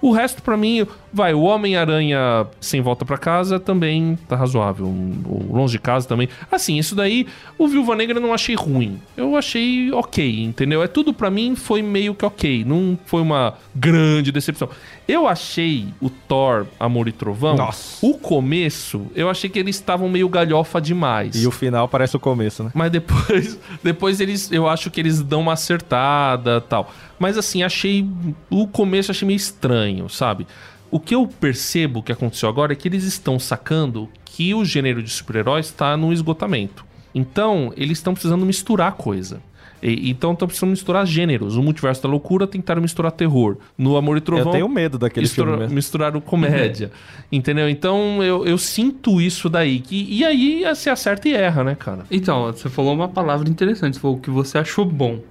[0.00, 4.86] o resto pra mim, vai, o Homem-Aranha sem volta pra casa também tá razoável.
[4.86, 6.28] O Longe de casa também.
[6.50, 7.26] Assim, isso daí,
[7.58, 9.00] o Viúva Negra eu não achei ruim.
[9.16, 10.82] Eu achei ok, entendeu?
[10.82, 12.64] É tudo pra mim foi meio que ok.
[12.64, 14.68] Não foi uma grande decepção.
[15.08, 17.56] Eu achei o Thor Amor e Trovão.
[17.56, 18.04] Nossa.
[18.04, 21.40] O começo, eu achei que eles estavam meio galhofa demais.
[21.40, 22.70] E o final parece o começo, né?
[22.74, 26.92] Mas depois, depois eles, eu acho que eles dão uma acertada tal.
[27.18, 28.08] Mas assim, achei.
[28.50, 30.46] O começo achei meio estranho, sabe?
[30.90, 35.02] O que eu percebo que aconteceu agora é que eles estão sacando que o gênero
[35.02, 36.84] de super-heróis está no esgotamento.
[37.14, 39.40] Então, eles estão precisando misturar coisa.
[39.82, 41.56] E- então, estão precisando misturar gêneros.
[41.56, 43.56] O Multiverso da Loucura tentaram misturar terror.
[43.76, 44.46] No Amor e Trovão.
[44.46, 45.74] Eu tenho medo daquele Mistura- filme mesmo.
[45.74, 46.90] misturaram comédia.
[47.30, 47.68] entendeu?
[47.68, 49.80] Então eu, eu sinto isso daí.
[49.80, 52.04] Que, e aí você acerta e erra, né, cara?
[52.10, 55.20] Então, você falou uma palavra interessante, você falou o que você achou bom.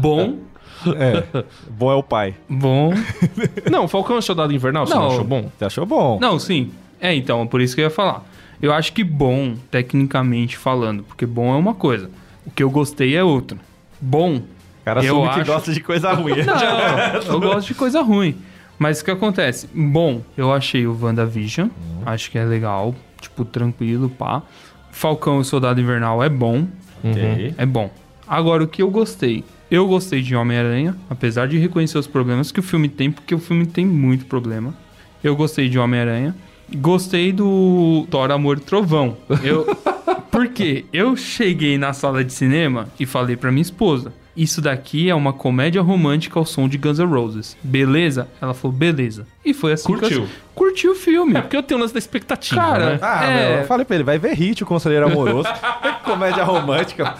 [0.00, 0.38] bom,
[0.96, 1.44] É.
[1.70, 2.34] Bom é o pai.
[2.48, 2.92] bom.
[3.70, 5.08] Não, Falcão é Soldado Invernal, você não Não.
[5.10, 5.50] achou bom?
[5.58, 6.18] Você achou bom?
[6.20, 6.70] Não, sim.
[7.00, 8.24] É, então, por isso que eu ia falar.
[8.62, 12.10] Eu acho que bom, tecnicamente falando, porque bom é uma coisa.
[12.50, 13.56] O que eu gostei é outra.
[14.00, 14.36] Bom.
[14.36, 14.42] O
[14.84, 16.34] cara eu assume que acho- gosta de coisa ruim.
[16.44, 18.36] Não, eu gosto de coisa ruim.
[18.78, 19.68] Mas o que acontece?
[19.74, 21.68] Bom, eu achei o WandaVision.
[22.04, 22.94] Acho que é legal.
[23.20, 24.42] Tipo, tranquilo, pá.
[24.90, 26.66] Falcão e o Soldado Invernal é bom.
[27.04, 27.54] Ok.
[27.56, 27.90] É bom.
[28.26, 29.44] Agora, o que eu gostei?
[29.70, 33.38] Eu gostei de Homem-Aranha, apesar de reconhecer os problemas que o filme tem, porque o
[33.38, 34.74] filme tem muito problema.
[35.22, 36.34] Eu gostei de Homem-Aranha.
[36.76, 39.16] Gostei do Thor Amor e Trovão.
[39.44, 39.66] Eu...
[40.40, 40.86] Por quê?
[40.90, 45.34] Eu cheguei na sala de cinema e falei pra minha esposa: Isso daqui é uma
[45.34, 47.56] comédia romântica ao som de Guns N' Roses.
[47.62, 48.26] Beleza?
[48.40, 49.26] Ela falou: Beleza.
[49.44, 50.22] E foi assim que Curtiu.
[50.22, 50.28] eu...
[50.54, 51.36] Curtiu o filme.
[51.36, 52.98] É porque eu tenho o lance da expectativa, Cara, né?
[53.02, 53.50] Ah, É.
[53.50, 55.48] meu, eu falei pra ele, vai ver Hit, o Conselheiro Amoroso.
[56.04, 57.14] Comédia romântica.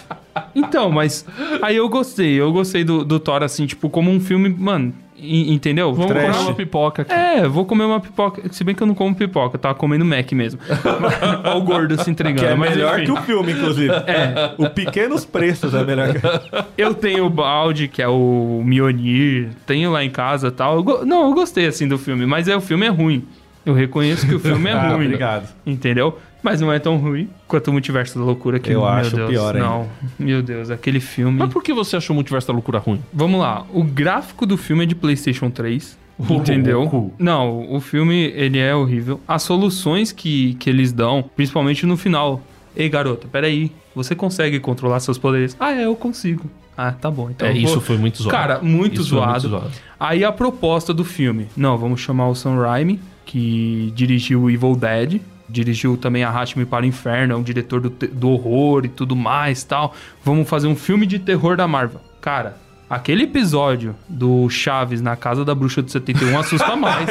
[0.55, 1.27] Então, mas
[1.61, 2.41] aí eu gostei.
[2.41, 5.93] Eu gostei do, do Thor, assim, tipo, como um filme, mano, entendeu?
[5.93, 6.37] Vamos Trash.
[6.37, 7.13] comer uma pipoca aqui.
[7.13, 8.43] É, vou comer uma pipoca.
[8.53, 10.61] Se bem que eu não como pipoca, eu tava comendo Mac mesmo.
[11.45, 12.41] Olha o gordo se entregando.
[12.47, 13.05] Que é mas melhor enfim.
[13.13, 13.91] que o filme, inclusive.
[14.07, 14.55] É.
[14.59, 16.21] O Pequenos Preços é melhor que
[16.77, 20.77] Eu tenho o balde, que é o Mionir, tenho lá em casa e tal.
[20.77, 23.25] Eu go- Não, eu gostei, assim, do filme, mas é, o filme é ruim.
[23.65, 25.07] Eu reconheço que o filme é Ah, ruim.
[25.07, 25.49] obrigado.
[25.67, 26.19] Entendeu?
[26.43, 29.29] Mas não é tão ruim quanto o Multiverso da Loucura que, Eu meu acho Deus,
[29.31, 29.69] pior ainda.
[29.69, 29.89] Não,
[30.19, 31.39] meu Deus, aquele filme...
[31.39, 33.03] Mas por que você achou o Multiverso da Loucura ruim?
[33.13, 35.99] Vamos lá, o gráfico do filme é de PlayStation 3.
[36.31, 36.81] Entendeu?
[36.81, 37.13] Louco.
[37.19, 39.21] Não, o filme ele é horrível.
[39.27, 42.43] As soluções que, que eles dão, principalmente no final.
[42.77, 43.71] Ei, garota, peraí.
[43.95, 45.57] Você consegue controlar seus poderes?
[45.59, 46.45] Ah, é, eu consigo.
[46.77, 47.29] Ah, tá bom.
[47.31, 48.37] Então é, vou- isso foi muito zoado.
[48.37, 49.63] Cara, muito Isso foi zoado.
[49.99, 51.47] Aí a proposta do filme.
[51.57, 53.01] Não, vamos chamar o Sam Raimi,
[53.31, 55.21] que dirigiu Evil Dead.
[55.49, 59.63] Dirigiu também Arraste-me para o Inferno, é um diretor do, do horror e tudo mais
[59.63, 59.95] tal.
[60.25, 62.01] Vamos fazer um filme de terror da Marvel.
[62.21, 62.57] Cara,
[62.89, 67.09] aquele episódio do Chaves na casa da bruxa do 71 assusta mais.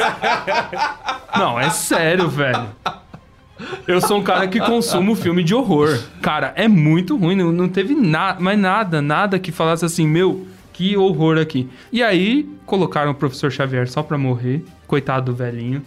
[1.36, 2.66] Não, é sério, velho.
[3.86, 5.98] Eu sou um cara que consumo filme de horror.
[6.20, 7.36] Cara, é muito ruim.
[7.36, 10.46] Não, não teve nada, mais nada, nada que falasse assim, meu,
[10.80, 11.68] que horror aqui.
[11.92, 14.64] E aí, colocaram o professor Xavier só pra morrer.
[14.86, 15.82] Coitado do velhinho.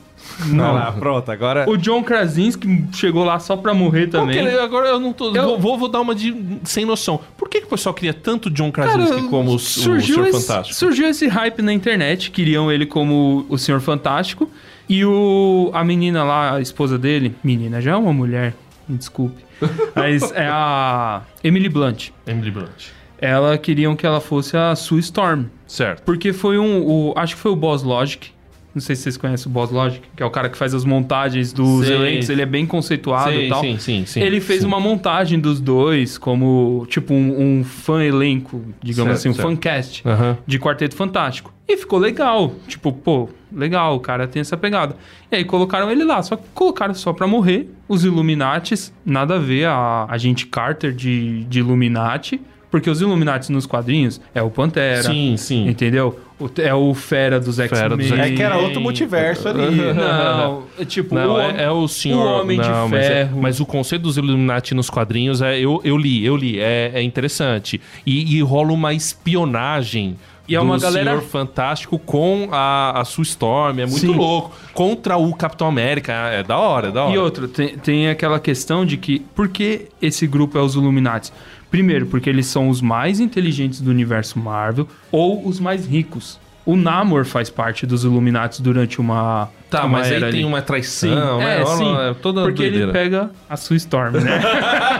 [0.46, 0.76] Não.
[0.76, 1.68] Lá, pronto, agora.
[1.68, 4.40] O John Krasinski chegou lá só pra morrer também.
[4.44, 5.36] Porque agora eu não tô.
[5.36, 6.60] Eu- Vou, vou, dar uma de.
[6.64, 7.20] sem noção.
[7.36, 10.48] Por que, que o pessoal queria tanto John Krasinski como o, o surgiu Senhor esse,
[10.48, 10.78] Fantástico?
[10.78, 14.48] Surgiu esse hype na internet, queriam ele como o Senhor Fantástico.
[14.88, 18.54] E o, a menina lá, a esposa dele, menina, já é uma mulher,
[18.88, 19.44] me desculpe.
[19.96, 22.10] Mas é a Emily Blunt.
[22.28, 22.92] Emily Blunt.
[23.24, 25.46] Ela queriam que ela fosse a Sue Storm.
[25.66, 26.04] Certo.
[26.04, 26.86] Porque foi um.
[26.86, 28.32] O, acho que foi o Boss Logic.
[28.76, 30.84] Não sei se vocês conhecem o Boss Logic, que é o cara que faz as
[30.84, 32.28] montagens dos elencos.
[32.28, 33.62] Ele é bem conceituado sim, e tal.
[33.62, 34.20] sim, sim, sim.
[34.20, 34.68] ele fez sim.
[34.68, 39.48] uma montagem dos dois como, tipo, um, um fã elenco, digamos Certo, assim, um certo.
[39.48, 40.38] fancast Aham.
[40.48, 41.54] de Quarteto Fantástico.
[41.68, 42.56] E ficou legal.
[42.68, 44.96] Tipo, pô, legal, o cara tem essa pegada.
[45.32, 47.70] E aí colocaram ele lá, só que colocaram só pra morrer.
[47.88, 52.42] Os Illuminates, nada a ver a agente Carter de, de Illuminati.
[52.74, 55.04] Porque os Illuminates nos quadrinhos é o Pantera.
[55.04, 55.68] Sim, sim.
[55.68, 56.20] Entendeu?
[56.40, 58.20] O- é o Fera dos X-Men.
[58.20, 59.70] É que era outro multiverso ali.
[59.94, 62.18] Não, é tipo, Não, o, é, é o senhor.
[62.26, 63.40] o Homem de não, mas, é- Ferro.
[63.40, 65.60] mas o conceito dos Illuminati nos quadrinhos é.
[65.60, 67.80] Eu, eu li, eu li, é, é interessante.
[68.08, 70.16] E, e rola uma espionagem
[70.48, 73.80] E é do uma galera- Senhor Fantástico com a, a Sue Storm.
[73.80, 74.08] É muito Sim.
[74.16, 74.52] louco.
[74.74, 76.12] Contra o Capitão América.
[76.12, 77.14] É da hora, é da hora.
[77.14, 81.32] E outro, tem, tem aquela questão de que por que esse grupo é os Illuminati?
[81.74, 86.40] Primeiro, porque eles são os mais inteligentes do universo Marvel ou os mais ricos.
[86.64, 89.50] O Namor faz parte dos Illuminati durante uma.
[89.72, 90.46] Tá, uma mas aí tem ali.
[90.46, 91.58] uma traição, Sim, né?
[91.58, 92.12] é, Rola- sim.
[92.12, 92.94] é toda porque ele doideira.
[92.94, 94.40] pega a sua Storm, né?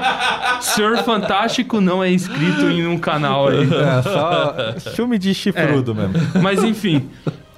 [0.62, 3.60] Senhor Fantástico não é inscrito em um canal aí.
[3.72, 4.56] É, só
[4.96, 6.14] filme de chifrudo mesmo.
[6.42, 7.08] Mas enfim.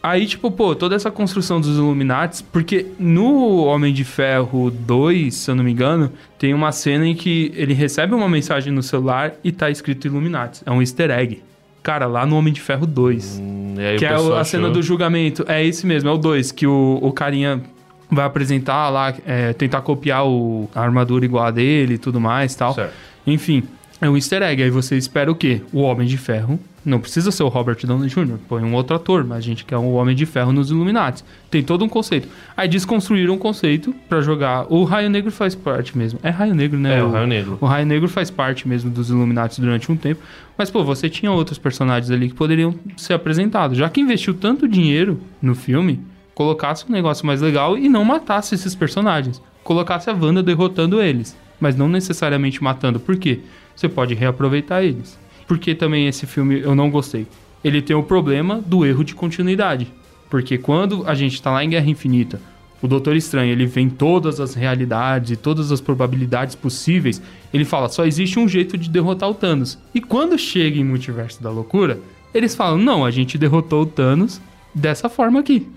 [0.08, 5.50] Aí, tipo, pô, toda essa construção dos Illuminati, porque no Homem de Ferro 2, se
[5.50, 9.34] eu não me engano, tem uma cena em que ele recebe uma mensagem no celular
[9.44, 10.62] e tá escrito Illuminati.
[10.64, 11.42] É um easter egg.
[11.82, 13.40] Cara, lá no Homem de Ferro 2.
[13.42, 15.44] Hum, que é a cena achou- do julgamento.
[15.48, 17.64] É esse mesmo, é o 2, que o, o carinha
[18.12, 22.54] vai apresentar lá, é, tentar copiar o, a armadura igual a dele e tudo mais
[22.54, 22.76] e tal.
[22.76, 22.94] Certo.
[23.26, 23.64] Enfim,
[24.06, 24.64] é um easter egg.
[24.64, 25.62] Aí você espera o quê?
[25.74, 26.60] O Homem de Ferro.
[26.86, 29.76] Não precisa ser o Robert Downey Jr., põe um outro ator, mas a gente quer
[29.76, 31.24] o Homem de Ferro nos Illuminati.
[31.50, 32.28] Tem todo um conceito.
[32.56, 34.72] Aí desconstruíram um conceito pra jogar.
[34.72, 36.20] O Raio Negro faz parte mesmo.
[36.22, 37.00] É Raio Negro, né?
[37.00, 37.58] É, o Raio Negro.
[37.60, 40.22] O Raio Negro faz parte mesmo dos Illuminati durante um tempo.
[40.56, 43.80] Mas, pô, você tinha outros personagens ali que poderiam ser apresentados.
[43.80, 46.00] Já que investiu tanto dinheiro no filme,
[46.36, 49.42] colocasse um negócio mais legal e não matasse esses personagens.
[49.64, 51.36] Colocasse a Wanda derrotando eles.
[51.60, 53.00] Mas não necessariamente matando.
[53.00, 53.40] Por quê?
[53.76, 55.18] Você pode reaproveitar eles.
[55.48, 57.28] Porque também esse filme eu não gostei.
[57.64, 59.92] Ele tem o problema do erro de continuidade.
[60.30, 62.40] Porque quando a gente tá lá em Guerra Infinita,
[62.82, 67.22] o Doutor Estranho, ele vê em todas as realidades e todas as probabilidades possíveis,
[67.54, 69.78] ele fala, só existe um jeito de derrotar o Thanos.
[69.94, 72.00] E quando chega em Multiverso da Loucura,
[72.34, 74.42] eles falam, não, a gente derrotou o Thanos
[74.74, 75.68] dessa forma aqui.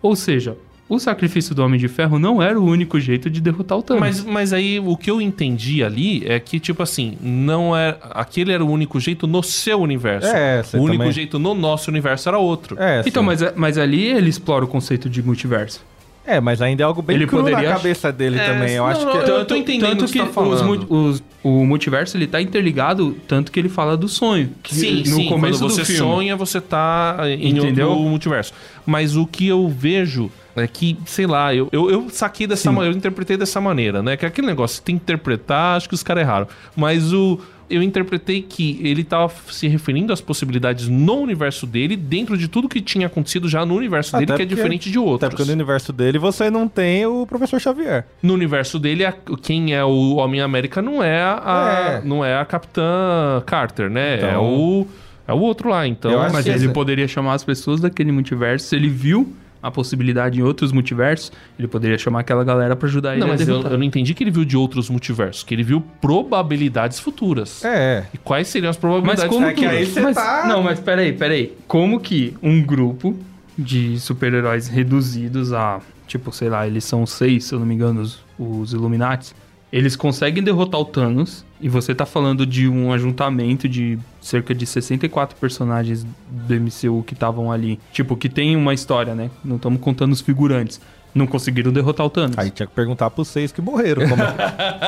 [0.00, 0.56] Ou seja,
[0.88, 4.00] o sacrifício do Homem de Ferro não era o único jeito de derrotar o Thanos.
[4.00, 7.96] Mas, mas aí o que eu entendi ali é que, tipo assim, não é.
[8.10, 10.28] Aquele era o único jeito no seu universo.
[10.28, 12.76] É, o único também- jeito no nosso universo era outro.
[12.78, 13.26] É, Então, sim.
[13.26, 15.80] mas, mas ali ele explora o conceito de multiverso.
[16.24, 18.74] É, mas ainda é algo bem Ele cru poderia na cabeça dele É, também.
[18.74, 19.18] Eu não, acho não, que...
[19.18, 22.40] eu- Tanto, tô entendendo tanto o que que, tá os os- o multiverso ele tá
[22.40, 24.50] interligado, tanto que ele fala do sonho.
[24.62, 25.28] Que Sim, no sim.
[25.28, 25.98] começo Quando você do filme.
[26.00, 27.88] sonha, você tá em Entendeu?
[27.90, 28.52] outro multiverso.
[28.86, 32.94] Mas o que eu vejo é que, sei lá, eu, eu, eu saquei dessa maneira,
[32.94, 34.16] eu interpretei dessa maneira, né?
[34.16, 36.46] Que é aquele negócio, tem que interpretar, acho que os caras erraram.
[36.76, 37.40] Mas o.
[37.70, 42.68] Eu interpretei que ele tava se referindo às possibilidades no universo dele, dentro de tudo
[42.68, 45.30] que tinha acontecido já no universo dele, Até que é diferente de Até outros.
[45.30, 48.06] porque no universo dele você não tem o Professor Xavier.
[48.22, 52.06] No universo dele, a- quem é o Homem-América não é a, É.
[52.06, 54.16] não é a Capitã Carter, né?
[54.16, 54.86] Então- É o
[55.28, 56.10] é o outro lá, então.
[56.32, 58.66] Mas que ele poderia chamar as pessoas daquele multiverso.
[58.66, 59.32] Se ele viu
[59.62, 63.30] a possibilidade em outros multiversos, ele poderia chamar aquela galera pra ajudar ele Não, a
[63.30, 66.98] mas eu, eu não entendi que ele viu de outros multiversos, que ele viu probabilidades
[66.98, 67.64] futuras.
[67.64, 68.04] É.
[68.12, 69.66] E quais seriam as Mas probabilidades como É que que...
[69.66, 71.56] aí você mas- tá- Não, mas peraí, peraí.
[71.68, 73.16] Como que um grupo
[73.56, 75.80] de super-heróis reduzidos a...
[76.08, 79.32] Tipo, sei lá, eles são seis, se eu não me engano, os, os Illuminati.
[79.72, 81.44] Eles conseguem derrotar o Thanos.
[81.62, 87.14] E você tá falando de um ajuntamento de cerca de 64 personagens do MCU que
[87.14, 87.78] estavam ali.
[87.92, 89.30] Tipo, que tem uma história, né?
[89.44, 90.80] Não estamos contando os figurantes.
[91.14, 92.36] Não conseguiram derrotar o Thanos.
[92.36, 94.08] Aí tinha que perguntar pros seis que morreram.
[94.08, 94.34] como é.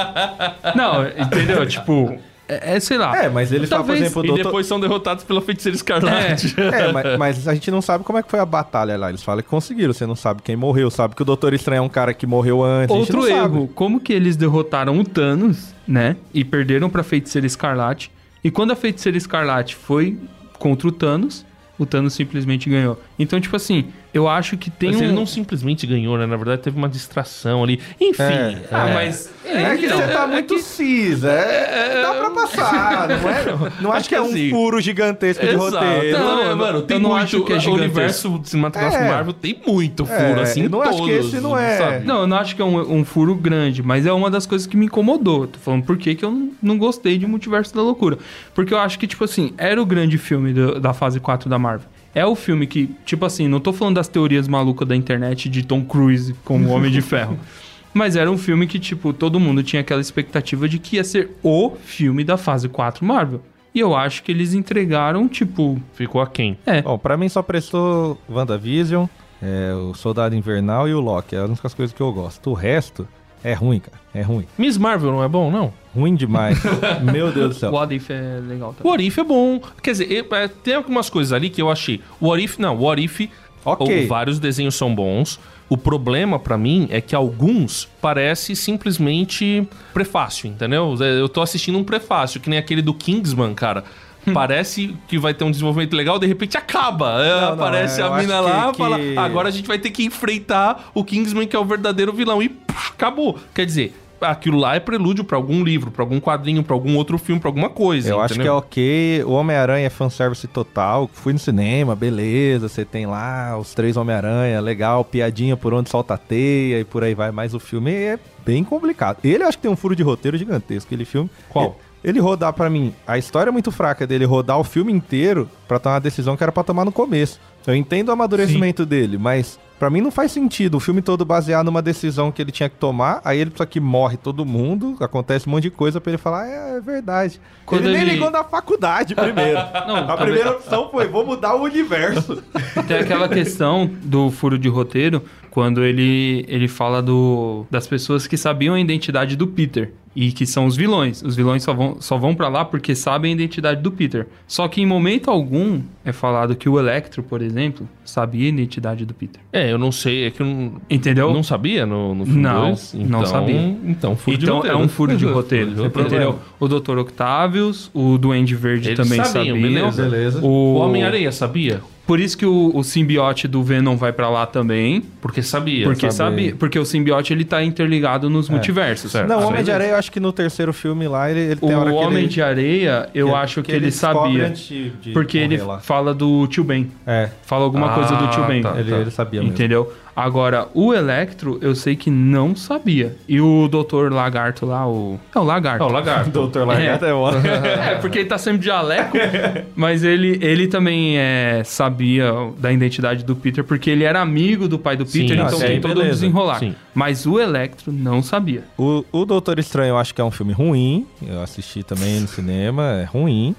[0.75, 1.65] Não, entendeu?
[1.67, 2.19] tipo,
[2.49, 3.16] é, é, sei lá.
[3.16, 6.55] É, mas eles falam, por exemplo, E depois são derrotados pela feiticeira escarlate.
[6.59, 9.09] É, mas, mas a gente não sabe como é que foi a batalha lá.
[9.09, 11.83] Eles falam que conseguiram, você não sabe quem morreu, sabe que o Doutor Estranho é
[11.83, 12.95] um cara que morreu antes.
[12.95, 13.73] Outro a gente não erro, Sabe.
[13.75, 16.16] como que eles derrotaram o Thanos, né?
[16.33, 18.11] E perderam pra Feiticeira Escarlate.
[18.43, 20.19] E quando a Feiticeira Escarlate foi
[20.59, 21.45] contra o Thanos,
[21.79, 23.01] o Thanos simplesmente ganhou.
[23.19, 25.05] Então, tipo assim, eu acho que tem Mas um...
[25.05, 26.24] ele não simplesmente ganhou, né?
[26.24, 27.81] Na verdade, teve uma distração ali.
[28.01, 28.23] Enfim.
[28.23, 28.95] É, Ah, é.
[28.95, 29.35] mas...
[29.47, 33.73] É que então, você tá é muito que- cis, é, dá pra passar, não é?
[33.81, 35.77] Não acho que é um assim, furo gigantesco de Exato.
[35.77, 36.19] roteiro.
[36.19, 37.23] Não, Não, é, mano, não- tem eu não muito.
[37.24, 37.85] acho que é o gigantesco.
[37.85, 39.09] universo cinematográfico É.
[39.09, 41.77] Marvel tem muito furo, É, assim, eu não acho todos, que esse não é.
[41.77, 42.07] sabe?
[42.07, 44.66] Não, eu não acho que é um, um furo grande, mas é uma das coisas
[44.66, 45.47] que me incomodou.
[45.47, 48.19] Tô falando por que que eu não, não gostei de Multiverso da Loucura.
[48.55, 51.59] Porque eu acho que, tipo assim, era o grande filme do- da fase 4 da
[51.59, 51.86] Marvel.
[52.15, 55.65] É o filme que, tipo assim, não tô falando das teorias malucas da internet de
[55.65, 57.39] Tom Cruise como Homem de Ferro.
[57.93, 61.31] Mas era um filme que, tipo, todo mundo tinha aquela expectativa de que ia ser
[61.43, 63.41] o filme da fase 4 Marvel.
[63.73, 65.81] E eu acho que eles entregaram, tipo.
[65.95, 66.59] Ficou aquém.
[66.66, 66.82] É.
[66.82, 69.07] Bom, pra mim só prestou WandaVision,
[69.43, 71.35] é, o Soldado Invernal e o Loki.
[71.35, 72.51] É as únicas coisas que eu gosto.
[72.51, 73.07] O resto
[73.43, 73.99] é ruim, cara.
[74.15, 74.47] É ruim.
[74.57, 75.73] Miss Marvel não é bom, não?
[75.95, 76.59] Ruim demais.
[77.03, 77.71] Meu Deus do céu.
[77.71, 78.91] O What If é legal O também.
[78.93, 79.61] What If é bom.
[79.83, 82.01] Quer dizer, eu- é, tem algumas coisas ali que eu achei.
[82.21, 83.29] O What If, não, o What If,
[83.65, 84.05] Ok.
[84.05, 85.39] o- vários desenhos são bons.
[85.69, 90.95] O problema pra mim é que alguns parece simplesmente prefácio, entendeu?
[91.01, 93.85] É, Eu tô assistindo um prefácio, que nem aquele do Kingsman, cara.
[94.33, 97.23] parece que vai ter um desenvolvimento legal, de repente acaba.
[97.23, 99.79] É, Não, não, aparece é, a mina que- lá, que- fala, agora a gente vai
[99.79, 102.43] ter que enfrentar o Kingsman, que é o verdadeiro vilão.
[102.43, 103.39] E puf, acabou.
[103.55, 103.95] Quer dizer,
[104.31, 107.49] aquilo lá é prelúdio pra algum livro, pra algum quadrinho, pra algum outro filme, pra
[107.49, 108.11] alguma coisa.
[108.11, 108.57] Eu acho que é entendeu?
[108.57, 109.25] ok.
[109.25, 111.09] O Homem-Aranha é fanservice total.
[111.13, 112.69] Fui no cinema, beleza.
[112.69, 117.03] Você tem lá os três Homem-Aranha, legal, piadinha por onde solta a teia e por
[117.05, 117.31] aí vai.
[117.31, 119.19] Mas o filme é bem complicado.
[119.25, 120.89] Ele acho que tem um furo de roteiro gigantesco.
[120.89, 121.31] Aquele filme.
[121.49, 121.79] Qual?
[122.05, 125.79] Ele rodar pra mim, a história é muito fraca dele rodar o filme inteiro pra
[125.79, 127.41] tomar uma decisão que era pra tomar no começo.
[127.67, 131.62] Eu entendo o amadurecimento dele, mas pra mim não faz sentido o filme todo basear
[131.62, 135.47] numa decisão que ele tinha que tomar, aí ele precisa que morre todo mundo, acontece
[135.47, 137.39] um monte de coisa pra ele falar, é, é verdade.
[137.66, 139.59] Quando ele, nem ele- ligou na faculdade primeiro.
[139.86, 142.43] Não, a talvez- primeira opção foi, vou mudar o universo.
[142.89, 148.39] Tem aquela questão do furo de roteiro, quando ele, ele fala do, das pessoas que
[148.39, 149.93] sabiam a identidade do Peter.
[150.16, 151.23] E que são os vilões.
[151.23, 154.27] Os vilões só vão, só vão para lá porque sabem a identidade do Peter.
[154.47, 159.05] Só que em momento algum é falado que o Electro, por exemplo, sabia a identidade
[159.05, 159.41] do Peter.
[159.53, 161.32] É, eu não sei, é que eu não, Entendeu?
[161.35, 163.61] não sabia no, no filme Não, dois, não então- sabia.
[163.86, 164.77] Então, furo de então roteiro.
[164.78, 165.66] é um furo de roteiro.
[165.73, 166.07] Furo de roteiro.
[166.07, 166.39] entendeu?
[166.61, 166.99] O Dr.
[166.99, 170.03] Octavius, o Duende Verde Eles também sabiam, beleza.
[170.09, 170.41] Beleza.
[170.45, 171.81] O O, Homem-Aranha sabia?
[172.06, 175.02] Por isso que o, o simbiote do Venom vai pra lá também.
[175.22, 175.86] Porque sabia.
[175.86, 176.52] Porque sabe.
[176.52, 179.10] porque o simbiote ele tá interligado nos multiversos.
[179.12, 179.26] certo.
[179.28, 179.72] Não, o Ah, Homem de.
[179.72, 182.18] Areia, eu acho que no terceiro filme lá, ele, ele O tem hora que Homem
[182.24, 184.47] ele, de Areia, eu acho que, ele, descobre sabia.
[184.48, 185.78] antes de- de Porque ele lá.
[185.78, 186.90] fala do tio Ben.
[187.06, 188.60] É, Fala alguma Ah, coisa do tio Ben.
[188.62, 188.74] tá.
[188.78, 189.55] ele, ele sabia mesmo.
[189.55, 189.90] Entendeu?
[190.16, 193.16] Agora, o Electro, eu sei que não sabia.
[193.28, 195.19] E o Doutor Lagarto lá, o.
[195.35, 195.82] É o Lagarto.
[195.82, 196.31] Ah, o lagarto.
[196.35, 197.31] Doutor Lagarto é, bom.
[197.31, 199.16] É, porque ele tá sempre de jaleco.
[199.74, 204.78] mas ele, ele também é, sabia da identidade do Peter, porque ele era amigo do
[204.78, 206.15] pai do Peter, então sim, tem todo um beleza.
[206.15, 206.59] desenrolar.
[206.59, 206.74] Sim.
[206.95, 208.65] Mas o Electro não sabia.
[208.78, 211.07] O, o Doutor Estranho eu acho que é um filme ruim.
[211.27, 213.55] Eu assisti também no cinema, é ruim.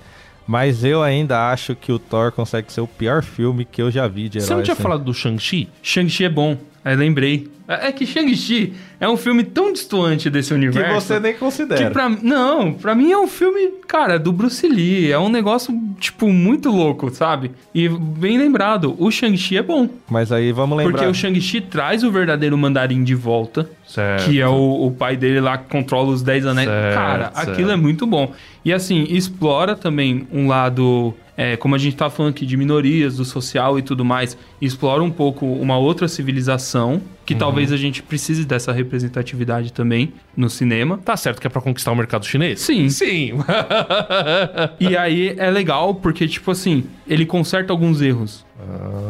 [0.48, 4.08] Mas eu ainda acho que o Thor consegue ser o pior filme que eu já
[4.08, 4.48] vi de herói.
[4.48, 4.84] Você não tinha assim.
[4.84, 5.70] falado do Shang-Chi?
[5.82, 6.58] Shang-Chi é bom.
[6.86, 7.48] Aí lembrei.
[7.68, 11.02] É que Shang-Chi é um filme tão distoante desse Que universo.
[11.08, 11.90] você nem Que considera.
[11.90, 15.12] pra, não, pra mim é um filme, cara, do Bruce Lee.
[15.12, 17.50] É um negócio, tipo, muito louco, sabe?
[17.74, 19.90] E bem lembrado, o Shang-Chi é bom.
[20.08, 20.92] Mas aí vamos lembrar.
[20.94, 23.68] Porque o Shang-Chi traz o verdadeiro mandarim de volta.
[23.88, 24.26] Certo.
[24.26, 26.70] Que é o, o pai dele lá que controla os 10 anéis.
[26.70, 27.50] Certo, Cara, certo.
[27.52, 28.32] aquilo é muito bom.
[28.64, 31.14] E assim, explora também um lado.
[31.38, 35.02] é, como a gente tá falando aqui de minorias, do social e tudo mais, explora
[35.04, 37.40] um pouco uma outra civilização, que Uhum.
[37.40, 41.00] talvez a gente precise dessa representatividade também no cinema.
[41.04, 42.60] Tá certo que é pra conquistar o mercado chinês?
[42.62, 42.90] Sim.
[42.90, 43.32] Sim.
[44.80, 48.46] E aí é legal porque, tipo assim, ele conserta alguns erros.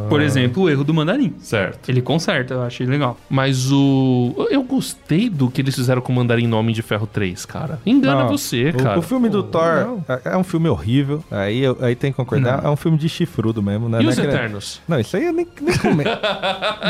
[0.10, 1.34] Por exemplo, o erro do mandarim.
[1.40, 1.88] certo.
[1.90, 3.18] Ele conserta, eu achei legal.
[3.30, 4.48] Mas o.
[4.50, 7.80] Eu gostei do que eles fizeram com o Mandarim no Homem de Ferro 3, cara.
[7.86, 9.00] Engana Não, você, o- cara.
[9.00, 10.06] O, filme do Thor não.
[10.10, 11.24] é, é um filme horrível.
[11.32, 12.66] Aí, aí tem que concordar.
[12.66, 14.00] É um filme de chifrudo mesmo, né?
[14.00, 14.82] E Não é os que- Eternos?
[14.88, 16.10] Não, isso aí eu nem, nem comento.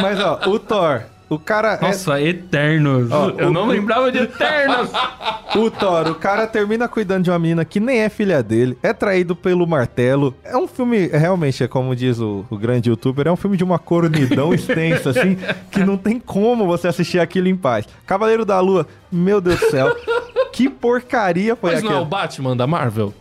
[0.02, 1.02] Mas, ó, o Thor.
[1.28, 1.74] O cara.
[1.74, 3.12] é- Nossa, Eternos.
[3.12, 4.90] Ó, eu o- não lembrava de Eternos.
[5.56, 8.92] O Thor, o cara termina cuidando de uma mina que nem é filha dele, é
[8.92, 10.36] traído pelo martelo.
[10.44, 13.56] É um filme, é, realmente, é como diz o, o grande youtuber, é um filme
[13.56, 15.38] de uma cornidão extensa, assim,
[15.72, 17.88] que não tem como você assistir aquilo em paz.
[18.06, 19.96] Cavaleiro da Lua, meu Deus do céu,
[20.52, 22.10] que porcaria foi Mas não é o aquela.
[22.10, 23.14] Batman da Marvel?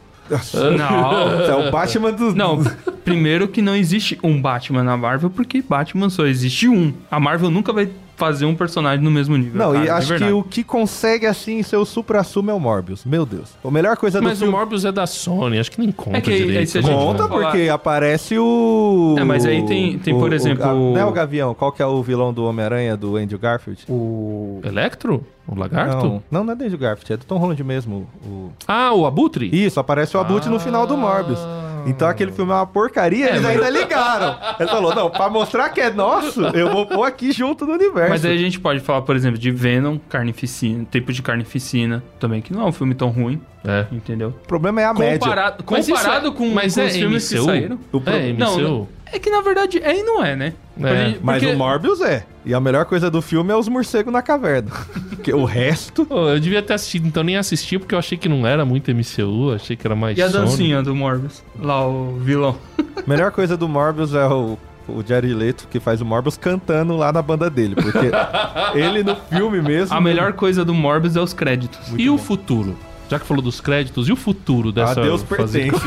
[0.77, 1.43] Não.
[1.45, 2.35] É o Batman dos.
[2.35, 2.63] Não,
[3.05, 6.93] primeiro que não existe um Batman na Marvel, porque Batman só existe um.
[7.11, 9.59] A Marvel nunca vai fazer um personagem no mesmo nível.
[9.59, 13.05] Não, cara, e acho que o que consegue, assim, ser o supra-sumo é o Morbius.
[13.05, 13.51] Meu Deus.
[13.65, 14.53] A melhor coisa do Mas o filme...
[14.57, 16.71] Morbius é da Sony, acho que nem conta É que aí- direito.
[16.71, 19.17] gente Conta for falar- porque aparece o.
[19.19, 21.55] É, mas aí tem- tem, por exemplo, O, o- Não é o Gavião.
[21.55, 23.83] Qual que é o vilão do Homem-Aranha do Andrew Garfield?
[23.89, 24.61] O...
[24.65, 25.27] Electro?
[25.47, 26.05] O lagarto?
[26.07, 28.09] Não, não, não é do Andrew Garfield, é do Tom Holland mesmo.
[28.25, 28.51] O...
[28.67, 29.49] Ah, o Abutre?
[29.53, 31.39] Isso, aparece o Abutre no final do Morbius.
[31.87, 34.39] Então aquele filme é uma porcaria, eles ainda ligaram.
[34.59, 38.09] Ele falou, não, pra mostrar que é nosso, eu vou pôr aqui junto no universo.
[38.09, 42.41] Mas aí a gente pode falar, por exemplo, de Venom, Carnificina, Tempo de Carnificina, também,
[42.41, 43.85] que não é um filme tão ruim, É.
[43.93, 44.29] entendeu?
[44.31, 45.19] O problema é a média.
[45.19, 47.79] Comparado, Mas comparado é- com, mas com é os filmes que saíram.
[47.93, 48.63] O pro- É, Não, MCU.
[48.63, 48.89] não.
[49.15, 50.53] É que na verdade é e não é, né?
[50.83, 51.07] É.
[51.07, 52.25] Gente- Mas porque- o Morbius é.
[52.45, 54.71] E a melhor coisa do filme é os morcegos na caverna.
[55.09, 56.05] Porque o resto...
[56.05, 58.91] Pô, eu devia ter assistido, então nem assisti, porque eu achei que não era muito
[58.91, 60.45] MCU, achei que era mais E a Sony.
[60.45, 61.43] dancinha do Morbius?
[61.59, 62.59] Lá, o vilão.
[62.79, 66.95] A melhor coisa do Morbius é o, o Jared Leto, que faz o Morbius, cantando
[66.95, 67.75] lá na banda dele.
[67.75, 68.11] Porque
[68.79, 69.97] ele no filme mesmo...
[69.97, 71.81] A melhor coisa do Morbius é os créditos.
[71.97, 72.77] E o futuro?
[73.09, 75.01] Já que falou dos créditos, e o futuro A dessa...
[75.01, 75.87] Deus fase- pertence.